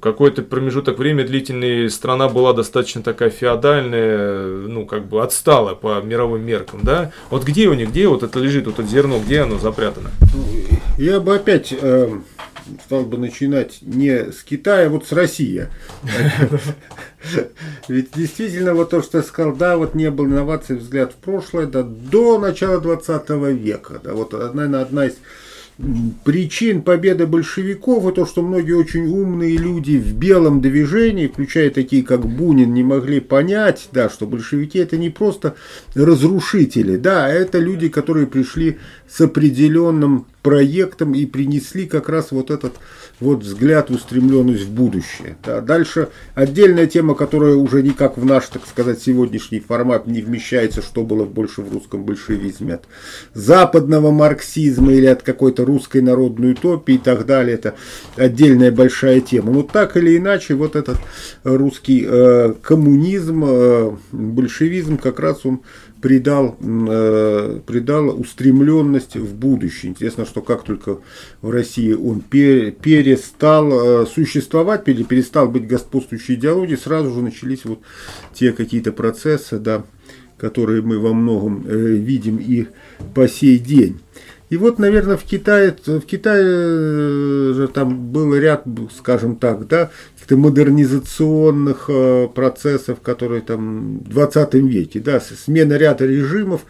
какой-то 0.00 0.42
промежуток 0.42 0.98
времени 0.98 1.26
длительный 1.26 1.90
страна 1.90 2.28
была 2.28 2.52
достаточно 2.52 3.02
такая 3.02 3.30
феодальная, 3.30 4.46
ну, 4.46 4.86
как 4.86 5.06
бы 5.08 5.22
отстала 5.22 5.74
по 5.74 6.00
мировым 6.00 6.42
меркам, 6.42 6.80
да? 6.82 7.10
Вот 7.30 7.44
где 7.44 7.68
у 7.68 7.74
них, 7.74 7.90
где 7.90 8.06
вот 8.06 8.22
это 8.22 8.38
лежит, 8.38 8.66
вот 8.66 8.78
это 8.78 8.88
зерно, 8.88 9.18
где 9.18 9.40
оно 9.40 9.58
запрятано? 9.58 10.10
Я 10.96 11.20
бы 11.20 11.34
опять 11.34 11.72
э, 11.72 12.20
стал 12.84 13.04
бы 13.04 13.18
начинать 13.18 13.78
не 13.82 14.32
с 14.32 14.42
Китая, 14.42 14.86
а 14.86 14.90
вот 14.90 15.06
с 15.06 15.12
России. 15.12 15.68
Ведь 17.88 18.10
действительно, 18.14 18.74
вот 18.74 18.90
то, 18.90 19.02
что 19.02 19.18
я 19.18 19.24
сказал, 19.24 19.54
да, 19.54 19.76
вот 19.76 19.94
не 19.94 20.10
было 20.10 20.26
инноваций, 20.26 20.76
взгляд 20.76 21.12
в 21.12 21.16
прошлое, 21.16 21.66
да, 21.66 21.82
до 21.82 22.38
начала 22.38 22.80
20 22.80 23.30
века. 23.58 24.00
Да, 24.02 24.14
вот, 24.14 24.32
наверное, 24.32 24.82
одна 24.82 25.06
из 25.06 25.14
причин 26.24 26.82
победы 26.82 27.26
большевиков 27.26 28.06
и 28.06 28.14
то, 28.14 28.26
что 28.26 28.42
многие 28.42 28.72
очень 28.72 29.06
умные 29.06 29.56
люди 29.56 29.96
в 29.96 30.14
белом 30.14 30.60
движении, 30.60 31.26
включая 31.26 31.70
такие 31.70 32.02
как 32.02 32.26
Бунин, 32.26 32.74
не 32.74 32.82
могли 32.82 33.20
понять, 33.20 33.88
да, 33.92 34.10
что 34.10 34.26
большевики 34.26 34.78
это 34.78 34.98
не 34.98 35.08
просто 35.10 35.54
разрушители, 35.94 36.96
да, 36.96 37.28
это 37.28 37.58
люди, 37.58 37.88
которые 37.88 38.26
пришли 38.26 38.78
с 39.10 39.20
определенным 39.20 40.26
проектом 40.42 41.14
и 41.14 41.26
принесли 41.26 41.86
как 41.86 42.08
раз 42.08 42.30
вот 42.30 42.50
этот 42.50 42.74
вот 43.18 43.42
взгляд, 43.42 43.90
устремленность 43.90 44.62
в 44.62 44.70
будущее. 44.70 45.36
Да. 45.44 45.60
Дальше 45.60 46.08
отдельная 46.34 46.86
тема, 46.86 47.14
которая 47.14 47.54
уже 47.54 47.82
никак 47.82 48.16
в 48.16 48.24
наш, 48.24 48.46
так 48.46 48.66
сказать, 48.66 49.02
сегодняшний 49.02 49.60
формат 49.60 50.06
не 50.06 50.22
вмещается, 50.22 50.80
что 50.80 51.04
было 51.04 51.26
больше 51.26 51.60
в 51.60 51.72
русском 51.72 52.04
большевизме. 52.04 52.74
От 52.74 52.84
западного 53.34 54.10
марксизма 54.10 54.92
или 54.92 55.06
от 55.06 55.22
какой-то 55.22 55.66
русской 55.66 56.00
народной 56.00 56.52
утопии 56.52 56.94
и 56.94 56.98
так 56.98 57.26
далее. 57.26 57.56
Это 57.56 57.74
отдельная 58.16 58.72
большая 58.72 59.20
тема. 59.20 59.52
Но 59.52 59.62
так 59.62 59.96
или 59.98 60.16
иначе, 60.16 60.54
вот 60.54 60.74
этот 60.74 60.96
русский 61.44 62.06
э, 62.08 62.54
коммунизм, 62.62 63.44
э, 63.46 63.90
большевизм, 64.12 64.96
как 64.96 65.20
раз 65.20 65.44
он 65.44 65.60
придал, 66.00 66.56
э, 66.60 67.60
придал 67.66 68.20
устремленность 68.20 69.16
в 69.16 69.34
будущее. 69.34 69.90
Интересно, 69.90 70.24
что 70.24 70.40
как 70.42 70.64
только 70.64 70.98
в 71.42 71.50
России 71.50 71.92
он 71.92 72.20
перестал 72.20 74.02
э, 74.02 74.06
существовать, 74.06 74.84
перестал 74.84 75.48
быть 75.48 75.66
господствующей 75.66 76.34
идеологией, 76.34 76.78
сразу 76.78 77.12
же 77.12 77.22
начались 77.22 77.64
вот 77.64 77.80
те 78.34 78.52
какие-то 78.52 78.92
процессы, 78.92 79.58
да, 79.58 79.84
которые 80.38 80.82
мы 80.82 80.98
во 80.98 81.12
многом 81.12 81.64
э, 81.66 81.76
видим 81.76 82.38
и 82.38 82.66
по 83.14 83.28
сей 83.28 83.58
день. 83.58 84.00
И 84.50 84.56
вот, 84.56 84.80
наверное, 84.80 85.16
в 85.16 85.22
Китае, 85.22 85.76
в 85.86 86.00
Китае 86.00 86.44
э, 86.44 87.52
же 87.54 87.68
там 87.68 88.10
был 88.10 88.34
ряд, 88.34 88.64
скажем 88.98 89.36
так, 89.36 89.68
да, 89.68 89.90
каких-то 90.14 90.36
модернизационных 90.36 91.84
э, 91.88 92.28
процессов, 92.34 93.00
которые 93.00 93.42
там 93.42 94.00
в 94.00 94.08
20 94.08 94.54
веке, 94.54 94.98
да, 94.98 95.20
смена 95.20 95.74
ряда 95.74 96.04
режимов, 96.04 96.62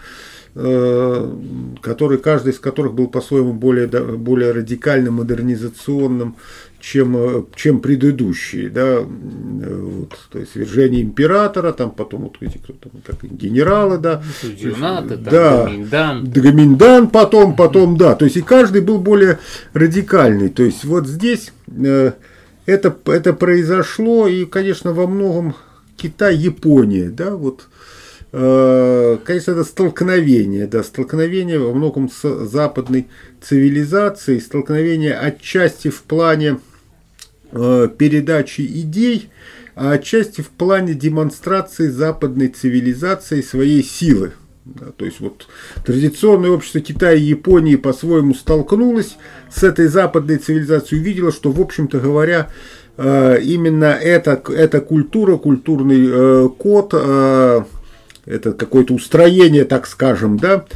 э, 0.55 1.37
который, 1.81 2.19
каждый 2.19 2.53
из 2.53 2.59
которых 2.59 2.93
был 2.93 3.09
по-своему 3.09 3.55
более, 3.55 3.87
более 3.87 4.53
радикальным, 4.53 5.15
модернизационным, 5.15 6.37
чем, 6.81 7.17
э, 7.17 7.45
чем 7.55 7.81
предыдущие, 7.81 8.71
да, 8.71 9.01
вот, 9.01 10.19
то 10.31 10.39
есть 10.39 10.53
свержение 10.53 11.03
императора, 11.03 11.73
там 11.73 11.91
потом 11.91 12.23
вот 12.23 12.37
эти 12.41 12.59
кто 12.59 12.73
там, 12.73 12.93
так, 13.07 13.23
генералы, 13.23 13.99
да, 13.99 14.23
Юнаты, 14.43 15.17
там, 15.17 15.25
да, 15.25 15.65
Гаминдан. 15.65 16.31
Гаминдан 16.31 17.11
потом, 17.11 17.57
потом, 17.57 17.97
да, 17.97 18.15
то 18.15 18.25
есть 18.25 18.37
и 18.37 18.43
каждый 18.43 18.81
был 18.81 18.99
более 18.99 19.39
радикальный, 19.73 20.49
то 20.49 20.63
есть 20.63 20.85
вот 20.85 21.07
здесь 21.07 21.53
э, 21.69 22.13
это, 22.67 22.97
это 23.07 23.33
произошло, 23.33 24.27
и, 24.29 24.45
конечно, 24.45 24.93
во 24.93 25.07
многом 25.07 25.55
Китай, 25.97 26.37
Япония, 26.37 27.11
да, 27.11 27.37
вот, 27.37 27.69
э, 28.33 29.19
конечно, 29.25 29.53
это 29.53 29.65
столкновение, 29.65 30.67
да, 30.67 30.83
столкновение 30.83 31.59
во 31.59 31.75
многом 31.75 32.11
с 32.11 32.47
западной 32.47 33.09
цивилизацией, 33.43 34.41
столкновение 34.41 35.15
отчасти 35.15 35.89
в 35.89 36.03
плане 36.03 36.59
Э, 37.53 37.89
передачи 37.99 38.61
идей, 38.61 39.29
а 39.75 39.93
отчасти 39.93 40.41
в 40.41 40.51
плане 40.51 40.95
демонстрации 40.95 41.89
западной 41.89 42.47
цивилизации 42.47 43.43
своей 43.43 43.83
силы. 43.83 44.33
Да, 44.65 44.93
то 44.97 45.05
есть 45.05 45.19
вот 45.19 45.49
традиционное 45.85 46.51
общество 46.51 46.81
Китая 46.81 47.15
и 47.15 47.23
Японии 47.23 47.75
по-своему 47.75 48.35
столкнулось 48.35 49.17
с 49.53 49.65
этой 49.65 49.89
западной 49.89 50.37
цивилизацией, 50.37 51.01
увидело, 51.01 51.33
что, 51.33 51.51
в 51.51 51.61
общем-то 51.61 51.99
говоря, 51.99 52.51
э, 52.97 53.41
именно 53.43 53.99
эта, 54.01 54.41
эта 54.51 54.81
культура, 54.81 55.37
культурный 55.37 56.07
э, 56.09 56.49
код, 56.57 56.95
это 56.95 58.53
какое-то 58.53 58.95
устроение, 58.95 59.65
так 59.65 59.89
скажем, 59.89 60.39
да, 60.39 60.67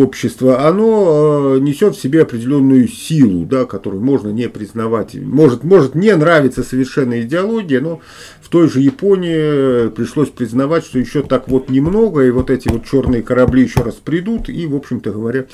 общества, 0.00 0.66
оно 0.66 1.58
несет 1.58 1.96
в 1.96 2.00
себе 2.00 2.22
определенную 2.22 2.88
силу, 2.88 3.44
да, 3.44 3.64
которую 3.64 4.02
можно 4.02 4.30
не 4.30 4.48
признавать. 4.48 5.14
Может, 5.14 5.64
может 5.64 5.94
не 5.94 6.14
нравиться 6.14 6.62
совершенно 6.62 7.20
идеология, 7.20 7.80
но 7.80 8.00
той 8.52 8.68
же 8.68 8.80
Японии 8.80 9.88
пришлось 9.88 10.28
признавать, 10.28 10.84
что 10.84 10.98
еще 10.98 11.22
так 11.22 11.48
вот 11.48 11.70
немного, 11.70 12.20
и 12.20 12.30
вот 12.30 12.50
эти 12.50 12.68
вот 12.68 12.84
черные 12.84 13.22
корабли 13.22 13.62
еще 13.62 13.80
раз 13.80 13.94
придут, 13.94 14.50
и, 14.50 14.66
в 14.66 14.76
общем-то 14.76 15.10
говоря, 15.10 15.46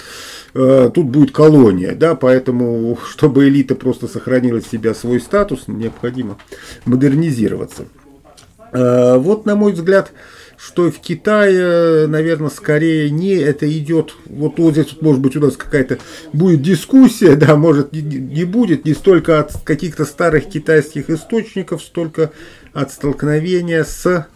э, 0.55 0.91
тут 0.93 1.07
будет 1.07 1.31
колония, 1.31 1.95
да, 1.95 2.17
поэтому, 2.17 2.99
чтобы 3.09 3.47
элита 3.47 3.77
просто 3.77 4.09
сохранила 4.09 4.61
себя 4.61 4.95
свой 4.95 5.21
статус, 5.21 5.69
необходимо 5.69 6.39
модернизироваться. 6.87 7.85
Э, 8.73 9.17
вот, 9.17 9.47
на 9.47 9.55
мой 9.55 9.75
взгляд, 9.75 10.11
что 10.59 10.91
в 10.91 10.99
Китае, 10.99 12.09
наверное, 12.09 12.51
скорее 12.51 13.11
не 13.11 13.35
это 13.35 13.71
идет, 13.71 14.15
вот, 14.27 14.59
вот 14.59 14.73
здесь, 14.73 14.97
может 15.01 15.21
быть, 15.21 15.37
у 15.37 15.41
нас 15.41 15.57
какая-то 15.57 15.99
будет 16.33 16.63
дискуссия, 16.63 17.37
да, 17.37 17.55
может, 17.57 17.93
не, 17.93 18.03
не 18.03 18.45
будет, 18.45 18.85
не 18.85 18.93
столько 18.93 19.39
от 19.39 19.53
каких-то 19.63 20.05
старых 20.05 20.47
китайских 20.47 21.11
источников, 21.11 21.81
столько 21.81 22.33
от 22.73 22.91
столкновения 22.91 23.85
с 23.85 24.27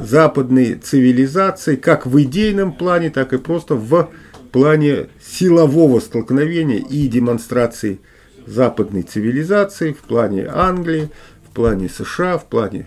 западной 0.00 0.74
цивилизацией, 0.74 1.76
как 1.76 2.06
в 2.06 2.20
идейном 2.22 2.72
плане, 2.72 3.10
так 3.10 3.34
и 3.34 3.38
просто 3.38 3.74
в 3.74 4.10
плане 4.52 5.08
силового 5.22 6.00
столкновения 6.00 6.78
и 6.78 7.06
демонстрации 7.06 8.00
западной 8.46 9.02
цивилизации, 9.02 9.92
в 9.92 9.98
плане 9.98 10.46
Англии, 10.46 11.10
в 11.46 11.54
плане 11.54 11.90
США, 11.90 12.38
в 12.38 12.46
плане 12.46 12.86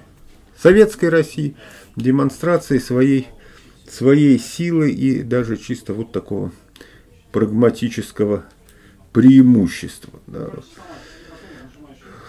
Советской 0.62 1.10
России, 1.10 1.56
демонстрации 1.96 2.80
своей, 2.80 3.28
своей 3.90 4.38
силы 4.40 4.92
и 4.92 5.22
даже 5.22 5.58
чисто 5.58 5.94
вот 5.94 6.12
такого 6.12 6.52
прагматического 7.32 8.44
преимущества. 9.14 10.20
Да. 10.28 10.50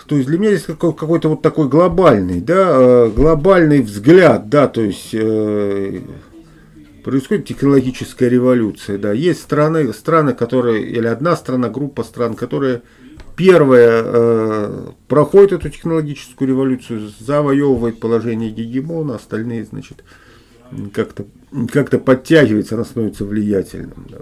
То 0.07 0.17
есть 0.17 0.29
для 0.29 0.39
меня 0.39 0.51
здесь 0.57 0.65
какой-то 0.65 1.29
вот 1.29 1.41
такой 1.41 1.69
глобальный, 1.69 2.41
да, 2.41 3.07
э, 3.07 3.11
глобальный 3.15 3.81
взгляд, 3.81 4.49
да, 4.49 4.67
то 4.67 4.81
есть 4.81 5.11
э, 5.13 6.01
происходит 7.05 7.47
технологическая 7.47 8.29
революция, 8.29 8.99
да. 8.99 9.13
Есть 9.13 9.41
страны, 9.41 9.93
страны, 9.93 10.35
которые, 10.35 10.85
или 10.85 11.07
одна 11.07 11.37
страна, 11.37 11.69
группа 11.69 12.03
стран, 12.03 12.35
которые 12.35 12.83
первая 13.37 14.03
э, 14.05 14.87
проходит 15.09 15.53
эту 15.53 15.71
технологическую 15.71 16.49
революцию, 16.49 17.11
завоевывает 17.19 18.01
положение 18.01 18.51
гегемона, 18.51 19.17
остальные, 19.17 19.65
значит, 19.65 20.05
как-то 20.93 21.27
как 21.73 22.05
подтягиваются, 22.05 22.77
она 22.77 22.85
становится 22.85 23.25
влиятельным. 23.25 24.07
Да 24.09 24.19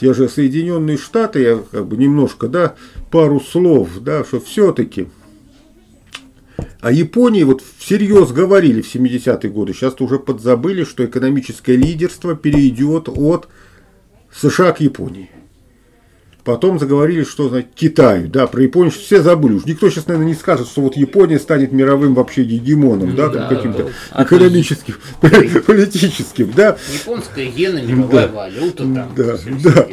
те 0.00 0.14
же 0.14 0.28
Соединенные 0.28 0.96
Штаты, 0.96 1.40
я 1.40 1.58
как 1.70 1.86
бы 1.86 1.96
немножко, 1.96 2.48
да, 2.48 2.74
пару 3.10 3.40
слов, 3.40 3.88
да, 4.00 4.24
что 4.24 4.40
все-таки 4.40 5.08
о 6.80 6.92
Японии 6.92 7.42
вот 7.42 7.62
всерьез 7.78 8.30
говорили 8.30 8.80
в 8.80 8.94
70-е 8.94 9.50
годы, 9.50 9.72
сейчас 9.72 10.00
уже 10.00 10.18
подзабыли, 10.18 10.84
что 10.84 11.04
экономическое 11.04 11.76
лидерство 11.76 12.36
перейдет 12.36 13.08
от 13.08 13.48
США 14.32 14.72
к 14.72 14.80
Японии. 14.80 15.30
Потом 16.48 16.78
заговорили, 16.78 17.24
что 17.24 17.50
значит, 17.50 17.72
Китаю, 17.74 18.26
да, 18.26 18.46
про 18.46 18.62
Японию 18.62 18.90
все 18.90 19.20
забыли. 19.20 19.56
Уж 19.56 19.66
никто 19.66 19.90
сейчас, 19.90 20.06
наверное, 20.06 20.28
не 20.28 20.34
скажет, 20.34 20.66
что 20.66 20.80
вот 20.80 20.96
Япония 20.96 21.38
станет 21.38 21.72
мировым 21.72 22.14
вообще 22.14 22.42
гегемоном, 22.42 23.14
да, 23.14 23.28
да 23.28 23.48
каким-то 23.48 23.90
да. 24.14 24.22
экономическим, 24.22 24.94
политическим, 25.20 26.50
да. 26.56 26.78
Японская 26.90 27.44
иена, 27.44 27.82
мировая 27.82 28.28
да. 28.28 28.32
валюта, 28.32 28.78
там, 28.78 29.12
да, 29.14 29.36
да. 29.62 29.88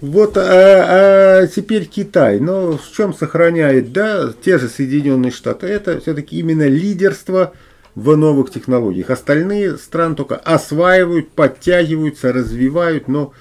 Вот, 0.00 0.36
а, 0.36 1.42
а 1.42 1.46
теперь 1.46 1.84
Китай. 1.84 2.40
Но 2.40 2.76
в 2.76 2.96
чем 2.96 3.14
сохраняет, 3.14 3.92
да, 3.92 4.32
те 4.44 4.58
же 4.58 4.68
Соединенные 4.68 5.30
Штаты, 5.30 5.68
это 5.68 6.00
все-таки 6.00 6.40
именно 6.40 6.66
лидерство 6.66 7.52
в 7.94 8.16
новых 8.16 8.50
технологиях. 8.50 9.10
Остальные 9.10 9.76
страны 9.76 10.16
только 10.16 10.34
осваивают, 10.34 11.30
подтягиваются, 11.30 12.32
развивают, 12.32 13.06
но 13.06 13.32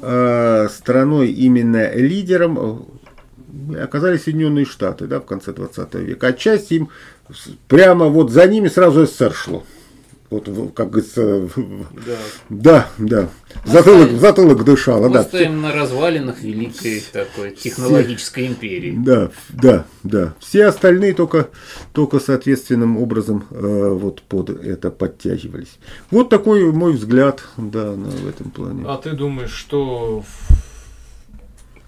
э, 0.00 0.68
страной 0.70 1.28
именно 1.28 1.92
лидером 1.94 2.86
э, 3.72 3.82
оказались 3.82 4.24
Соединенные 4.24 4.64
Штаты 4.64 5.06
да, 5.06 5.20
в 5.20 5.24
конце 5.24 5.52
20 5.52 5.94
века. 5.94 6.28
Отчасти 6.28 6.74
им 6.74 6.88
прямо 7.66 8.06
вот 8.06 8.30
за 8.30 8.46
ними 8.46 8.68
сразу 8.68 9.06
СССР 9.06 9.32
шло. 9.34 9.64
Вот, 10.30 10.44
как 10.74 10.90
говорится, 10.90 11.48
да, 11.98 12.16
да. 12.50 12.88
да. 12.98 13.28
Затылок, 13.64 14.10
затылок 14.20 14.62
дышало. 14.62 15.08
Мы 15.08 15.14
да. 15.14 15.22
стоим 15.22 15.62
на 15.62 15.72
развалинах 15.72 16.42
великой 16.42 17.02
такой 17.12 17.52
технологической 17.52 18.44
Все, 18.44 18.52
империи. 18.52 18.94
Да, 18.98 19.30
да, 19.48 19.86
да. 20.02 20.34
Все 20.38 20.66
остальные 20.66 21.14
только, 21.14 21.48
только 21.92 22.20
соответственным 22.20 22.98
образом 22.98 23.46
э, 23.50 23.88
вот 23.98 24.20
под 24.20 24.50
это 24.50 24.90
подтягивались. 24.90 25.78
Вот 26.10 26.28
такой 26.28 26.72
мой 26.72 26.92
взгляд, 26.92 27.42
да, 27.56 27.94
на, 27.96 28.10
в 28.10 28.28
этом 28.28 28.50
плане. 28.50 28.84
А 28.86 28.98
ты 28.98 29.12
думаешь, 29.12 29.52
что 29.52 30.24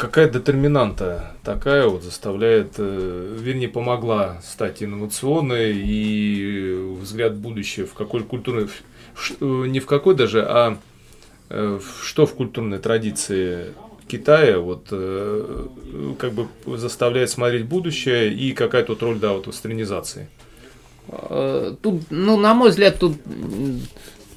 какая 0.00 0.30
детерминанта 0.30 1.32
такая 1.44 1.86
вот 1.86 2.02
заставляет, 2.02 2.72
э, 2.78 3.36
вернее, 3.38 3.68
помогла 3.68 4.40
стать 4.42 4.82
инновационной 4.82 5.74
и 5.76 6.96
взгляд 6.98 7.34
в 7.34 7.40
будущее 7.40 7.84
в 7.84 7.92
какой 7.92 8.22
культурной, 8.22 8.64
э, 8.64 9.44
не 9.44 9.78
в 9.78 9.86
какой 9.86 10.14
даже, 10.14 10.42
а 10.42 10.78
э, 11.50 11.80
что 12.02 12.24
в 12.24 12.34
культурной 12.34 12.78
традиции 12.78 13.74
Китая 14.08 14.58
вот 14.58 14.86
как 14.88 16.32
бы 16.32 16.48
заставляет 16.78 17.30
смотреть 17.30 17.66
будущее 17.66 18.32
и 18.32 18.52
какая 18.52 18.82
тут 18.82 19.02
роль, 19.02 19.20
да, 19.20 19.34
вот 19.34 19.46
вестернизации? 19.46 20.28
Тут, 21.82 22.02
ну, 22.10 22.36
на 22.36 22.54
мой 22.54 22.70
взгляд, 22.70 22.98
тут 22.98 23.16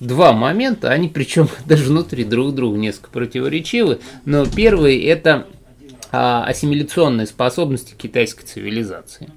два 0.06 0.34
момента, 0.34 0.90
они 0.90 1.10
причем 1.10 1.50
даже 1.66 1.86
внутри 1.86 2.24
друг 2.24 2.54
друга 2.56 2.78
несколько 2.78 3.10
противоречивы, 3.10 4.00
но 4.26 4.46
первый 4.46 5.00
это 5.04 5.48
а, 6.12 6.46
ассимиляционные 6.46 7.28
способности 7.28 7.96
китайской 7.98 8.44
цивилизации. 8.46 9.30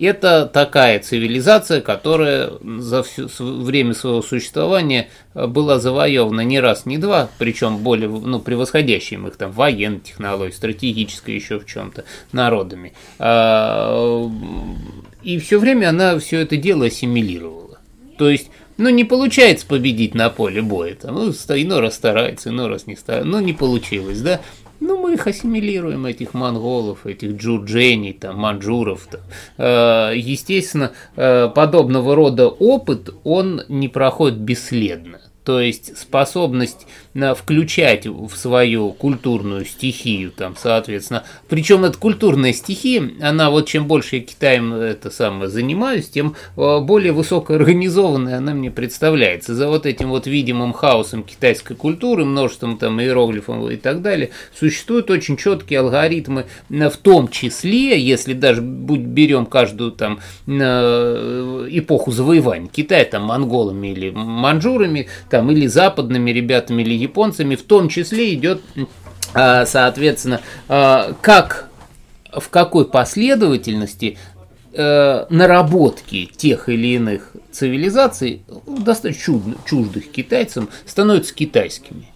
Это 0.00 0.46
такая 0.46 1.00
цивилизация, 1.00 1.82
которая 1.82 2.52
за 2.78 3.02
все 3.02 3.28
время 3.38 3.92
своего 3.92 4.22
существования 4.22 5.10
а, 5.34 5.46
была 5.46 5.78
завоевана 5.78 6.40
не 6.40 6.60
раз, 6.60 6.86
не 6.86 6.96
два, 6.96 7.28
причем 7.38 7.78
более 7.78 8.08
ну, 8.08 8.40
превосходящими 8.40 9.28
их 9.28 9.36
там 9.36 9.52
военной 9.52 10.00
технологией, 10.00 10.54
стратегической 10.54 11.34
еще 11.34 11.58
в 11.60 11.66
чем-то 11.66 12.04
народами. 12.32 12.94
А, 13.18 14.26
и 15.22 15.38
все 15.38 15.58
время 15.58 15.90
она 15.90 16.18
все 16.18 16.40
это 16.40 16.56
дело 16.56 16.86
ассимилировала. 16.86 17.78
То 18.16 18.30
есть 18.30 18.50
ну, 18.76 18.88
не 18.88 19.04
получается 19.04 19.66
победить 19.66 20.14
на 20.14 20.30
поле 20.30 20.62
боя. 20.62 20.94
Там, 20.94 21.14
ну, 21.14 21.30
иной 21.30 21.80
раз 21.80 21.94
старается, 21.94 22.50
иной 22.50 22.68
раз 22.68 22.86
не 22.86 22.96
старается. 22.96 23.30
Ну, 23.30 23.40
не 23.40 23.52
получилось, 23.52 24.20
да? 24.20 24.40
Ну, 24.80 24.98
мы 24.98 25.14
их 25.14 25.26
ассимилируем, 25.28 26.06
этих 26.06 26.34
монголов, 26.34 27.06
этих 27.06 27.36
джурджений, 27.36 28.12
там, 28.12 28.38
манжуров. 28.38 29.06
Там. 29.10 29.20
Э, 29.56 30.12
естественно, 30.16 30.92
э, 31.14 31.48
подобного 31.54 32.16
рода 32.16 32.48
опыт, 32.48 33.14
он 33.22 33.62
не 33.68 33.88
проходит 33.88 34.38
бесследно. 34.38 35.20
То 35.44 35.60
есть 35.60 35.98
способность 35.98 36.86
включать 37.36 38.06
в 38.06 38.34
свою 38.36 38.90
культурную 38.92 39.64
стихию, 39.64 40.30
там, 40.30 40.54
соответственно. 40.56 41.24
Причем 41.48 41.84
эта 41.84 41.98
культурная 41.98 42.52
стихия, 42.52 43.10
она 43.20 43.50
вот 43.50 43.66
чем 43.66 43.86
больше 43.86 44.16
я 44.16 44.22
Китаем 44.22 44.72
это 44.72 45.10
самое 45.10 45.50
занимаюсь, 45.50 46.08
тем 46.08 46.36
э, 46.56 46.78
более 46.80 47.12
высокоорганизованной 47.12 48.36
она 48.36 48.54
мне 48.54 48.70
представляется. 48.70 49.54
За 49.54 49.68
вот 49.68 49.84
этим 49.84 50.10
вот 50.10 50.26
видимым 50.26 50.72
хаосом 50.72 51.22
китайской 51.22 51.74
культуры, 51.74 52.24
множеством 52.24 52.78
там 52.78 53.00
иероглифов 53.00 53.70
и 53.70 53.76
так 53.76 54.00
далее, 54.00 54.30
существуют 54.54 55.10
очень 55.10 55.36
четкие 55.36 55.80
алгоритмы, 55.80 56.46
э, 56.70 56.88
в 56.88 56.96
том 56.96 57.28
числе, 57.28 58.00
если 58.00 58.32
даже 58.32 58.62
берем 58.62 59.46
каждую 59.46 59.92
там 59.92 60.20
э, 60.46 61.66
эпоху 61.70 62.10
завоевания 62.10 62.68
Китая, 62.68 63.04
там 63.04 63.24
монголами 63.24 63.88
или 63.88 64.10
манжурами, 64.10 65.08
там 65.32 65.50
или 65.50 65.66
западными 65.66 66.30
ребятами, 66.30 66.82
или 66.82 66.92
японцами, 66.92 67.56
в 67.56 67.62
том 67.62 67.88
числе 67.88 68.34
идет, 68.34 68.60
а, 69.32 69.64
соответственно, 69.64 70.42
а, 70.68 71.14
как 71.22 71.70
в 72.30 72.50
какой 72.50 72.86
последовательности 72.86 74.18
э, 74.72 75.26
наработки 75.28 76.30
тех 76.34 76.70
или 76.70 76.94
иных 76.94 77.32
цивилизаций, 77.50 78.42
достаточно 78.66 79.22
чудных, 79.22 79.58
чуждых 79.66 80.10
китайцам, 80.10 80.70
становятся 80.86 81.34
китайскими. 81.34 82.06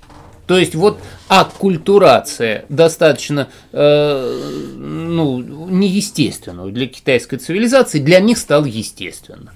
То 0.47 0.57
есть 0.57 0.75
вот 0.75 0.99
аккультурация 1.29 2.65
достаточно 2.71 3.49
э, 3.73 4.75
ну, 4.79 5.41
неестественного 5.69 6.71
для 6.71 6.87
китайской 6.87 7.37
цивилизации, 7.37 7.99
для 7.99 8.21
них 8.21 8.39
стало 8.39 8.65
естественно. 8.65 9.53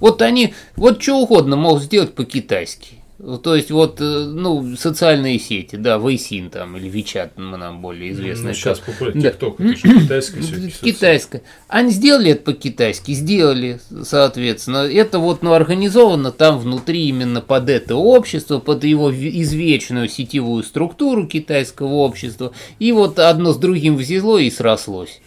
Вот 0.00 0.22
они, 0.22 0.54
вот 0.76 1.02
что 1.02 1.18
угодно 1.18 1.56
могут 1.56 1.82
сделать 1.82 2.14
по-китайски. 2.14 3.04
То 3.42 3.54
есть 3.54 3.70
вот, 3.70 4.00
э, 4.00 4.04
ну, 4.04 4.76
социальные 4.76 5.38
сети, 5.38 5.76
да, 5.76 5.98
Вейсин 5.98 6.50
там 6.50 6.76
или 6.76 6.88
Вичат 6.88 7.38
нам 7.38 7.80
более 7.80 8.12
известно. 8.12 8.48
Ну, 8.48 8.54
сейчас 8.54 8.80
популярно 8.80 9.22
да. 9.22 9.28
это 9.28 9.54
же 9.62 10.00
китайское 10.00 10.42
все 10.42 10.70
Китайское. 10.82 11.42
Они 11.68 11.90
сделали 11.90 12.32
это 12.32 12.42
по-китайски, 12.42 13.12
сделали, 13.12 13.80
соответственно. 14.02 14.78
Это 14.78 15.20
вот, 15.20 15.42
ну, 15.42 15.52
организовано 15.52 16.32
там 16.32 16.58
внутри 16.58 17.08
именно 17.08 17.40
под 17.40 17.70
это 17.70 17.94
общество, 17.94 18.58
под 18.58 18.82
его 18.82 19.10
извечную 19.12 20.08
сетевую 20.08 20.64
структуру 20.64 21.26
китайского 21.28 21.94
общества. 21.94 22.52
И 22.80 22.90
вот 22.90 23.20
одно 23.20 23.52
с 23.52 23.56
другим 23.56 23.96
взяло 23.96 24.38
и 24.38 24.50
срослось. 24.50 25.20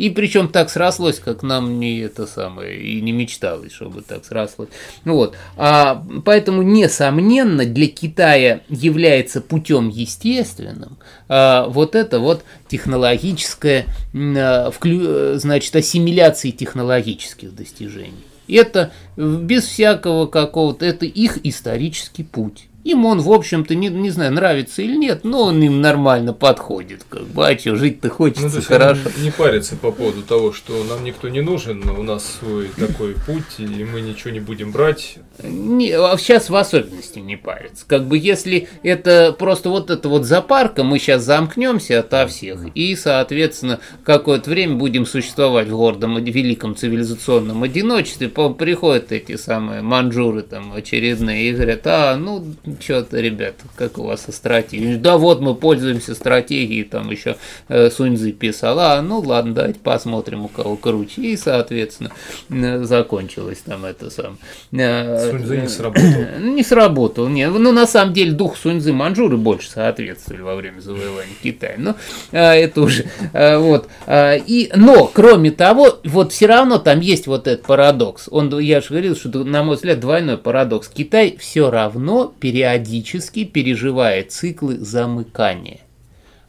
И 0.00 0.08
причем 0.08 0.48
так 0.48 0.70
срослось, 0.70 1.18
как 1.18 1.42
нам 1.42 1.78
не 1.78 1.98
это 1.98 2.26
самое, 2.26 2.80
и 2.80 3.02
не 3.02 3.12
мечталось, 3.12 3.70
чтобы 3.70 4.00
так 4.00 4.24
срослось. 4.24 4.70
Вот. 5.04 5.36
А, 5.58 6.02
поэтому, 6.24 6.62
несомненно, 6.62 7.66
для 7.66 7.86
Китая 7.86 8.62
является 8.70 9.42
путем 9.42 9.90
естественным 9.90 10.96
а, 11.28 11.66
вот 11.66 11.94
это 11.94 12.18
вот 12.18 12.44
технологическое, 12.66 13.84
а, 14.14 14.70
вклю, 14.70 15.38
значит, 15.38 15.76
ассимиляции 15.76 16.50
технологических 16.50 17.54
достижений. 17.54 18.24
Это 18.48 18.92
без 19.18 19.64
всякого 19.64 20.24
какого-то, 20.28 20.86
это 20.86 21.04
их 21.04 21.40
исторический 21.44 22.24
путь. 22.24 22.69
Им 22.82 23.04
он, 23.04 23.20
в 23.20 23.30
общем-то, 23.30 23.74
не, 23.74 23.88
не 23.88 24.10
знаю, 24.10 24.32
нравится 24.32 24.80
или 24.80 24.96
нет, 24.96 25.22
но 25.22 25.44
он 25.44 25.62
им 25.62 25.80
нормально 25.80 26.32
подходит. 26.32 27.04
Как 27.08 27.24
бы, 27.24 27.46
а 27.46 27.58
что, 27.58 27.76
жить-то 27.76 28.08
хочется 28.08 28.56
ну, 28.56 28.62
то 28.62 28.62
хорошо. 28.62 29.10
Не 29.18 29.30
париться 29.30 29.76
по 29.76 29.92
поводу 29.92 30.22
того, 30.22 30.52
что 30.52 30.82
нам 30.84 31.04
никто 31.04 31.28
не 31.28 31.42
нужен, 31.42 31.88
у 31.88 32.02
нас 32.02 32.38
свой 32.40 32.68
такой 32.68 33.14
путь, 33.26 33.58
и 33.58 33.66
мы 33.84 34.00
ничего 34.00 34.30
не 34.30 34.40
будем 34.40 34.72
брать. 34.72 35.18
Не, 35.42 35.92
а 35.92 36.16
сейчас 36.18 36.50
в 36.50 36.56
особенности 36.56 37.18
не 37.18 37.36
париться. 37.36 37.84
Как 37.86 38.06
бы 38.06 38.18
если 38.18 38.68
это 38.82 39.34
просто 39.38 39.70
вот 39.70 39.90
это 39.90 40.08
вот 40.08 40.24
запарка, 40.24 40.84
мы 40.84 40.98
сейчас 40.98 41.22
замкнемся 41.22 42.00
ото 42.00 42.26
всех, 42.26 42.60
и, 42.74 42.94
соответственно, 42.96 43.80
какое-то 44.04 44.50
время 44.50 44.76
будем 44.76 45.06
существовать 45.06 45.68
в 45.68 45.76
гордом, 45.76 46.22
великом 46.22 46.76
цивилизационном 46.76 47.62
одиночестве. 47.62 48.28
Приходят 48.28 49.12
эти 49.12 49.36
самые 49.36 49.82
манжуры 49.82 50.42
там 50.42 50.72
очередные 50.72 51.48
и 51.50 51.52
говорят, 51.52 51.86
а, 51.86 52.16
ну, 52.16 52.44
что-то, 52.80 53.20
ребят, 53.20 53.54
как 53.76 53.98
у 53.98 54.04
вас 54.04 54.22
со 54.22 54.32
стратегией? 54.32 54.96
Да 54.96 55.18
вот 55.18 55.40
мы 55.40 55.54
пользуемся 55.54 56.14
стратегией, 56.14 56.84
там 56.84 57.10
еще 57.10 57.36
э, 57.68 57.90
Суньзы 57.90 58.32
писал, 58.32 58.78
а, 58.78 59.02
ну 59.02 59.20
ладно, 59.20 59.54
давайте 59.54 59.80
посмотрим, 59.80 60.44
у 60.44 60.48
кого 60.48 60.76
круче. 60.76 61.22
И, 61.22 61.36
соответственно, 61.36 62.12
э, 62.48 62.82
закончилось 62.84 63.62
там 63.64 63.84
это 63.84 64.10
сам. 64.10 64.38
Э, 64.72 65.29
Суньзы 65.30 65.56
не 65.56 65.68
сработал. 65.68 66.04
Не 66.40 66.62
сработал, 66.62 67.28
не. 67.28 67.48
Ну, 67.48 67.72
на 67.72 67.86
самом 67.86 68.12
деле, 68.12 68.32
дух 68.32 68.56
Суньзы 68.56 68.92
манжуры 68.92 69.36
больше 69.36 69.70
соответствовали 69.70 70.42
во 70.42 70.56
время 70.56 70.80
завоевания 70.80 71.34
Китая. 71.42 71.74
Ну, 71.78 71.94
это 72.32 72.80
уже, 72.80 73.06
вот. 73.32 73.88
И, 74.08 74.70
но, 74.74 75.06
кроме 75.06 75.50
того, 75.50 75.98
вот 76.04 76.32
все 76.32 76.46
равно 76.46 76.78
там 76.78 77.00
есть 77.00 77.26
вот 77.26 77.46
этот 77.46 77.66
парадокс. 77.66 78.28
Он, 78.30 78.58
я 78.58 78.80
же 78.80 78.88
говорил, 78.90 79.16
что, 79.16 79.44
на 79.44 79.62
мой 79.62 79.76
взгляд, 79.76 80.00
двойной 80.00 80.38
парадокс. 80.38 80.88
Китай 80.88 81.36
все 81.38 81.70
равно 81.70 82.32
периодически 82.40 83.44
переживает 83.44 84.32
циклы 84.32 84.78
замыкания. 84.78 85.80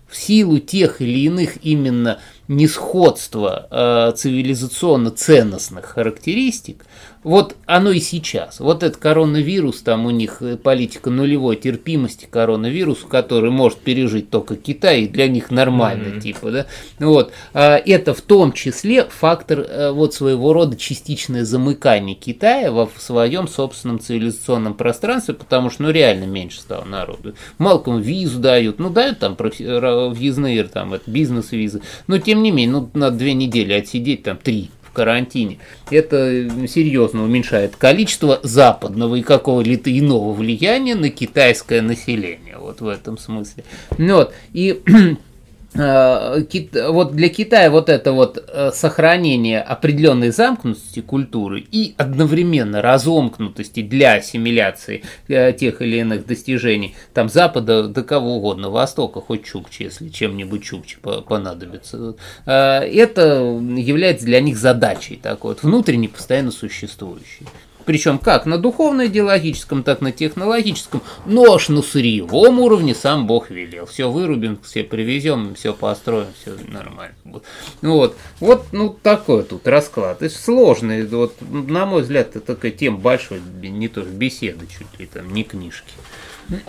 В 0.07 0.17
силу 0.17 0.59
тех 0.59 1.01
или 1.01 1.19
иных 1.19 1.63
именно 1.63 2.19
несходства 2.49 3.67
э, 3.71 4.11
цивилизационно-ценностных 4.15 5.85
характеристик, 5.85 6.85
вот 7.23 7.55
оно 7.67 7.91
и 7.91 7.99
сейчас. 7.99 8.59
Вот 8.59 8.81
этот 8.83 8.97
коронавирус, 8.97 9.81
там 9.81 10.05
у 10.05 10.09
них 10.09 10.41
э, 10.41 10.57
политика 10.57 11.11
нулевой 11.11 11.55
терпимости 11.55 12.27
коронавирусу, 12.29 13.07
который 13.07 13.51
может 13.51 13.79
пережить 13.79 14.29
только 14.31 14.55
Китай, 14.55 15.01
и 15.01 15.07
для 15.07 15.27
них 15.27 15.51
нормально, 15.51 16.15
mm-hmm. 16.15 16.21
типа, 16.21 16.51
да. 16.51 16.65
Вот. 16.99 17.31
А 17.53 17.77
это 17.77 18.13
в 18.13 18.21
том 18.21 18.53
числе 18.53 19.05
фактор 19.05 19.59
э, 19.59 19.91
вот 19.91 20.15
своего 20.15 20.51
рода 20.53 20.75
частичное 20.75 21.45
замыкание 21.45 22.15
Китая 22.15 22.71
во 22.71 22.89
своем 22.97 23.47
собственном 23.47 23.99
цивилизационном 23.99 24.73
пространстве, 24.73 25.35
потому 25.35 25.69
что, 25.69 25.83
ну, 25.83 25.91
реально 25.91 26.25
меньше 26.25 26.59
стало 26.59 26.85
народу. 26.85 27.35
Малком 27.59 28.01
визу 28.01 28.39
дают, 28.39 28.79
ну, 28.79 28.89
дают 28.89 29.19
там 29.19 29.37
въездные, 29.37 30.63
там, 30.63 30.93
это 30.93 31.09
бизнес-визы, 31.09 31.81
но 32.07 32.17
тем 32.17 32.41
не 32.41 32.51
менее, 32.51 32.79
ну, 32.79 32.89
на 32.93 33.11
две 33.11 33.33
недели 33.33 33.73
отсидеть, 33.73 34.23
там, 34.23 34.37
три 34.37 34.71
карантине. 34.93 35.59
Это 35.89 36.49
серьезно 36.67 37.23
уменьшает 37.23 37.75
количество 37.75 38.39
западного 38.43 39.15
и 39.15 39.21
какого-либо 39.21 39.89
иного 39.97 40.33
влияния 40.33 40.95
на 40.95 41.09
китайское 41.09 41.81
население. 41.81 42.57
Вот 42.57 42.81
в 42.81 42.87
этом 42.87 43.17
смысле. 43.17 43.63
Ну 43.97 44.15
вот. 44.15 44.33
И 44.53 44.81
вот 45.73 47.13
для 47.13 47.29
Китая 47.29 47.71
вот 47.71 47.87
это 47.87 48.11
вот 48.11 48.43
э, 48.45 48.71
сохранение 48.73 49.61
определенной 49.61 50.31
замкнутости 50.31 50.99
культуры 50.99 51.65
и 51.71 51.95
одновременно 51.97 52.81
разомкнутости 52.81 53.81
для 53.81 54.15
ассимиляции 54.15 55.03
э, 55.29 55.53
тех 55.53 55.81
или 55.81 55.99
иных 55.99 56.25
достижений 56.25 56.95
там 57.13 57.29
Запада 57.29 57.87
до 57.87 58.03
кого 58.03 58.35
угодно, 58.35 58.69
Востока, 58.69 59.21
хоть 59.21 59.45
Чукчи, 59.45 59.83
если 59.83 60.09
чем-нибудь 60.09 60.63
Чукчи 60.63 60.97
понадобится, 61.27 62.15
это 62.45 63.59
является 63.77 64.25
для 64.25 64.41
них 64.41 64.57
задачей 64.57 65.15
такой 65.15 65.51
вот 65.51 65.63
внутренне 65.63 66.09
постоянно 66.09 66.51
существующей. 66.51 67.45
Причем 67.85 68.17
как 68.17 68.45
на 68.45 68.57
духовно-идеологическом, 68.57 69.83
так 69.83 70.01
на 70.01 70.11
технологическом, 70.11 71.01
но 71.25 71.53
аж 71.53 71.69
на 71.69 71.81
сырьевом 71.81 72.59
уровне 72.59 72.95
сам 72.95 73.27
Бог 73.27 73.49
велел. 73.49 73.85
Все 73.85 74.09
вырубим, 74.09 74.59
все 74.63 74.83
привезем, 74.83 75.55
все 75.55 75.73
построим, 75.73 76.27
все 76.41 76.55
нормально. 76.67 77.15
Вот, 77.23 77.43
вот, 77.81 78.17
вот 78.39 78.65
ну 78.71 78.97
такой 79.01 79.43
тут 79.43 79.67
расклад. 79.67 80.21
Это 80.21 80.33
сложный, 80.33 81.05
вот, 81.05 81.35
на 81.41 81.85
мой 81.85 82.01
взгляд, 82.01 82.35
это 82.35 82.55
такая 82.55 82.71
тема 82.71 82.97
большой, 82.97 83.41
не 83.61 83.87
то 83.87 84.01
беседы 84.01 84.67
чуть 84.67 84.99
ли, 84.99 85.05
там, 85.05 85.33
не 85.33 85.43
книжки. 85.43 85.93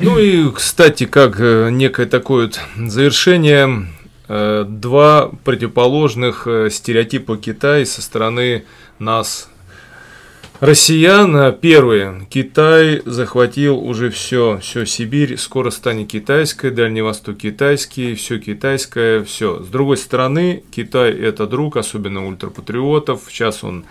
Ну 0.00 0.18
и, 0.18 0.50
кстати, 0.52 1.06
как 1.06 1.40
э, 1.40 1.70
некое 1.70 2.06
такое 2.06 2.46
вот 2.46 2.60
завершение, 2.76 3.88
э, 4.28 4.64
два 4.68 5.30
противоположных 5.44 6.46
э, 6.46 6.70
стереотипа 6.70 7.36
Китая 7.36 7.84
со 7.84 8.02
стороны 8.02 8.64
нас, 8.98 9.48
Россиян, 10.62 11.52
первые. 11.60 12.24
Китай 12.30 13.02
захватил 13.04 13.80
уже 13.80 14.10
все, 14.10 14.60
все 14.62 14.86
Сибирь, 14.86 15.36
скоро 15.36 15.70
станет 15.70 16.10
китайской, 16.12 16.70
Дальний 16.70 17.02
Восток 17.02 17.38
китайский, 17.38 18.14
все 18.14 18.38
китайское, 18.38 19.24
все. 19.24 19.60
С 19.60 19.66
другой 19.66 19.96
стороны, 19.96 20.62
Китай 20.70 21.10
это 21.10 21.48
друг, 21.48 21.76
особенно 21.76 22.24
ультрапатриотов. 22.28 23.22
Сейчас 23.28 23.64
он 23.64 23.86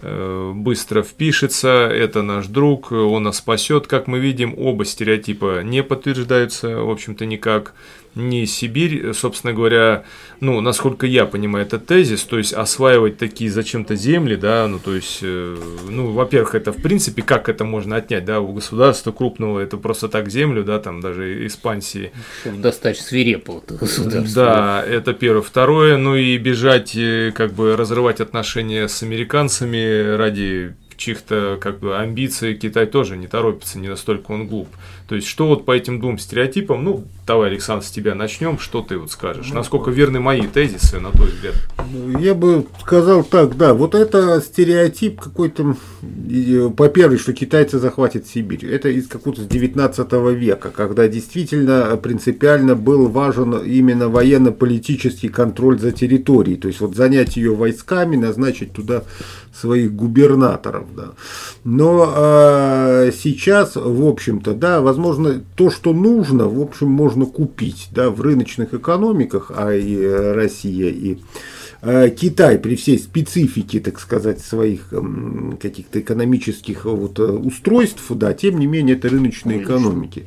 э, 0.00 0.52
быстро 0.54 1.02
впишется, 1.02 1.68
это 1.92 2.22
наш 2.22 2.46
друг, 2.46 2.92
он 2.92 3.24
нас 3.24 3.36
спасет. 3.36 3.86
Как 3.86 4.06
мы 4.06 4.18
видим, 4.18 4.54
оба 4.56 4.86
стереотипа 4.86 5.62
не 5.64 5.82
подтверждаются, 5.82 6.78
в 6.78 6.88
общем-то, 6.88 7.26
никак 7.26 7.74
не 8.16 8.46
Сибирь, 8.46 9.12
собственно 9.12 9.52
говоря, 9.52 10.04
ну, 10.40 10.60
насколько 10.60 11.06
я 11.06 11.26
понимаю, 11.26 11.66
это 11.66 11.78
тезис, 11.78 12.24
то 12.24 12.38
есть 12.38 12.54
осваивать 12.54 13.18
такие 13.18 13.50
зачем-то 13.50 13.94
земли, 13.94 14.36
да, 14.36 14.66
ну, 14.66 14.78
то 14.78 14.94
есть, 14.94 15.18
э, 15.22 15.56
ну, 15.88 16.12
во-первых, 16.12 16.54
это 16.54 16.72
в 16.72 16.82
принципе, 16.82 17.22
как 17.22 17.48
это 17.48 17.64
можно 17.64 17.96
отнять, 17.96 18.24
да, 18.24 18.40
у 18.40 18.52
государства 18.52 19.12
крупного, 19.12 19.60
это 19.60 19.76
просто 19.76 20.08
так 20.08 20.30
землю, 20.30 20.64
да, 20.64 20.78
там 20.78 21.00
даже 21.00 21.46
испансии. 21.46 22.10
Достаточно 22.44 23.04
свирепого 23.04 23.62
государства. 23.68 24.44
Да, 24.44 24.84
это 24.84 25.12
первое. 25.12 25.42
Второе, 25.42 25.98
ну 25.98 26.16
и 26.16 26.38
бежать, 26.38 26.96
э, 26.96 27.32
как 27.34 27.52
бы 27.52 27.76
разрывать 27.76 28.20
отношения 28.20 28.88
с 28.88 29.02
американцами 29.02 30.16
ради 30.16 30.74
чьих-то 30.96 31.58
как 31.60 31.78
бы 31.78 31.96
амбиций 31.98 32.54
Китай 32.54 32.86
тоже 32.86 33.16
не 33.16 33.26
торопится, 33.26 33.78
не 33.78 33.88
настолько 33.88 34.32
он 34.32 34.46
глуп. 34.46 34.68
То 35.08 35.14
есть, 35.14 35.28
что 35.28 35.46
вот 35.46 35.64
по 35.64 35.70
этим 35.70 36.00
двум 36.00 36.18
стереотипам, 36.18 36.82
ну, 36.82 37.04
давай, 37.26 37.50
Александр, 37.50 37.84
с 37.84 37.90
тебя 37.90 38.16
начнем, 38.16 38.58
что 38.58 38.82
ты 38.82 38.98
вот 38.98 39.12
скажешь? 39.12 39.52
Насколько 39.52 39.92
верны 39.92 40.18
мои 40.18 40.42
тезисы, 40.48 40.98
на 40.98 41.12
твой 41.12 41.28
взгляд? 41.28 41.54
Я 42.20 42.34
бы 42.34 42.66
сказал 42.80 43.22
так, 43.22 43.56
да, 43.56 43.72
вот 43.72 43.94
это 43.94 44.40
стереотип 44.40 45.20
какой-то, 45.20 45.76
по 46.76 46.88
первой, 46.88 47.18
что 47.18 47.32
китайцы 47.32 47.78
захватят 47.78 48.26
Сибирь, 48.26 48.66
это 48.66 48.88
из 48.88 49.06
какого-то 49.06 49.44
19 49.44 50.12
века, 50.34 50.70
когда 50.70 51.06
действительно 51.06 51.96
принципиально 51.96 52.74
был 52.74 53.08
важен 53.08 53.58
именно 53.58 54.08
военно-политический 54.08 55.28
контроль 55.28 55.78
за 55.78 55.92
территорией, 55.92 56.56
то 56.56 56.66
есть 56.66 56.80
вот 56.80 56.96
занять 56.96 57.36
ее 57.36 57.54
войсками, 57.54 58.16
назначить 58.16 58.72
туда 58.72 59.04
своих 59.54 59.94
губернаторов. 59.94 60.85
Долларов, 60.94 61.14
да. 61.14 61.14
Но 61.64 62.12
э, 62.16 63.10
сейчас, 63.12 63.76
в 63.76 64.06
общем-то, 64.06 64.54
да, 64.54 64.80
возможно, 64.80 65.42
то, 65.54 65.70
что 65.70 65.92
нужно, 65.92 66.48
в 66.48 66.60
общем, 66.60 66.88
можно 66.88 67.26
купить, 67.26 67.88
да, 67.92 68.10
в 68.10 68.20
рыночных 68.20 68.74
экономиках, 68.74 69.50
а 69.54 69.72
и 69.72 70.06
Россия, 70.06 70.90
и 70.90 71.14
Э, 71.14 71.55
Китай 71.82 72.58
при 72.58 72.74
всей 72.74 72.98
специфике, 72.98 73.80
так 73.80 74.00
сказать, 74.00 74.40
своих 74.40 74.92
каких-то 75.60 76.00
экономических 76.00 76.86
э, 76.86 76.88
вот, 76.88 77.18
э, 77.18 77.24
устройств, 77.24 78.04
да, 78.10 78.32
тем 78.32 78.58
не 78.58 78.66
менее 78.66 78.96
это 78.96 79.08
рыночные 79.08 79.62
экономики. 79.62 80.26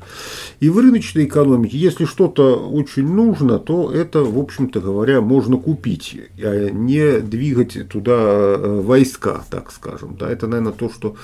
И 0.60 0.70
в 0.70 0.78
рыночной 0.78 1.26
экономике, 1.26 1.78
если 1.78 2.06
что-то 2.06 2.56
очень 2.70 3.08
нужно, 3.08 3.60
то 3.60 3.91
это, 3.91 4.24
в 4.24 4.38
общем-то 4.38 4.80
говоря, 4.80 5.22
можно 5.22 5.58
купить, 5.58 6.18
а 6.41 6.70
не 6.70 7.20
двигать 7.20 7.89
туда 7.89 8.58
войска, 8.58 9.43
так 9.50 9.72
скажем. 9.72 10.16
Да, 10.20 10.30
это, 10.30 10.47
наверное, 10.47 10.74
то, 10.74 10.89
что 10.89 11.16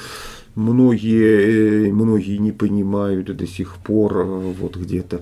многие, 0.56 1.92
многие 1.92 2.38
не 2.38 2.52
понимают 2.52 3.36
до 3.36 3.48
сих 3.48 3.76
пор, 3.76 4.24
вот 4.24 4.76
где-то 4.78 5.22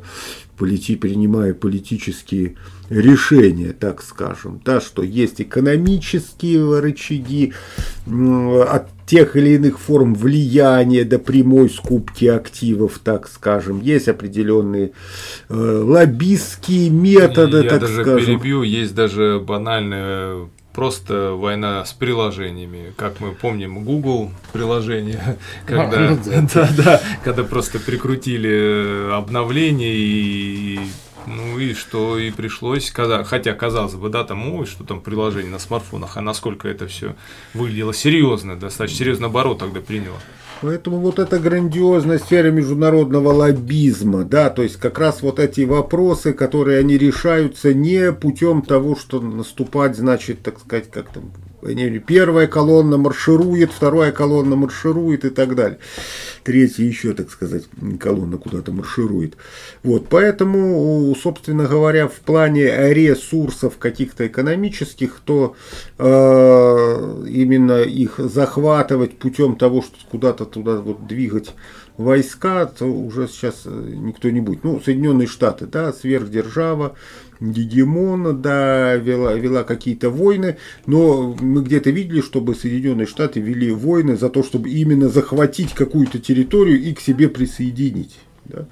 полити, 0.58 0.96
принимая 0.96 1.54
политические 1.54 2.56
решения, 2.90 3.74
так 3.74 4.02
скажем, 4.02 4.62
да, 4.64 4.82
что 4.82 5.04
есть 5.04 5.42
экономические 5.42 6.80
рычаги 6.80 7.54
от 8.08 8.90
тех 9.06 9.36
или 9.36 9.56
иных 9.56 9.80
форм 9.80 10.14
влияния 10.16 11.04
до 11.04 11.20
прямой 11.20 11.70
скупки 11.70 12.26
активов, 12.26 13.00
так 13.04 13.28
скажем, 13.28 13.82
есть 13.82 14.08
определенные 14.08 14.92
э, 15.50 15.54
лоббистские 15.54 16.90
методы, 16.90 17.64
Я 17.64 17.70
так 17.70 17.82
даже 17.82 18.02
скажем. 18.02 18.26
перебью, 18.40 18.64
есть 18.64 18.96
даже 18.96 19.44
банальные 19.46 20.50
просто 20.74 21.32
война 21.32 21.86
с 21.86 21.94
приложениями. 21.94 22.94
Как 22.98 23.20
мы 23.20 23.32
помним, 23.32 23.84
Google 23.84 24.32
приложение, 24.52 25.38
когда, 25.66 26.12
ну 26.12 26.20
да, 26.54 26.70
да, 26.76 27.02
когда 27.24 27.44
просто 27.44 27.80
прикрутили 27.80 29.12
обновление 29.12 29.96
и 29.96 30.80
ну 31.26 31.58
и 31.58 31.74
что 31.74 32.18
и 32.18 32.32
пришлось, 32.32 32.90
хотя 32.90 33.54
казалось 33.54 33.94
бы, 33.94 34.10
да, 34.10 34.24
там, 34.24 34.54
ой, 34.54 34.66
что 34.66 34.84
там 34.84 35.00
приложение 35.00 35.52
на 35.52 35.60
смартфонах, 35.60 36.18
а 36.18 36.22
насколько 36.22 36.68
это 36.68 36.88
все 36.88 37.16
выглядело 37.54 37.94
серьезно, 37.94 38.58
достаточно 38.58 39.00
серьезно 39.00 39.28
оборот 39.28 39.60
тогда 39.60 39.80
приняло. 39.80 40.18
Поэтому 40.64 41.00
вот 41.00 41.20
эта 41.20 41.40
грандиозная 41.40 42.20
сфера 42.20 42.50
международного 42.50 43.34
лоббизма, 43.34 44.24
да, 44.24 44.50
то 44.50 44.64
есть 44.64 44.78
как 44.78 44.98
раз 44.98 45.22
вот 45.22 45.38
эти 45.38 45.66
вопросы, 45.66 46.32
которые 46.32 46.80
они 46.80 46.98
решаются 46.98 47.74
не 47.74 48.14
путем 48.14 48.62
того, 48.62 48.96
что 48.96 49.20
наступать, 49.20 49.98
значит, 49.98 50.42
так 50.42 50.62
сказать, 50.62 50.90
как 50.90 51.10
там 51.10 51.34
Первая 52.06 52.48
колонна 52.48 52.98
марширует, 52.98 53.72
вторая 53.72 54.12
колонна 54.12 54.56
марширует 54.56 55.26
и 55.26 55.30
так 55.30 55.56
далее. 55.56 55.80
Третья 56.44 56.84
еще, 56.84 57.14
так 57.14 57.30
сказать, 57.30 57.64
колонна 58.00 58.38
куда-то 58.38 58.72
марширует. 58.72 59.38
Вот, 59.84 60.08
поэтому, 60.10 61.16
собственно 61.22 61.66
говоря, 61.66 62.08
в 62.08 62.20
плане 62.20 62.94
ресурсов 62.94 63.78
каких-то 63.78 64.28
экономических, 64.28 65.22
то 65.24 65.56
э, 65.98 67.26
именно 67.30 67.82
их 67.82 68.16
захватывать 68.18 69.18
путем 69.18 69.56
того, 69.56 69.82
что 69.82 69.96
куда-то 70.10 70.46
туда 70.46 70.78
вот 70.78 71.08
двигать 71.08 71.54
войска, 71.98 72.66
то 72.66 72.86
уже 72.86 73.28
сейчас 73.28 73.66
никто 73.66 74.30
не 74.30 74.42
будет. 74.42 74.64
Ну, 74.64 74.82
Соединенные 74.84 75.28
Штаты, 75.28 75.68
да, 75.68 75.94
сверхдержава, 75.94 76.96
гегемона, 77.40 78.34
да, 78.34 78.96
вела, 78.96 79.34
вела 79.34 79.64
какие-то 79.64 80.10
войны, 80.10 80.58
но 80.86 81.36
мы 81.40 81.62
где-то 81.62 81.90
видели, 81.90 82.22
чтобы 82.22 82.56
Соединенные 82.56 83.08
Штаты 83.08 83.40
вели 83.40 83.72
войны 83.72 84.18
за 84.18 84.30
то, 84.30 84.44
чтобы 84.44 84.70
именно 84.70 85.10
захватить 85.10 85.74
какую-то 85.74 86.20
территорию 86.20 86.82
и 86.82 86.94
к 86.94 87.00
себе 87.00 87.30
присоединить. 87.30 88.20
Да 88.46 88.68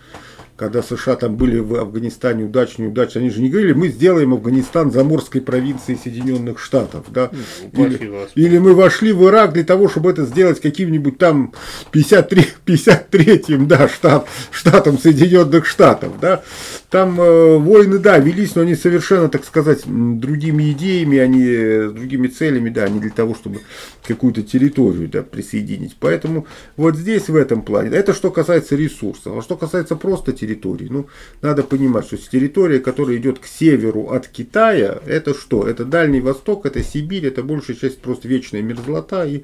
когда 0.61 0.83
США 0.83 1.15
там 1.15 1.37
были 1.37 1.57
в 1.57 1.73
Афганистане 1.73 2.43
удачно, 2.43 2.83
неудачно, 2.83 3.19
они 3.19 3.31
же 3.31 3.41
не 3.41 3.49
говорили, 3.49 3.73
мы 3.73 3.87
сделаем 3.87 4.35
Афганистан 4.35 4.91
заморской 4.91 5.41
провинцией 5.41 5.97
Соединенных 5.97 6.59
Штатов, 6.59 7.07
да? 7.09 7.31
Ну, 7.73 7.87
или, 7.87 8.27
или 8.35 8.59
мы 8.59 8.75
вошли 8.75 9.11
в 9.11 9.27
Ирак 9.27 9.53
для 9.53 9.63
того, 9.63 9.89
чтобы 9.89 10.11
это 10.11 10.23
сделать 10.23 10.61
каким-нибудь 10.61 11.17
там 11.17 11.55
53, 11.89 12.45
53-м, 12.67 13.67
да, 13.67 13.89
штат, 13.89 14.27
штатом 14.51 14.99
Соединенных 14.99 15.65
Штатов, 15.65 16.19
да? 16.21 16.43
Там 16.91 17.21
э, 17.21 17.57
войны, 17.57 17.99
да, 17.99 18.17
велись, 18.17 18.55
но 18.55 18.63
они 18.63 18.75
совершенно, 18.75 19.29
так 19.29 19.45
сказать, 19.45 19.83
другими 19.85 20.71
идеями, 20.71 21.19
они 21.19 21.41
с 21.41 21.91
другими 21.93 22.27
целями, 22.27 22.69
да, 22.69 22.89
не 22.89 22.99
для 22.99 23.11
того, 23.11 23.33
чтобы 23.33 23.61
какую-то 24.05 24.43
территорию 24.43 25.07
да, 25.07 25.23
присоединить. 25.23 25.95
Поэтому 25.97 26.47
вот 26.75 26.97
здесь 26.97 27.29
в 27.29 27.35
этом 27.37 27.61
плане, 27.61 27.95
это 27.95 28.13
что 28.13 28.29
касается 28.29 28.75
ресурсов, 28.75 29.37
а 29.37 29.41
что 29.41 29.55
касается 29.55 29.95
просто 29.95 30.33
территории. 30.33 30.87
Ну, 30.89 31.07
надо 31.41 31.63
понимать, 31.63 32.07
что 32.07 32.17
территория, 32.17 32.79
которая 32.79 33.15
идет 33.15 33.39
к 33.39 33.45
северу 33.45 34.09
от 34.09 34.27
Китая, 34.27 34.99
это 35.07 35.33
что? 35.33 35.65
Это 35.65 35.85
Дальний 35.85 36.19
Восток, 36.19 36.65
это 36.65 36.83
Сибирь, 36.83 37.25
это 37.25 37.41
большая 37.41 37.77
часть 37.77 38.01
просто 38.01 38.27
вечная 38.27 38.61
мерзлота 38.61 39.25
и 39.25 39.43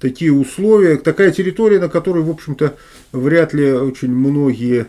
такие 0.00 0.32
условия. 0.32 0.96
Такая 0.96 1.32
территория, 1.32 1.80
на 1.80 1.90
которой, 1.90 2.22
в 2.22 2.30
общем-то, 2.30 2.76
вряд 3.12 3.52
ли 3.52 3.72
очень 3.72 4.10
многие 4.10 4.86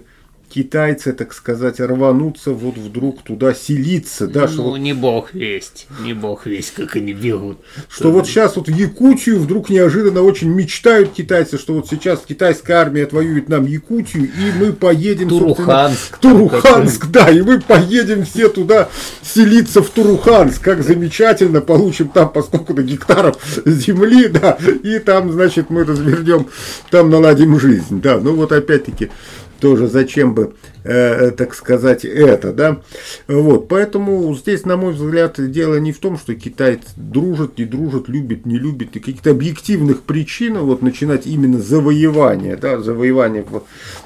китайцы, 0.49 1.13
так 1.13 1.33
сказать, 1.33 1.79
рванутся 1.79 2.51
вот 2.51 2.77
вдруг 2.77 3.21
туда 3.21 3.53
селиться. 3.53 4.27
Да, 4.27 4.41
ну, 4.41 4.47
что 4.47 4.63
вот, 4.63 4.77
не 4.77 4.93
бог 4.93 5.33
весть, 5.33 5.87
не 6.01 6.13
бог 6.13 6.45
весть, 6.45 6.73
как 6.73 6.95
они 6.95 7.13
бегут. 7.13 7.59
Что 7.87 8.11
вот 8.11 8.27
сейчас 8.27 8.55
вот 8.55 8.67
в 8.67 8.75
Якутию 8.75 9.39
вдруг 9.39 9.69
неожиданно 9.69 10.23
очень 10.23 10.49
мечтают 10.49 11.13
китайцы, 11.13 11.57
что 11.57 11.73
вот 11.75 11.87
сейчас 11.87 12.21
китайская 12.27 12.73
армия 12.73 13.03
отвоюет 13.03 13.49
нам 13.49 13.65
Якутию, 13.65 14.23
и 14.25 14.59
мы 14.59 14.73
поедем... 14.73 15.29
Туруханск. 15.29 16.17
Туруханск, 16.17 17.05
да, 17.07 17.29
и 17.29 17.41
мы 17.41 17.61
поедем 17.61 18.25
все 18.25 18.49
туда 18.49 18.89
селиться 19.21 19.81
в 19.83 19.89
Туруханск. 19.89 20.61
Как 20.61 20.83
замечательно, 20.83 21.61
получим 21.61 22.09
там 22.09 22.29
поскольку-то 22.29 22.81
гектаров 22.81 23.37
земли, 23.65 24.27
да, 24.27 24.57
и 24.83 24.99
там, 24.99 25.31
значит, 25.31 25.69
мы 25.69 25.83
развернем, 25.83 26.47
там 26.89 27.09
наладим 27.09 27.59
жизнь, 27.59 28.01
да. 28.01 28.19
Ну 28.19 28.33
вот 28.35 28.51
опять-таки 28.51 29.11
тоже 29.59 29.87
зачем 29.87 30.33
бы, 30.33 30.55
э, 30.83 31.31
так 31.31 31.53
сказать, 31.53 32.05
это, 32.05 32.53
да. 32.53 32.81
Вот, 33.27 33.67
поэтому 33.67 34.33
здесь, 34.35 34.65
на 34.65 34.77
мой 34.77 34.93
взгляд, 34.93 35.35
дело 35.51 35.79
не 35.79 35.91
в 35.91 35.99
том, 35.99 36.17
что 36.17 36.33
Китай 36.35 36.79
дружит, 36.95 37.57
не 37.57 37.65
дружит, 37.65 38.07
любит, 38.07 38.45
не 38.45 38.57
любит, 38.57 38.95
и 38.95 38.99
каких-то 38.99 39.31
объективных 39.31 40.01
причин 40.01 40.57
вот 40.59 40.81
начинать 40.81 41.27
именно 41.27 41.59
завоевание, 41.59 42.55
да, 42.55 42.79
завоевание 42.79 43.43
в 43.43 43.63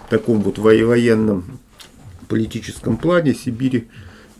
таком 0.09 0.41
вот 0.41 0.57
военном 0.57 1.59
политическом 2.27 2.97
плане 2.97 3.33
Сибири 3.33 3.87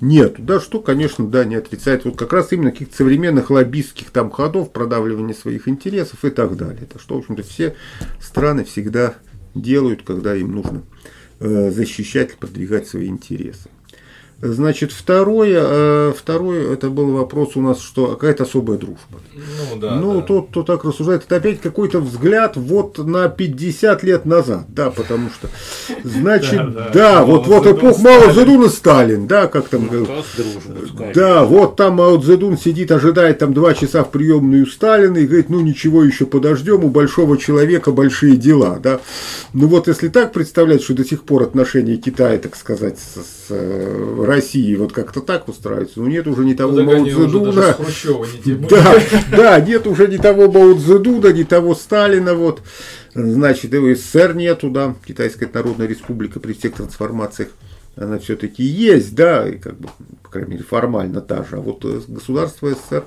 нету. 0.02 0.42
Да, 0.42 0.60
что, 0.60 0.80
конечно, 0.80 1.28
да, 1.28 1.46
не 1.46 1.56
отрицает. 1.56 2.06
Вот 2.06 2.18
как 2.18 2.34
раз 2.34 2.52
именно 2.52 2.72
каких-то 2.72 2.98
современных 2.98 3.50
лоббистских 3.52 4.10
там 4.10 4.32
ходов, 4.32 4.72
продавливания 4.72 5.36
своих 5.36 5.68
интересов 5.68 6.26
и 6.26 6.30
так 6.30 6.58
далее. 6.58 6.82
Это 6.82 7.00
что, 7.00 7.16
в 7.16 7.20
общем-то, 7.20 7.44
все 7.44 7.76
страны 8.20 8.64
всегда 8.64 9.16
делают, 9.54 10.02
когда 10.02 10.36
им 10.36 10.54
нужно 10.54 10.82
Э, 10.82 10.93
защищать, 11.44 12.36
продвигать 12.38 12.88
свои 12.88 13.08
интересы. 13.08 13.70
Значит, 14.46 14.92
второе, 14.92 15.64
э, 15.64 16.14
второе, 16.18 16.74
это 16.74 16.90
был 16.90 17.14
вопрос 17.14 17.56
у 17.56 17.62
нас, 17.62 17.80
что 17.80 18.08
какая-то 18.08 18.44
особая 18.44 18.78
дружба. 18.78 19.00
Ну, 19.34 19.80
да. 19.80 19.96
Ну, 19.96 20.16
да. 20.16 20.22
тот, 20.22 20.50
кто 20.50 20.64
так 20.64 20.84
рассуждает, 20.84 21.24
это 21.26 21.38
опять 21.38 21.62
какой-то 21.62 22.02
взгляд 22.02 22.58
вот 22.58 22.98
на 22.98 23.30
50 23.30 24.04
лет 24.04 24.26
назад, 24.26 24.66
да, 24.68 24.90
потому 24.90 25.30
что, 25.30 25.48
значит, 26.04 26.60
да, 26.92 27.24
вот, 27.24 27.48
вот 27.48 27.68
эпох 27.68 28.00
Мао 28.00 28.34
Цзэдуна 28.34 28.68
Сталин, 28.68 29.28
да, 29.28 29.48
как 29.48 29.70
там, 29.70 29.90
да, 31.16 31.46
вот 31.46 31.78
там 31.78 31.94
Мао 31.94 32.18
Цзэдун 32.18 32.58
сидит, 32.58 32.92
ожидает 32.92 33.40
там 33.40 33.54
два 33.54 33.74
часа 33.74 34.04
в 34.04 34.12
приемную 34.12 34.68
Сталина 34.68 35.16
и 35.20 35.26
говорит, 35.26 35.50
ну, 35.50 35.62
ничего, 35.62 36.04
еще 36.04 36.26
подождем, 36.26 36.84
у 36.84 36.90
большого 36.90 37.38
человека 37.38 37.94
большие 37.94 38.36
дела, 38.36 38.78
да. 38.84 39.00
Ну, 39.54 39.68
вот 39.68 39.88
если 39.88 40.10
так 40.10 40.34
представлять, 40.34 40.84
что 40.84 40.96
до 40.96 41.06
сих 41.06 41.24
пор 41.24 41.44
отношения 41.44 41.96
Китая, 41.96 42.38
так 42.40 42.58
сказать, 42.58 43.00
с, 43.00 43.43
с 43.48 43.52
э, 43.52 44.26
России 44.26 44.76
вот 44.76 44.94
как-то 44.94 45.22
так 45.22 45.48
устраивается. 45.48 46.00
Ну 46.00 46.08
нет 46.08 46.28
уже 46.28 46.46
не 46.46 46.54
того 46.54 46.74
ну, 46.74 46.84
Мао 46.84 47.06
Цзэдуна. 47.06 47.76
Да, 48.70 49.02
да, 49.32 49.60
нет 49.60 49.88
уже 49.88 50.08
не 50.08 50.18
того 50.18 50.52
Мао 50.52 50.74
Цзэдуна, 50.76 51.34
не 51.34 51.44
того 51.44 51.76
Сталина. 51.76 52.34
Вот. 52.34 52.62
Значит, 53.14 53.74
и 53.74 53.96
СССР 53.96 54.34
нету, 54.36 54.70
да, 54.70 54.96
Китайская 55.06 55.50
Народная 55.54 55.88
Республика 55.88 56.40
при 56.40 56.54
всех 56.54 56.76
трансформациях 56.76 57.50
она 57.96 58.18
все-таки 58.18 58.64
есть, 58.64 59.14
да, 59.16 59.48
и 59.48 59.58
как 59.58 59.78
бы, 59.78 59.90
по 60.24 60.30
крайней 60.30 60.54
мере, 60.54 60.64
формально 60.64 61.22
та 61.22 61.44
же, 61.44 61.58
а 61.58 61.60
вот 61.60 61.86
э, 61.86 62.02
государства 62.08 62.72
СССР 62.72 63.04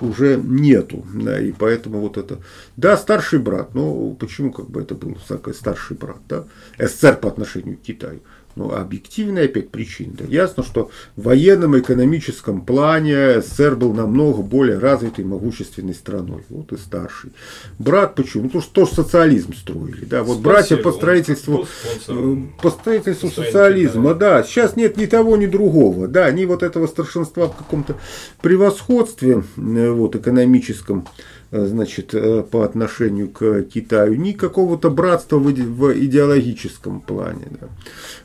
уже 0.00 0.40
нету, 0.42 1.04
да, 1.12 1.38
и 1.38 1.52
поэтому 1.52 2.00
вот 2.00 2.16
это, 2.16 2.38
да, 2.76 2.96
старший 2.96 3.38
брат, 3.38 3.74
но 3.74 4.10
почему 4.12 4.50
как 4.50 4.70
бы 4.70 4.80
это 4.80 4.94
был 4.94 5.18
старший 5.52 5.96
брат, 5.96 6.18
да, 6.28 6.44
СССР 6.78 7.16
по 7.16 7.28
отношению 7.28 7.76
к 7.76 7.82
Китаю, 7.82 8.20
Ну, 8.56 8.72
объективная 8.72 9.46
опять 9.46 9.70
причина. 9.70 10.14
Да. 10.18 10.24
Ясно, 10.28 10.62
что 10.62 10.90
в 11.16 11.22
военном 11.24 11.76
и 11.76 11.80
экономическом 11.80 12.64
плане 12.64 13.40
СССР 13.42 13.74
был 13.76 13.92
намного 13.92 14.42
более 14.42 14.78
развитой 14.78 15.24
и 15.24 15.26
могущественной 15.26 15.94
страной. 15.94 16.44
Вот 16.48 16.72
и 16.72 16.76
старший. 16.76 17.32
Брат 17.78 18.14
почему? 18.14 18.44
Ну, 18.44 18.50
то, 18.50 18.60
что 18.60 18.72
тоже 18.72 18.94
социализм 18.94 19.54
строили. 19.54 20.04
Да. 20.04 20.22
Вот 20.22 20.38
братья 20.38 20.76
по 20.76 20.92
строительству, 20.92 21.66
э, 22.06 22.36
по 22.62 22.70
строительству 22.70 23.30
социализма, 23.30 24.14
да. 24.14 24.42
Сейчас 24.44 24.76
нет 24.76 24.96
ни 24.96 25.06
того, 25.06 25.36
ни 25.36 25.46
другого. 25.46 26.06
Да, 26.06 26.30
ни 26.30 26.44
вот 26.44 26.62
этого 26.62 26.86
старшинства 26.86 27.48
в 27.48 27.56
каком-то 27.56 27.96
превосходстве 28.40 29.42
э, 29.56 29.90
вот, 29.90 30.14
экономическом 30.14 31.06
Э, 31.43 31.43
значит, 31.50 32.14
э, 32.14 32.42
по 32.42 32.64
отношению 32.64 33.28
к 33.28 33.62
Китаю, 33.62 34.14
ни 34.14 34.32
какого-то 34.32 34.90
братства 34.90 35.38
в 35.38 35.50
идеологическом 35.50 37.00
плане. 37.00 37.46
Да. 37.60 37.68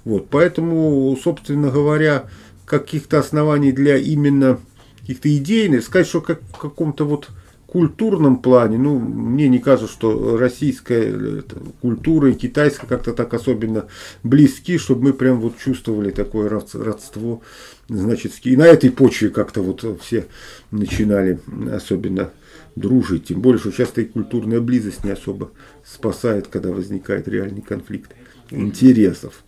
Вот, 0.05 0.27
поэтому, 0.29 1.17
собственно 1.21 1.69
говоря, 1.69 2.25
каких-то 2.65 3.19
оснований 3.19 3.71
для 3.71 3.97
именно 3.97 4.59
каких-то 5.01 5.35
идейных, 5.35 5.83
сказать, 5.83 6.07
что 6.07 6.21
как 6.21 6.41
в 6.53 6.57
каком-то 6.57 7.05
вот 7.05 7.29
культурном 7.71 8.37
плане, 8.37 8.77
ну, 8.77 8.97
мне 8.97 9.47
не 9.47 9.59
кажется, 9.59 9.91
что 9.91 10.37
российская 10.37 11.39
это, 11.39 11.57
культура 11.81 12.31
и 12.31 12.33
китайская 12.33 12.87
как-то 12.87 13.13
так 13.13 13.33
особенно 13.33 13.85
близки, 14.23 14.77
чтобы 14.77 15.03
мы 15.03 15.13
прям 15.13 15.39
вот 15.39 15.57
чувствовали 15.57 16.09
такое 16.09 16.49
родство, 16.49 17.41
значит, 17.87 18.33
и 18.43 18.55
на 18.55 18.65
этой 18.65 18.89
почве 18.89 19.29
как-то 19.29 19.61
вот 19.61 19.85
все 20.01 20.25
начинали 20.71 21.39
особенно 21.71 22.31
дружить. 22.79 23.25
Тем 23.25 23.41
более, 23.41 23.59
что 23.59 23.71
часто 23.71 24.01
и 24.01 24.05
культурная 24.05 24.61
близость 24.61 25.03
не 25.03 25.11
особо 25.11 25.51
спасает, 25.85 26.47
когда 26.47 26.71
возникает 26.71 27.27
реальный 27.27 27.61
конфликт 27.61 28.11
интересов. 28.51 29.43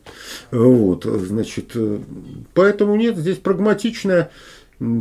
Вот, 0.51 1.05
значит, 1.05 1.75
поэтому 2.53 2.95
нет, 2.95 3.17
здесь 3.17 3.37
прагматичная, 3.37 4.31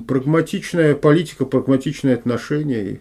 прагматичная 0.06 0.94
политика, 0.94 1.44
прагматичное 1.44 2.14
отношение. 2.14 2.92
И, 2.92 3.00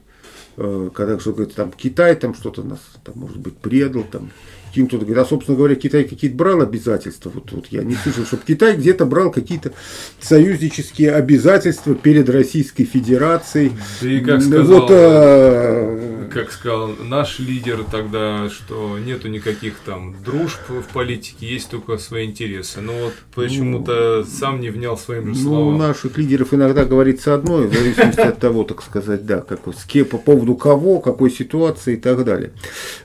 э, 0.57 0.89
когда 0.93 1.17
кто 1.17 1.33
говорит, 1.33 1.55
там 1.55 1.71
Китай 1.71 2.15
там 2.15 2.33
что-то 2.33 2.63
нас, 2.63 2.79
там, 3.03 3.15
может 3.17 3.37
быть, 3.37 3.57
предал, 3.57 4.03
там, 4.03 4.31
Ким 4.73 4.87
кто-то 4.87 5.05
говорит, 5.05 5.25
а, 5.25 5.27
собственно 5.27 5.57
говоря, 5.57 5.75
Китай 5.75 6.03
какие-то 6.03 6.35
брал 6.35 6.61
обязательства. 6.61 7.31
Вот, 7.33 7.51
вот 7.51 7.67
я 7.69 7.83
не 7.83 7.95
слышал, 7.95 8.25
чтобы 8.25 8.43
Китай 8.45 8.75
где-то 8.75 9.05
брал 9.05 9.31
какие-то 9.31 9.73
союзнические 10.19 11.13
обязательства 11.13 11.95
перед 11.95 12.29
Российской 12.29 12.85
Федерацией. 12.85 13.71
Да 14.01 14.09
и 14.09 14.19
как 14.21 14.41
сказал, 14.41 14.81
вот, 14.81 14.89
а... 14.91 16.29
как 16.31 16.51
сказал 16.51 16.89
наш 17.03 17.39
лидер 17.39 17.83
тогда, 17.91 18.49
что 18.49 18.97
нету 18.99 19.27
никаких 19.27 19.75
там 19.85 20.15
дружб 20.23 20.59
в 20.69 20.93
политике, 20.93 21.47
есть 21.47 21.69
только 21.69 21.97
свои 21.97 22.25
интересы. 22.25 22.81
Но 22.81 22.93
вот 22.93 23.13
почему-то 23.33 24.23
ну, 24.25 24.31
сам 24.31 24.61
не 24.61 24.69
внял 24.69 24.97
своим 24.97 25.33
же 25.33 25.41
словам. 25.41 25.59
Ну, 25.63 25.75
у 25.75 25.77
наших 25.77 26.17
лидеров 26.17 26.53
иногда 26.53 26.85
говорится 26.85 27.33
одно, 27.33 27.57
в 27.57 27.73
зависимости 27.73 28.19
от 28.19 28.39
того, 28.39 28.63
так 28.63 28.81
сказать, 28.83 29.25
да, 29.25 29.41
как, 29.41 29.59
с 29.75 29.85
кем, 29.85 30.05
по 30.05 30.17
поводу 30.17 30.55
кого, 30.55 30.99
какой 30.99 31.31
ситуации 31.31 31.93
и 31.93 31.97
так 31.97 32.23
далее. 32.23 32.51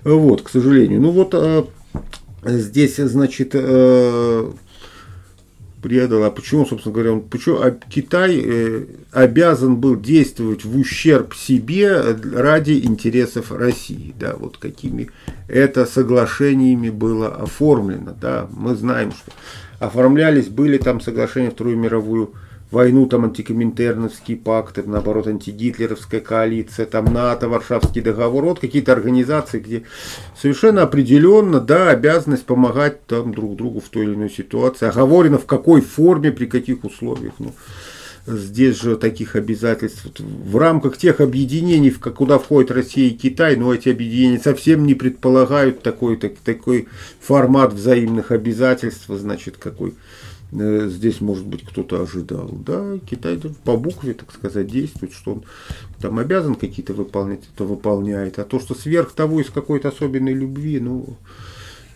Вот, 0.02 0.42
к 0.42 0.48
сожалению. 0.48 1.00
Ну 1.00 1.10
вот 1.10 1.34
а, 1.34 1.63
здесь, 2.44 2.96
значит, 2.96 3.50
э, 3.54 4.52
предал. 5.84 6.24
А 6.24 6.30
почему, 6.30 6.64
собственно 6.64 6.94
говоря, 6.94 7.12
он, 7.12 7.20
почему 7.20 7.56
а 7.60 7.70
Китай 7.70 8.40
э, 8.42 8.86
обязан 9.12 9.76
был 9.76 10.00
действовать 10.00 10.64
в 10.64 10.78
ущерб 10.78 11.34
себе 11.34 12.00
ради 12.00 12.80
интересов 12.84 13.52
России, 13.52 14.14
да, 14.18 14.34
вот 14.34 14.56
какими 14.56 15.10
это 15.46 15.84
соглашениями 15.84 16.88
было 16.88 17.28
оформлено, 17.28 18.16
да, 18.18 18.48
мы 18.50 18.74
знаем, 18.74 19.12
что 19.12 19.32
оформлялись, 19.78 20.48
были 20.48 20.78
там 20.78 21.02
соглашения 21.02 21.50
Вторую 21.50 21.76
мировую 21.76 22.32
там 22.70 23.24
антикоминтерновские 23.24 24.36
пакты, 24.36 24.82
наоборот, 24.84 25.26
антигитлеровская 25.26 26.20
коалиция, 26.20 26.86
там 26.86 27.12
НАТО, 27.12 27.48
Варшавский 27.48 28.00
договор, 28.00 28.44
вот 28.44 28.58
какие-то 28.58 28.92
организации, 28.92 29.60
где 29.60 29.82
совершенно 30.36 30.82
определенно, 30.82 31.60
да, 31.60 31.90
обязанность 31.90 32.46
помогать 32.46 33.06
там 33.06 33.32
друг 33.32 33.56
другу 33.56 33.80
в 33.80 33.88
той 33.88 34.04
или 34.04 34.14
иной 34.14 34.30
ситуации, 34.30 34.88
оговорено 34.88 35.38
в 35.38 35.46
какой 35.46 35.80
форме, 35.80 36.32
при 36.32 36.46
каких 36.46 36.84
условиях, 36.84 37.34
ну, 37.38 37.52
здесь 38.26 38.80
же 38.80 38.96
таких 38.96 39.36
обязательств 39.36 40.06
в 40.18 40.56
рамках 40.56 40.96
тех 40.96 41.20
объединений, 41.20 41.90
куда 41.90 42.38
входит 42.38 42.70
Россия 42.70 43.10
и 43.10 43.14
Китай, 43.16 43.56
но 43.56 43.72
эти 43.74 43.88
объединения 43.88 44.40
совсем 44.40 44.86
не 44.86 44.94
предполагают 44.94 45.82
такой, 45.82 46.16
так, 46.16 46.32
такой 46.44 46.88
формат 47.20 47.72
взаимных 47.72 48.30
обязательств, 48.30 49.06
значит, 49.08 49.56
какой 49.58 49.94
здесь, 50.54 51.20
может 51.20 51.46
быть, 51.46 51.64
кто-то 51.64 52.02
ожидал. 52.02 52.48
Да, 52.52 52.98
Китай 53.08 53.40
по 53.64 53.76
букве, 53.76 54.14
так 54.14 54.32
сказать, 54.32 54.66
действует, 54.66 55.12
что 55.12 55.32
он 55.32 55.44
там 56.00 56.18
обязан 56.18 56.54
какие-то 56.54 56.94
выполнять, 56.94 57.40
это 57.54 57.64
выполняет. 57.64 58.38
А 58.38 58.44
то, 58.44 58.60
что 58.60 58.74
сверх 58.74 59.12
того 59.12 59.40
из 59.40 59.50
какой-то 59.50 59.88
особенной 59.88 60.32
любви, 60.32 60.78
ну, 60.80 61.16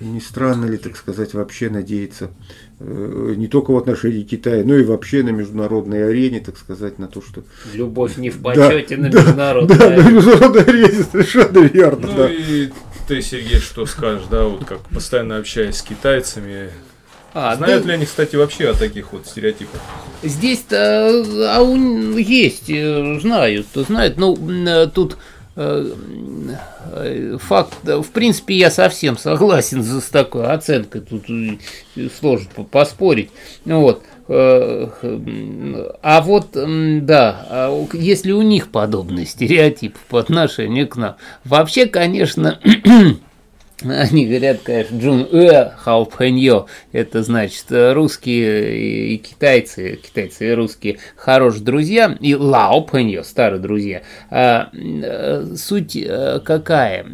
не 0.00 0.20
странно 0.20 0.66
ли, 0.66 0.76
так 0.76 0.96
сказать, 0.96 1.34
вообще 1.34 1.70
надеяться 1.70 2.30
э, 2.78 3.34
не 3.36 3.48
только 3.48 3.72
в 3.72 3.76
отношении 3.76 4.22
Китая, 4.22 4.62
но 4.64 4.76
и 4.76 4.84
вообще 4.84 5.22
на 5.22 5.30
международной 5.30 6.08
арене, 6.08 6.40
так 6.40 6.56
сказать, 6.56 6.98
на 6.98 7.08
то, 7.08 7.20
что... 7.20 7.42
Любовь 7.74 8.16
не 8.16 8.30
в 8.30 8.40
почете 8.40 8.96
да, 8.96 9.02
на 9.02 9.06
международной 9.08 9.76
да, 9.76 9.86
арене. 9.86 10.02
Да, 10.02 10.08
на 10.08 10.14
международной 10.14 10.62
арене, 10.62 11.04
совершенно 11.10 11.58
верно. 11.58 12.06
Ну 12.06 12.16
да. 12.16 12.30
и 12.30 12.70
ты, 13.08 13.22
Сергей, 13.22 13.58
что 13.58 13.86
скажешь, 13.86 14.26
да, 14.30 14.44
вот 14.44 14.64
как 14.64 14.80
постоянно 14.88 15.38
общаясь 15.38 15.76
с 15.76 15.82
китайцами, 15.82 16.70
а, 17.38 17.54
Знают 17.56 17.84
да... 17.84 17.88
ли 17.88 17.94
они, 17.94 18.04
кстати, 18.04 18.34
вообще 18.34 18.70
о 18.70 18.74
таких 18.74 19.12
вот 19.12 19.26
стереотипах? 19.26 19.80
Здесь-то 20.24 21.24
а 21.54 21.62
у, 21.62 21.76
есть, 22.16 22.68
э, 22.68 23.20
знают, 23.20 23.68
знают. 23.74 24.16
Ну, 24.16 24.36
э, 24.66 24.88
тут 24.92 25.18
э, 25.54 27.36
факт, 27.40 27.74
в 27.84 28.08
принципе, 28.12 28.54
я 28.56 28.72
совсем 28.72 29.16
согласен 29.16 29.84
с 29.84 30.04
такой 30.06 30.46
оценкой, 30.46 31.02
тут 31.02 31.26
сложно 32.18 32.64
поспорить. 32.64 33.30
Вот. 33.64 34.02
А 34.30 34.90
вот, 36.22 36.48
да, 36.52 37.46
а 37.48 37.86
если 37.94 38.32
у 38.32 38.42
них 38.42 38.68
подобный 38.70 39.24
стереотип 39.24 39.96
по 40.10 40.18
отношению 40.18 40.86
к 40.88 40.96
нам, 40.96 41.16
вообще, 41.44 41.86
конечно, 41.86 42.58
Они 43.82 44.26
говорят, 44.26 44.62
конечно, 44.64 44.98
Джун 44.98 45.28
Э 45.30 45.70
Хаупхэньо, 45.76 46.66
это 46.90 47.22
значит 47.22 47.66
русские 47.70 49.14
и 49.14 49.18
китайцы, 49.18 50.00
китайцы 50.02 50.48
и 50.48 50.52
русские 50.52 50.98
хорошие 51.14 51.62
друзья, 51.62 52.16
и 52.20 52.34
Лао 52.34 52.80
Пхэньо, 52.80 53.22
старые 53.22 53.60
друзья. 53.60 54.02
А, 54.30 54.70
э, 54.72 55.54
суть 55.56 55.94
э, 55.94 56.40
какая? 56.44 57.06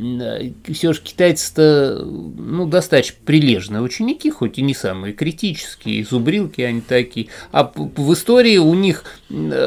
Все 0.73 0.95
же 0.95 1.03
китайцы-то 1.03 2.03
ну, 2.03 2.67
достаточно 2.67 3.17
прилежные 3.27 3.83
ученики, 3.83 4.31
хоть 4.31 4.57
и 4.59 4.63
не 4.63 4.75
самые 4.75 5.13
критические, 5.13 6.03
зубрилки 6.03 6.63
они 6.63 6.81
такие. 6.81 7.29
А 7.53 7.71
в 7.75 8.13
истории 8.15 8.57
у 8.57 8.73
них, 8.73 9.05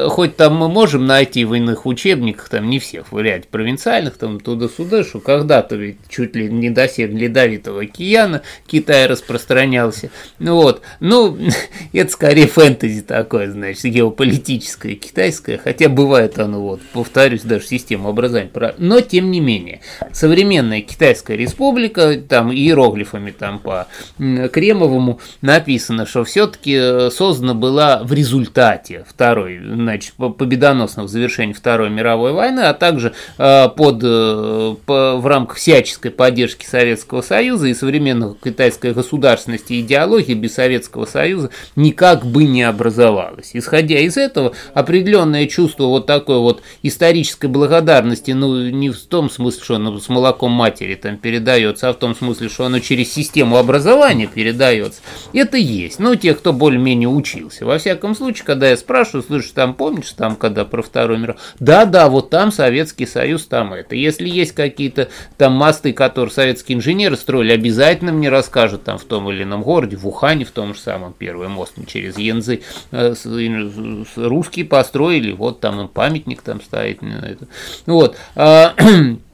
хоть 0.08 0.34
там 0.36 0.56
мы 0.56 0.68
можем 0.68 1.06
найти 1.06 1.44
в 1.44 1.54
иных 1.54 1.86
учебниках, 1.86 2.48
там 2.48 2.68
не 2.68 2.80
всех, 2.80 3.12
в 3.12 3.20
ряде 3.20 3.46
провинциальных, 3.48 4.16
там 4.16 4.40
туда-сюда, 4.40 5.04
что 5.04 5.20
когда-то 5.20 5.76
ведь 5.76 5.98
чуть 6.08 6.34
ли 6.34 6.50
не 6.50 6.70
до 6.70 6.87
полосе 6.88 7.06
Ледовитого 7.06 7.82
океана 7.82 8.42
Китай 8.66 9.06
распространялся. 9.06 10.10
Ну 10.38 10.56
вот, 10.56 10.82
ну, 11.00 11.36
это 11.92 12.10
скорее 12.10 12.46
фэнтези 12.46 13.02
такое, 13.02 13.50
значит, 13.50 13.84
геополитическое, 13.84 14.94
китайское, 14.94 15.58
хотя 15.62 15.88
бывает 15.88 16.38
оно, 16.38 16.60
вот, 16.60 16.80
повторюсь, 16.92 17.42
даже 17.42 17.66
система 17.66 18.10
образования. 18.10 18.50
Но, 18.78 19.00
тем 19.00 19.30
не 19.30 19.40
менее, 19.40 19.80
современная 20.12 20.80
Китайская 20.80 21.36
республика, 21.36 22.16
там 22.16 22.52
иероглифами 22.52 23.30
там 23.30 23.58
по 23.58 23.86
Кремовому 24.18 25.20
написано, 25.40 26.06
что 26.06 26.24
все-таки 26.24 26.76
э, 26.78 27.10
создана 27.10 27.54
была 27.54 28.02
в 28.02 28.12
результате 28.12 29.04
второй, 29.08 29.58
значит, 29.58 30.14
победоносного 30.14 31.08
завершения 31.08 31.54
Второй 31.54 31.90
мировой 31.90 32.32
войны, 32.32 32.60
а 32.60 32.74
также 32.74 33.12
э, 33.38 33.68
под, 33.68 34.00
э, 34.02 34.74
по, 34.86 35.16
в 35.16 35.26
рамках 35.26 35.58
всяческой 35.58 36.10
поддержки 36.10 36.66
Советского 36.78 37.22
Союза 37.22 37.66
и 37.66 37.74
современной 37.74 38.36
китайской 38.36 38.92
государственности 38.92 39.80
идеологии 39.80 40.34
без 40.34 40.54
Советского 40.54 41.06
Союза 41.06 41.50
никак 41.74 42.24
бы 42.24 42.44
не 42.44 42.62
образовалась. 42.62 43.50
Исходя 43.54 43.98
из 43.98 44.16
этого, 44.16 44.52
определенное 44.74 45.48
чувство 45.48 45.86
вот 45.86 46.06
такой 46.06 46.38
вот 46.38 46.62
исторической 46.84 47.46
благодарности, 47.46 48.30
ну, 48.30 48.68
не 48.70 48.90
в 48.90 49.00
том 49.06 49.28
смысле, 49.28 49.64
что 49.64 49.74
оно 49.74 49.98
с 49.98 50.08
молоком 50.08 50.52
матери 50.52 50.94
там 50.94 51.16
передается, 51.16 51.88
а 51.88 51.92
в 51.92 51.96
том 51.96 52.14
смысле, 52.14 52.48
что 52.48 52.66
оно 52.66 52.78
через 52.78 53.12
систему 53.12 53.56
образования 53.56 54.28
передается, 54.32 55.00
это 55.32 55.56
есть. 55.56 55.98
Ну, 55.98 56.14
тех, 56.14 56.38
кто 56.38 56.52
более-менее 56.52 57.08
учился. 57.08 57.66
Во 57.66 57.78
всяком 57.78 58.14
случае, 58.14 58.44
когда 58.46 58.70
я 58.70 58.76
спрашиваю, 58.76 59.24
слышишь, 59.24 59.50
там 59.50 59.74
помнишь, 59.74 60.12
там, 60.12 60.36
когда 60.36 60.64
про 60.64 60.82
Второй 60.82 61.18
мир, 61.18 61.36
да-да, 61.58 62.08
вот 62.08 62.30
там 62.30 62.52
Советский 62.52 63.06
Союз, 63.06 63.46
там 63.46 63.72
это. 63.72 63.96
Если 63.96 64.28
есть 64.28 64.52
какие-то 64.52 65.08
там 65.36 65.54
мосты, 65.54 65.92
которые 65.92 66.32
Советский 66.32 66.67
русские 66.68 66.76
инженеры 66.76 67.16
строили, 67.16 67.52
обязательно 67.52 68.12
мне 68.12 68.28
расскажут 68.28 68.84
там 68.84 68.98
в 68.98 69.04
том 69.04 69.30
или 69.30 69.42
ином 69.42 69.62
городе, 69.62 69.96
в 69.96 70.06
Ухане 70.06 70.44
в 70.44 70.50
том 70.50 70.74
же 70.74 70.80
самом, 70.80 71.14
первый 71.14 71.48
мост 71.48 71.74
через 71.86 72.18
Янзы, 72.18 72.60
э, 72.90 73.14
русские 74.16 74.64
построили, 74.66 75.32
вот 75.32 75.60
там 75.60 75.80
им 75.80 75.88
памятник 75.88 76.42
там 76.42 76.60
стоит. 76.60 77.00
Вот. 77.86 78.16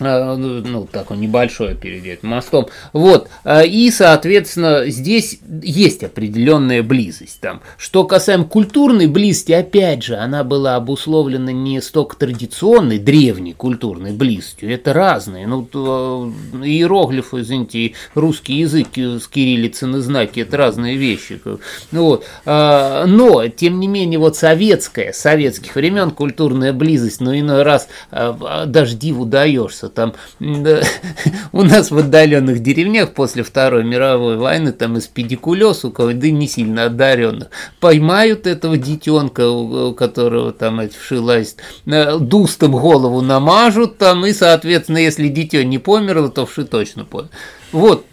Э, 0.00 0.36
ну, 0.36 0.62
ну, 0.62 0.88
такой 0.90 1.18
небольшой 1.18 1.74
перед 1.74 2.22
мостом. 2.22 2.68
Вот, 2.92 3.28
э, 3.44 3.66
и, 3.66 3.90
соответственно, 3.90 4.84
здесь 4.88 5.40
есть 5.62 6.02
определенная 6.02 6.82
близость 6.82 7.40
там. 7.40 7.60
Что 7.76 8.04
касаемо 8.04 8.44
культурной 8.44 9.06
близости, 9.06 9.52
опять 9.52 10.02
же, 10.02 10.16
она 10.16 10.44
была 10.44 10.76
обусловлена 10.76 11.52
не 11.52 11.80
столько 11.80 12.16
традиционной, 12.16 12.98
древней 12.98 13.52
культурной 13.52 14.12
близостью, 14.12 14.72
это 14.72 14.92
разные. 14.92 15.46
Ну, 15.46 15.68
э, 15.72 15.76
иероглифы, 16.64 17.40
извините, 17.40 17.78
и 17.78 17.94
русский 18.14 18.54
язык 18.54 18.88
с 18.96 19.26
кириллицей 19.28 19.90
знаки, 20.00 20.40
это 20.40 20.56
разные 20.56 20.96
вещи. 20.96 21.40
Ну, 21.90 22.04
вот. 22.04 22.24
Но, 22.44 23.48
тем 23.48 23.80
не 23.80 23.88
менее, 23.88 24.18
вот 24.18 24.36
советская, 24.36 25.12
советских 25.12 25.74
времен 25.74 26.10
культурная 26.10 26.72
близость, 26.72 27.20
но 27.20 27.36
иной 27.36 27.62
раз 27.62 27.88
даже 28.10 28.96
диву 28.96 29.24
даешься 29.24 29.89
там 29.94 30.14
да, 30.38 30.80
у 31.52 31.62
нас 31.62 31.90
в 31.90 31.98
отдаленных 31.98 32.60
деревнях 32.60 33.12
после 33.12 33.42
Второй 33.42 33.84
мировой 33.84 34.36
войны 34.36 34.72
там 34.72 34.96
из 34.96 35.06
педикулез 35.06 35.84
у 35.84 35.90
кого 35.90 36.12
да 36.12 36.30
не 36.30 36.48
сильно 36.48 36.84
одаренных 36.84 37.48
поймают 37.80 38.46
этого 38.46 38.76
детенка, 38.76 39.48
у 39.48 39.94
которого 39.94 40.52
там 40.52 40.80
эти 40.80 40.96
вши 40.96 41.20
лазят, 41.20 41.56
э, 41.86 42.18
дустом 42.18 42.72
голову 42.72 43.20
намажут 43.20 43.98
там, 43.98 44.26
и, 44.26 44.32
соответственно, 44.32 44.98
если 44.98 45.28
дитё 45.28 45.62
не 45.62 45.78
померло, 45.78 46.28
то 46.28 46.46
вши 46.46 46.64
точно 46.64 47.04
помер. 47.04 47.28
Вот, 47.72 48.04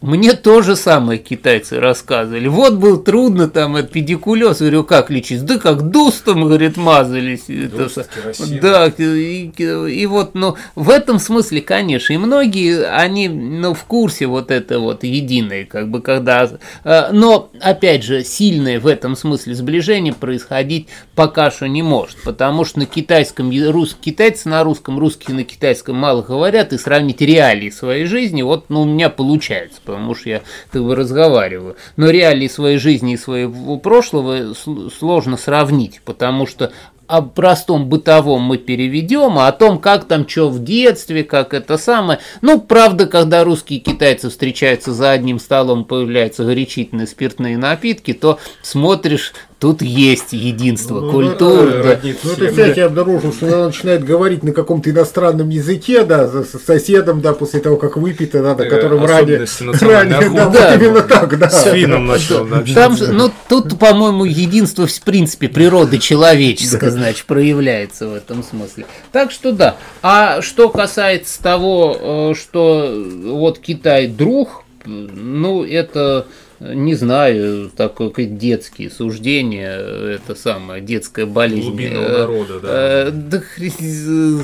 мне 0.00 0.34
то 0.34 0.62
же 0.62 0.76
самое 0.76 1.18
китайцы 1.18 1.80
рассказывали. 1.80 2.46
Вот 2.46 2.74
был 2.74 2.98
трудно 2.98 3.48
там 3.48 3.74
от 3.74 3.90
педикулез. 3.90 4.60
Говорю, 4.60 4.84
как 4.84 5.10
лечить? 5.10 5.44
Да 5.44 5.58
как 5.58 5.90
дустом, 5.90 6.44
говорит, 6.44 6.76
мазались. 6.76 7.46
Дуст, 7.48 7.98
это, 7.98 8.60
да, 8.62 8.86
и, 8.86 9.50
и 9.50 10.06
вот, 10.06 10.36
ну, 10.36 10.56
в 10.76 10.90
этом 10.90 11.18
смысле, 11.18 11.62
конечно, 11.62 12.12
и 12.12 12.16
многие, 12.16 12.86
они, 12.88 13.28
ну, 13.28 13.74
в 13.74 13.82
курсе 13.84 14.26
вот 14.26 14.52
это 14.52 14.78
вот 14.78 15.02
единое, 15.02 15.64
как 15.64 15.90
бы, 15.90 16.00
когда... 16.00 16.48
Э, 16.84 17.10
но, 17.10 17.50
опять 17.60 18.04
же, 18.04 18.22
сильное 18.22 18.78
в 18.78 18.86
этом 18.86 19.16
смысле 19.16 19.54
сближение 19.54 20.14
происходить 20.14 20.86
пока 21.16 21.50
что 21.50 21.66
не 21.66 21.82
может, 21.82 22.22
потому 22.22 22.64
что 22.64 22.78
на 22.78 22.86
китайском, 22.86 23.50
рус, 23.70 23.96
китайцы 24.00 24.48
на 24.48 24.62
русском, 24.62 24.96
русские 25.00 25.36
на 25.36 25.42
китайском 25.42 25.96
мало 25.96 26.22
говорят, 26.22 26.72
и 26.72 26.78
сравнить 26.78 27.20
реалии 27.20 27.70
своей 27.70 28.04
жизни, 28.04 28.42
вот, 28.42 28.66
ну, 28.68 28.82
у 28.82 28.84
меня 28.84 29.10
получается 29.10 29.80
потому 29.88 30.14
что 30.14 30.28
я 30.28 30.42
как 30.70 30.94
разговариваю. 30.94 31.76
Но 31.96 32.10
реалии 32.10 32.46
своей 32.46 32.76
жизни 32.76 33.14
и 33.14 33.16
своего 33.16 33.78
прошлого 33.78 34.54
сложно 34.54 35.38
сравнить, 35.38 36.02
потому 36.04 36.46
что 36.46 36.72
о 37.06 37.22
простом 37.22 37.88
бытовом 37.88 38.42
мы 38.42 38.58
переведем, 38.58 39.38
а 39.38 39.48
о 39.48 39.52
том, 39.52 39.78
как 39.78 40.04
там 40.04 40.28
что 40.28 40.50
в 40.50 40.62
детстве, 40.62 41.24
как 41.24 41.54
это 41.54 41.78
самое. 41.78 42.18
Ну, 42.42 42.60
правда, 42.60 43.06
когда 43.06 43.44
русские 43.44 43.78
и 43.78 43.82
китайцы 43.82 44.28
встречаются 44.28 44.92
за 44.92 45.12
одним 45.12 45.40
столом, 45.40 45.86
появляются 45.86 46.44
горячительные 46.44 47.06
спиртные 47.06 47.56
напитки, 47.56 48.12
то 48.12 48.38
смотришь 48.60 49.32
Тут 49.60 49.82
есть 49.82 50.32
единство 50.32 51.00
ну, 51.00 51.10
культур. 51.10 51.68
Да, 51.68 51.82
да. 51.82 52.00
Ну, 52.02 52.32
это 52.32 52.52
всякий 52.52 52.80
обнаружил, 52.80 53.32
что 53.32 53.46
она 53.46 53.66
начинает 53.66 54.04
говорить 54.04 54.44
на 54.44 54.52
каком-то 54.52 54.88
иностранном 54.88 55.48
языке, 55.48 56.04
да, 56.04 56.28
с 56.28 56.64
соседом, 56.64 57.20
да, 57.20 57.32
после 57.32 57.58
того, 57.58 57.76
как 57.76 57.96
выпито, 57.96 58.40
да, 58.40 58.54
да 58.54 58.64
э, 58.64 58.70
которым 58.70 59.04
ранее, 59.04 59.46
ранее 59.80 60.30
да, 60.30 60.48
да, 60.48 60.70
вот 60.70 60.82
именно 60.82 61.02
так, 61.02 61.36
да. 61.36 61.50
С 61.50 61.64
финном 61.72 62.06
начал 62.06 62.46
Там, 62.72 62.96
ну, 63.10 63.32
тут, 63.48 63.76
по-моему, 63.80 64.24
единство 64.24 64.86
в 64.86 65.00
принципе 65.00 65.48
природы 65.48 65.98
человеческой, 65.98 66.90
значит, 66.90 67.26
проявляется 67.26 68.06
в 68.06 68.14
этом 68.14 68.44
смысле. 68.44 68.86
Так 69.10 69.32
что 69.32 69.50
да. 69.50 69.76
А 70.02 70.40
что 70.40 70.68
касается 70.68 71.42
того, 71.42 72.30
э, 72.30 72.34
что 72.38 72.94
вот 73.24 73.58
Китай 73.58 74.06
друг, 74.06 74.62
ну, 74.84 75.64
это 75.64 76.26
не 76.60 76.94
знаю, 76.94 77.70
такое 77.76 78.10
как 78.10 78.36
детские 78.36 78.90
суждения, 78.90 79.78
это 79.78 80.34
самая 80.34 80.80
детская 80.80 81.24
болезнь. 81.24 81.68
Глубинного 81.68 82.04
э, 82.04 82.18
народа, 82.18 82.60
да. 82.60 82.68
Э, 82.70 83.10
да. 83.12 83.40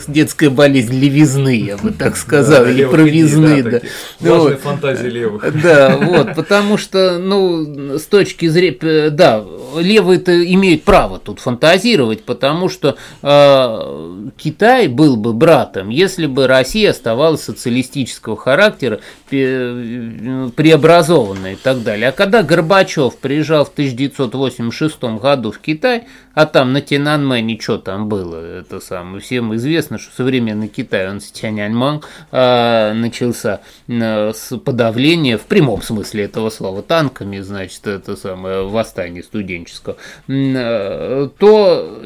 Детская 0.06 0.50
болезнь 0.50 0.94
левизны, 0.94 1.56
я 1.56 1.76
бы 1.76 1.90
так 1.90 2.16
сказал, 2.16 2.66
или 2.66 2.84
провизны, 2.84 3.64
да. 3.64 3.80
Важная 4.20 4.56
фантазия 4.56 5.08
левых. 5.08 5.44
Да, 5.64 5.96
вот, 5.96 6.34
потому 6.34 6.76
что, 6.76 7.18
ну, 7.18 7.98
с 7.98 8.04
точки 8.04 8.46
зрения, 8.46 9.10
да, 9.10 9.42
левые-то 9.76 10.44
имеют 10.52 10.84
право 10.84 11.18
тут 11.18 11.40
фантазировать, 11.40 12.22
потому 12.24 12.68
что 12.68 12.96
э, 13.22 14.30
Китай 14.36 14.86
был 14.88 15.16
бы 15.16 15.32
братом, 15.32 15.88
если 15.88 16.26
бы 16.26 16.46
Россия 16.46 16.90
оставалась 16.90 17.40
социалистического 17.42 18.36
характера, 18.36 19.00
преобразованная 19.30 21.54
и 21.54 21.56
так 21.56 21.82
далее. 21.82 22.03
А 22.04 22.12
когда 22.12 22.42
Горбачев 22.42 23.16
приезжал 23.16 23.64
в 23.64 23.70
1986 23.70 25.02
году 25.20 25.52
в 25.52 25.58
Китай, 25.58 26.04
а 26.34 26.46
там 26.46 26.72
на 26.72 26.80
Тяньаньмэне 26.80 27.58
что 27.60 27.78
там 27.78 28.08
было, 28.08 28.36
это 28.36 28.80
самое, 28.80 29.20
всем 29.20 29.54
известно, 29.54 29.98
что 29.98 30.14
современный 30.14 30.68
Китай, 30.68 31.08
он 31.08 31.20
с 31.20 31.30
Тяньаньмэн 31.30 32.02
а, 32.32 32.92
начался 32.92 33.60
а, 33.88 34.32
с 34.34 34.56
подавления, 34.58 35.38
в 35.38 35.42
прямом 35.42 35.80
смысле 35.80 36.24
этого 36.24 36.50
слова, 36.50 36.82
танками, 36.82 37.38
значит, 37.40 37.86
это 37.86 38.16
самое 38.16 38.66
восстание 38.66 39.22
студенческого, 39.22 39.96
а, 40.28 41.28
то 41.38 42.02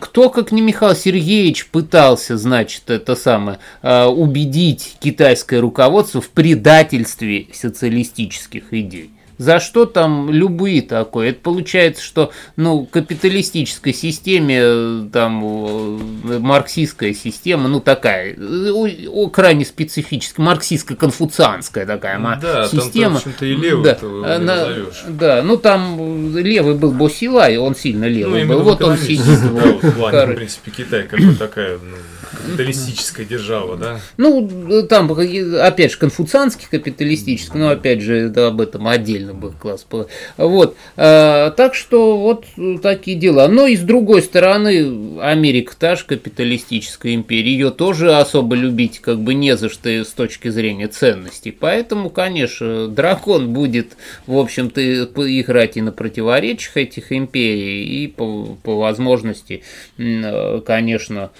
кто, 0.00 0.30
как 0.30 0.52
не 0.52 0.62
Михаил 0.62 0.96
Сергеевич, 0.96 1.66
пытался, 1.68 2.38
значит, 2.38 2.90
это 2.90 3.14
самое, 3.14 3.58
а, 3.82 4.08
убедить 4.08 4.96
китайское 5.00 5.60
руководство 5.60 6.20
в 6.20 6.30
предательстве 6.30 7.48
социалистических 7.52 8.72
идей. 8.72 8.95
За 9.38 9.60
что 9.60 9.84
там 9.84 10.30
любые 10.30 10.80
такое? 10.82 11.30
Это 11.30 11.40
получается, 11.40 12.02
что 12.02 12.32
ну, 12.56 12.86
капиталистической 12.86 13.92
системе, 13.92 14.60
э, 14.62 15.08
там, 15.12 16.40
марксистская 16.40 17.12
система, 17.12 17.68
ну, 17.68 17.80
такая, 17.80 18.34
о, 18.36 19.28
крайне 19.28 19.64
специфическая, 19.64 20.46
марксистско-конфуцианская 20.46 21.84
такая 21.84 22.18
да, 22.40 22.66
система. 22.68 23.20
Там, 23.20 23.32
и 23.40 23.54
левый 23.54 23.84
да, 23.84 24.36
она, 24.36 24.66
да, 25.08 25.42
ну, 25.42 25.58
там 25.58 26.36
левый 26.36 26.74
был 26.74 26.92
Босилай, 26.92 27.58
он 27.58 27.76
сильно 27.76 28.06
левый 28.06 28.44
ну, 28.44 28.54
был. 28.54 28.62
Вот 28.62 28.82
он 28.82 28.96
сидит. 28.96 29.22
В 29.22 30.34
принципе, 30.34 30.70
Китай 30.70 31.02
как 31.02 31.20
бы 31.20 31.34
такая, 31.34 31.78
ну, 31.78 31.96
капиталистическая 32.46 33.24
держава, 33.24 33.76
да? 33.76 34.00
Ну, 34.16 34.86
там, 34.88 35.12
опять 35.12 35.92
же, 35.92 35.98
конфуцианский 35.98 36.66
капиталистический, 36.70 37.58
но, 37.58 37.70
опять 37.70 38.00
же, 38.00 38.28
да, 38.28 38.48
об 38.48 38.60
этом 38.60 38.86
отдельно 38.88 39.34
бы 39.34 39.52
класс. 39.52 39.86
Вот. 40.36 40.76
А, 40.96 41.50
так 41.50 41.74
что 41.74 42.18
вот 42.18 42.46
такие 42.82 43.16
дела. 43.16 43.48
Но 43.48 43.66
и 43.66 43.76
с 43.76 43.80
другой 43.80 44.22
стороны, 44.22 45.20
Америка 45.20 45.74
та 45.78 45.96
же 45.96 46.04
капиталистическая 46.04 47.14
империя, 47.14 47.50
ее 47.50 47.70
тоже 47.70 48.14
особо 48.16 48.54
любить 48.56 49.00
как 49.00 49.20
бы 49.20 49.34
не 49.34 49.56
за 49.56 49.68
что 49.68 49.88
с 49.88 50.08
точки 50.08 50.48
зрения 50.48 50.88
ценностей. 50.88 51.50
Поэтому, 51.50 52.10
конечно, 52.10 52.88
дракон 52.88 53.52
будет, 53.52 53.96
в 54.26 54.36
общем-то, 54.38 54.80
играть 55.04 55.76
и 55.76 55.82
на 55.82 55.92
противоречиях 55.92 56.76
этих 56.76 57.12
империй, 57.12 58.04
и 58.04 58.06
по, 58.08 58.56
по 58.62 58.78
возможности, 58.78 59.62
конечно, 59.96 61.30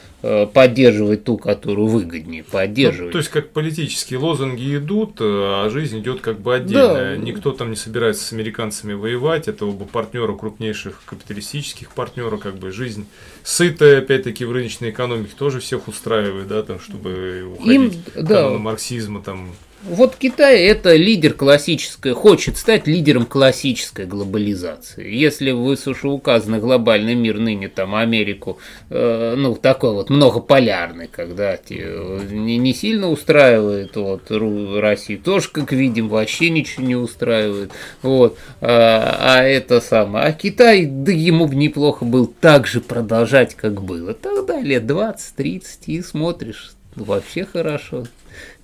поддерживать 0.52 1.24
ту, 1.24 1.36
которую 1.36 1.86
выгоднее 1.88 2.42
поддерживать. 2.44 3.06
Ну, 3.06 3.12
то 3.12 3.18
есть 3.18 3.30
как 3.30 3.50
политические 3.50 4.18
лозунги 4.18 4.76
идут, 4.76 5.20
э, 5.20 5.24
а 5.24 5.68
жизнь 5.70 5.98
идет 6.00 6.20
как 6.20 6.40
бы 6.40 6.54
отдельно. 6.54 6.94
Да. 6.94 7.16
Никто 7.16 7.52
там 7.52 7.70
не 7.70 7.76
собирается 7.76 8.24
с 8.24 8.32
американцами 8.32 8.92
воевать, 8.94 9.48
это 9.48 9.66
оба 9.66 9.84
партнера 9.84 10.32
крупнейших 10.34 11.02
капиталистических 11.04 11.92
партнеров, 11.92 12.40
как 12.40 12.56
бы 12.56 12.70
жизнь 12.70 13.06
сытая, 13.42 13.98
опять-таки 13.98 14.44
в 14.44 14.52
рыночной 14.52 14.90
экономике 14.90 15.32
тоже 15.36 15.60
всех 15.60 15.88
устраивает, 15.88 16.48
да, 16.48 16.62
там, 16.62 16.80
чтобы 16.80 17.54
уходить 17.54 17.74
Им, 17.74 18.24
да. 18.24 18.50
марксизма 18.50 19.22
там 19.22 19.50
вот 19.82 20.16
Китай 20.16 20.62
это 20.62 20.96
лидер 20.96 21.32
классической, 21.34 22.12
хочет 22.12 22.56
стать 22.56 22.86
лидером 22.86 23.26
классической 23.26 24.06
глобализации. 24.06 25.14
Если 25.14 25.52
вы 25.52 25.76
указаны 26.08 26.58
глобальный 26.58 27.14
мир 27.14 27.38
ныне 27.38 27.68
там 27.68 27.94
Америку, 27.94 28.58
э, 28.90 29.34
ну 29.36 29.54
такой 29.54 29.92
вот 29.92 30.10
многополярный, 30.10 31.08
когда 31.08 31.58
не, 31.68 32.58
не 32.58 32.74
сильно 32.74 33.10
устраивает 33.10 33.96
вот 33.96 34.30
Россию, 34.30 35.20
тоже 35.20 35.50
как 35.50 35.72
видим 35.72 36.08
вообще 36.08 36.50
ничего 36.50 36.84
не 36.84 36.96
устраивает, 36.96 37.70
вот, 38.02 38.38
а, 38.60 39.16
а 39.20 39.42
это 39.42 39.80
самое, 39.80 40.26
а 40.26 40.32
Китай, 40.32 40.86
да 40.86 41.12
ему 41.12 41.46
бы 41.46 41.54
неплохо 41.54 42.04
был 42.04 42.26
так 42.26 42.66
же 42.66 42.80
продолжать, 42.80 43.54
как 43.54 43.82
было. 43.82 44.14
Тогда 44.14 44.60
лет 44.60 44.84
20-30 44.84 45.62
и 45.86 46.02
смотришь, 46.02 46.72
вообще 46.96 47.44
хорошо. 47.44 48.04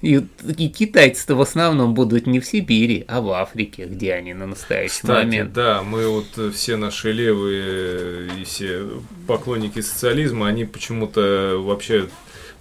И, 0.03 0.21
и 0.59 0.69
китайцы-то 0.69 1.37
в 1.37 1.41
основном 1.41 1.95
будут 1.95 2.27
не 2.27 2.41
в 2.41 2.47
Сибири, 2.47 3.05
а 3.07 3.21
в 3.21 3.31
Африке, 3.31 3.85
где 3.87 4.15
они 4.15 4.35
на 4.35 4.47
настоящий 4.49 5.01
Кстати, 5.01 5.25
момент. 5.25 5.53
да, 5.53 5.83
мы 5.83 6.09
вот 6.09 6.27
э, 6.37 6.51
все 6.51 6.77
наши 6.77 7.13
левые 7.13 8.29
и 8.41 8.45
все 8.45 8.85
поклонники 9.29 9.81
социализма, 9.81 10.49
они 10.49 10.65
почему-то 10.65 11.57
вообще 11.59 12.09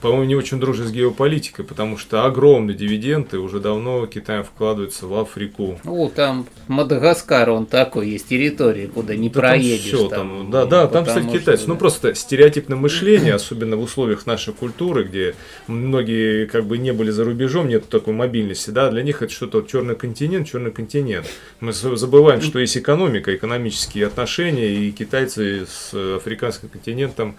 по-моему, 0.01 0.23
не 0.25 0.35
очень 0.35 0.59
дружит 0.59 0.87
с 0.87 0.91
геополитикой, 0.91 1.63
потому 1.63 1.97
что 1.97 2.25
огромные 2.25 2.75
дивиденды 2.75 3.37
уже 3.37 3.59
давно 3.59 4.05
Китаем 4.07 4.43
вкладываются 4.43 5.05
в 5.05 5.13
Африку. 5.17 5.79
Ну, 5.83 6.11
там 6.13 6.47
Мадагаскар, 6.67 7.51
он 7.51 7.65
такой, 7.67 8.09
есть 8.09 8.27
территория, 8.27 8.87
куда 8.87 9.15
не 9.15 9.29
Да 9.29 9.39
проедешь. 9.39 9.91
Там 9.91 9.99
всё, 9.99 10.09
там, 10.09 10.51
да, 10.51 10.65
да, 10.65 10.87
там, 10.87 11.05
кстати, 11.05 11.27
китайцы. 11.27 11.65
Ну, 11.67 11.75
да. 11.75 11.79
просто 11.79 12.15
стереотипное 12.15 12.77
мышление, 12.77 13.35
особенно 13.35 13.77
в 13.77 13.81
условиях 13.81 14.25
нашей 14.25 14.53
культуры, 14.53 15.03
где 15.03 15.35
многие 15.67 16.47
как 16.47 16.65
бы 16.65 16.77
не 16.77 16.91
были 16.91 17.11
за 17.11 17.23
рубежом, 17.23 17.67
нет 17.67 17.87
такой 17.87 18.13
мобильности, 18.13 18.71
да, 18.71 18.89
для 18.89 19.03
них 19.03 19.21
это 19.21 19.31
что-то 19.31 19.59
вот 19.59 19.69
черный 19.69 19.95
континент, 19.95 20.49
черный 20.49 20.71
континент. 20.71 21.27
Мы 21.59 21.73
забываем, 21.73 22.41
что 22.41 22.59
есть 22.59 22.77
экономика, 22.77 23.35
экономические 23.35 24.07
отношения, 24.07 24.73
и 24.73 24.91
китайцы 24.91 25.65
с 25.67 25.93
африканским 26.15 26.69
континентом 26.69 27.37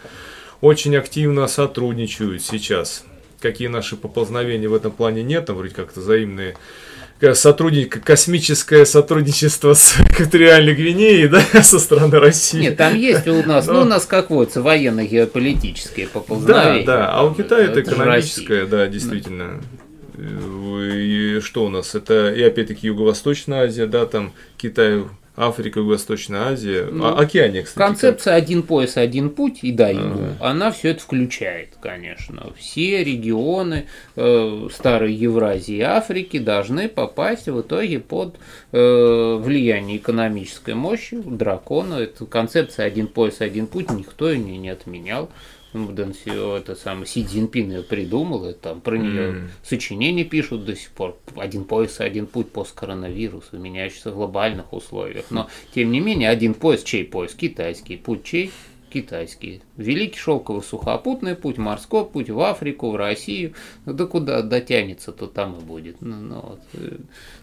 очень 0.62 0.96
активно 0.96 1.46
сотрудничают 1.48 2.40
сейчас. 2.42 3.04
Какие 3.40 3.68
наши 3.68 3.96
поползновения 3.96 4.68
в 4.68 4.74
этом 4.74 4.92
плане 4.92 5.22
нет, 5.22 5.46
там 5.46 5.56
вроде 5.56 5.74
как-то 5.74 5.98
взаимные 6.00 6.56
э, 7.20 7.34
сотрудник, 7.34 8.02
космическое 8.02 8.86
сотрудничество 8.86 9.74
с 9.74 9.98
Экваториальной 10.10 10.74
Гвинеей, 10.74 11.26
да, 11.28 11.42
со 11.62 11.78
стороны 11.80 12.18
России. 12.20 12.60
Нет, 12.60 12.76
там 12.76 12.94
есть 12.96 13.26
у 13.26 13.42
нас, 13.42 13.66
ну, 13.66 13.80
у 13.82 13.84
нас, 13.84 14.06
как 14.06 14.30
водится, 14.30 14.62
военно-геополитические 14.62 16.06
Да, 16.06 16.12
поползновения. 16.12 16.86
да, 16.86 17.12
а 17.12 17.24
у 17.24 17.34
Китая 17.34 17.64
это 17.64 17.74
же 17.74 17.82
экономическое, 17.82 18.66
да, 18.66 18.86
действительно. 18.86 19.60
Э, 20.16 20.90
И 20.94 21.40
что 21.40 21.64
у 21.64 21.68
нас? 21.68 21.94
Это 21.96 22.32
и 22.32 22.42
опять-таки 22.42 22.86
Юго-Восточная 22.86 23.64
Азия, 23.64 23.86
да, 23.86 24.06
там 24.06 24.32
Китай, 24.56 25.02
Африка, 25.46 25.80
Юго-Восточная 25.80 26.52
Азия, 26.52 26.88
Ну, 26.90 27.04
а, 27.04 27.18
Океания, 27.20 27.62
кстати. 27.62 27.86
Концепция 27.86 28.34
один 28.34 28.62
пояс, 28.62 28.96
один 28.96 29.30
путь 29.30 29.60
и 29.62 29.68
ему, 29.68 30.14
Ага. 30.14 30.36
она 30.40 30.70
все 30.70 30.90
это 30.90 31.02
включает, 31.02 31.70
конечно. 31.80 32.46
Все 32.56 33.02
регионы 33.04 33.86
э, 34.16 34.68
старой 34.72 35.12
Евразии 35.14 35.76
и 35.76 35.80
Африки 35.80 36.38
должны 36.38 36.88
попасть 36.88 37.48
в 37.48 37.60
итоге 37.60 38.00
под 38.00 38.36
э, 38.72 39.36
влияние 39.40 39.98
экономической 39.98 40.74
мощи 40.74 41.16
дракона. 41.24 41.94
Это 41.94 42.26
концепция 42.26 42.86
один 42.86 43.06
пояс, 43.06 43.40
один 43.40 43.66
путь, 43.66 43.90
никто 43.90 44.30
ее 44.30 44.38
не, 44.38 44.58
не 44.58 44.68
отменял. 44.70 45.30
Ну, 45.72 45.90
Дэн 45.90 46.12
Си- 46.14 46.30
это 46.58 46.74
самый 46.74 47.06
Си 47.06 47.24
Цзиньпин 47.24 47.70
ее 47.70 47.82
придумал, 47.82 48.48
и 48.48 48.52
там 48.52 48.80
про 48.80 48.96
нее 48.98 49.22
М. 49.30 49.50
сочинения 49.64 50.24
пишут 50.24 50.64
до 50.66 50.76
сих 50.76 50.90
пор. 50.90 51.16
Один 51.36 51.64
пояс, 51.64 52.00
один 52.00 52.26
путь 52.26 52.50
посткоронавирус, 52.50 53.52
в 53.52 53.58
меняющихся 53.58 54.10
глобальных 54.10 54.72
условиях. 54.72 55.26
Но, 55.30 55.48
тем 55.74 55.90
не 55.90 56.00
менее, 56.00 56.28
один 56.28 56.54
пояс, 56.54 56.82
чей 56.82 57.04
пояс? 57.04 57.34
Китайский. 57.34 57.96
Путь 57.96 58.22
чей? 58.24 58.50
Китайский. 58.92 59.62
Великий 59.78 60.18
шелковый 60.18 60.62
сухопутный 60.62 61.34
путь, 61.34 61.56
морской 61.56 62.04
путь 62.04 62.28
в 62.28 62.38
Африку, 62.40 62.90
в 62.90 62.96
Россию. 62.96 63.54
Да 63.86 64.04
куда 64.04 64.42
дотянется, 64.42 65.12
то 65.12 65.26
там 65.26 65.56
и 65.58 65.60
будет. 65.62 66.02
Ну, 66.02 66.16
ну 66.16 66.40
вот. 66.40 66.60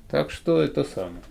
Э, 0.09 0.11
Так 0.11 0.31
что 0.31 0.61
это 0.61 0.83
самое. 0.83 1.21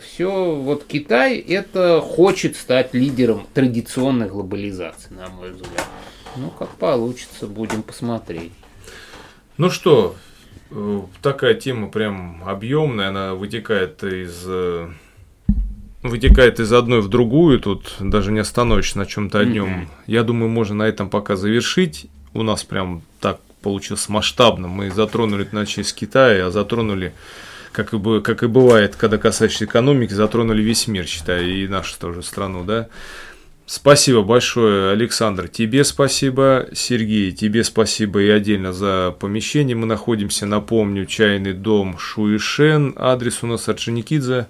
Все, 0.00 0.54
вот 0.54 0.84
Китай 0.84 1.38
это 1.38 2.00
хочет 2.00 2.56
стать 2.56 2.94
лидером 2.94 3.46
традиционной 3.54 4.28
глобализации, 4.28 5.12
на 5.12 5.28
мой 5.28 5.52
взгляд. 5.52 5.86
Ну, 6.36 6.50
как 6.50 6.70
получится, 6.70 7.46
будем 7.46 7.82
посмотреть. 7.82 8.52
Ну 9.56 9.68
что, 9.68 10.14
э, 10.70 11.00
такая 11.22 11.54
тема 11.54 11.88
прям 11.88 12.42
объемная, 12.46 13.08
она 13.08 13.34
вытекает 13.34 14.02
из 14.04 14.44
э, 14.46 14.88
вытекает 16.02 16.60
из 16.60 16.72
одной 16.72 17.00
в 17.00 17.08
другую, 17.08 17.60
тут 17.60 17.96
даже 18.00 18.32
не 18.32 18.38
остановишься 18.38 18.98
на 18.98 19.06
чем-то 19.06 19.40
одном. 19.40 19.70
Мгм. 19.70 19.88
Я 20.06 20.22
думаю, 20.22 20.48
можно 20.48 20.76
на 20.76 20.82
этом 20.84 21.10
пока 21.10 21.36
завершить. 21.36 22.08
У 22.32 22.42
нас 22.42 22.64
прям 22.64 23.02
так 23.20 23.40
получилось 23.62 24.08
масштабно. 24.08 24.68
Мы 24.68 24.90
затронули, 24.90 25.46
начали 25.52 25.82
с 25.82 25.92
Китая, 25.92 26.46
а 26.46 26.50
затронули, 26.50 27.12
как 27.72 27.94
и, 27.94 28.20
как 28.20 28.42
и 28.42 28.46
бывает, 28.46 28.96
когда 28.96 29.18
касаешься 29.18 29.64
экономики, 29.64 30.12
затронули 30.12 30.62
весь 30.62 30.86
мир, 30.86 31.06
считай, 31.06 31.48
и 31.48 31.68
нашу 31.68 31.98
тоже 31.98 32.22
страну, 32.22 32.64
да. 32.64 32.88
Спасибо 33.66 34.22
большое, 34.22 34.90
Александр. 34.90 35.46
Тебе 35.46 35.84
спасибо. 35.84 36.66
Сергей, 36.74 37.30
тебе 37.30 37.62
спасибо 37.62 38.20
и 38.20 38.28
отдельно 38.28 38.72
за 38.72 39.14
помещение. 39.20 39.76
Мы 39.76 39.86
находимся, 39.86 40.44
напомню, 40.44 41.06
чайный 41.06 41.52
дом 41.52 41.96
Шуишен. 41.96 42.94
Адрес 42.96 43.44
у 43.44 43.46
нас 43.46 43.68
Орджоникидзе. 43.68 44.48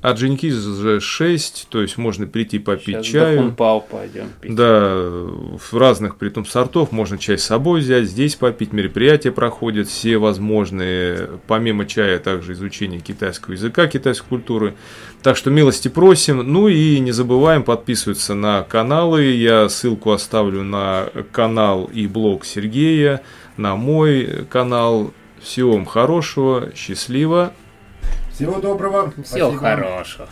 Шесть. 0.00 0.04
Орджоникидзе 0.04 1.00
6, 1.00 1.66
то 1.70 1.82
есть 1.82 1.98
можно 1.98 2.26
прийти 2.26 2.60
попить 2.60 2.98
Сейчас 2.98 3.06
чаю. 3.06 3.38
Хунпао 3.38 3.80
пойдем 3.80 4.28
пить. 4.40 4.54
Да, 4.54 4.94
в 4.94 5.72
разных 5.72 6.16
притом 6.16 6.46
сортов 6.46 6.92
можно 6.92 7.18
чай 7.18 7.36
с 7.36 7.44
собой 7.44 7.80
взять, 7.80 8.04
здесь 8.04 8.36
попить, 8.36 8.72
мероприятия 8.72 9.32
проходят, 9.32 9.88
все 9.88 10.18
возможные, 10.18 11.28
помимо 11.48 11.84
чая, 11.84 12.20
также 12.20 12.52
изучение 12.52 13.00
китайского 13.00 13.54
языка, 13.54 13.88
китайской 13.88 14.28
культуры. 14.28 14.74
Так 15.22 15.36
что 15.36 15.50
милости 15.50 15.88
просим. 15.88 16.38
Ну 16.38 16.68
и 16.68 17.00
не 17.00 17.10
забываем 17.10 17.64
подписываться 17.64 18.34
на 18.34 18.62
каналы. 18.62 19.24
Я 19.24 19.68
ссылку 19.68 20.12
оставлю 20.12 20.62
на 20.62 21.08
канал 21.32 21.90
и 21.92 22.06
блог 22.06 22.44
Сергея, 22.44 23.22
на 23.56 23.74
мой 23.74 24.46
канал. 24.48 25.12
Всего 25.42 25.72
вам 25.72 25.86
хорошего, 25.86 26.70
счастливо. 26.76 27.52
Всего 28.38 28.60
доброго. 28.60 29.10
Всего 29.10 29.50
Спасибо. 29.50 29.58
хорошего. 29.58 30.28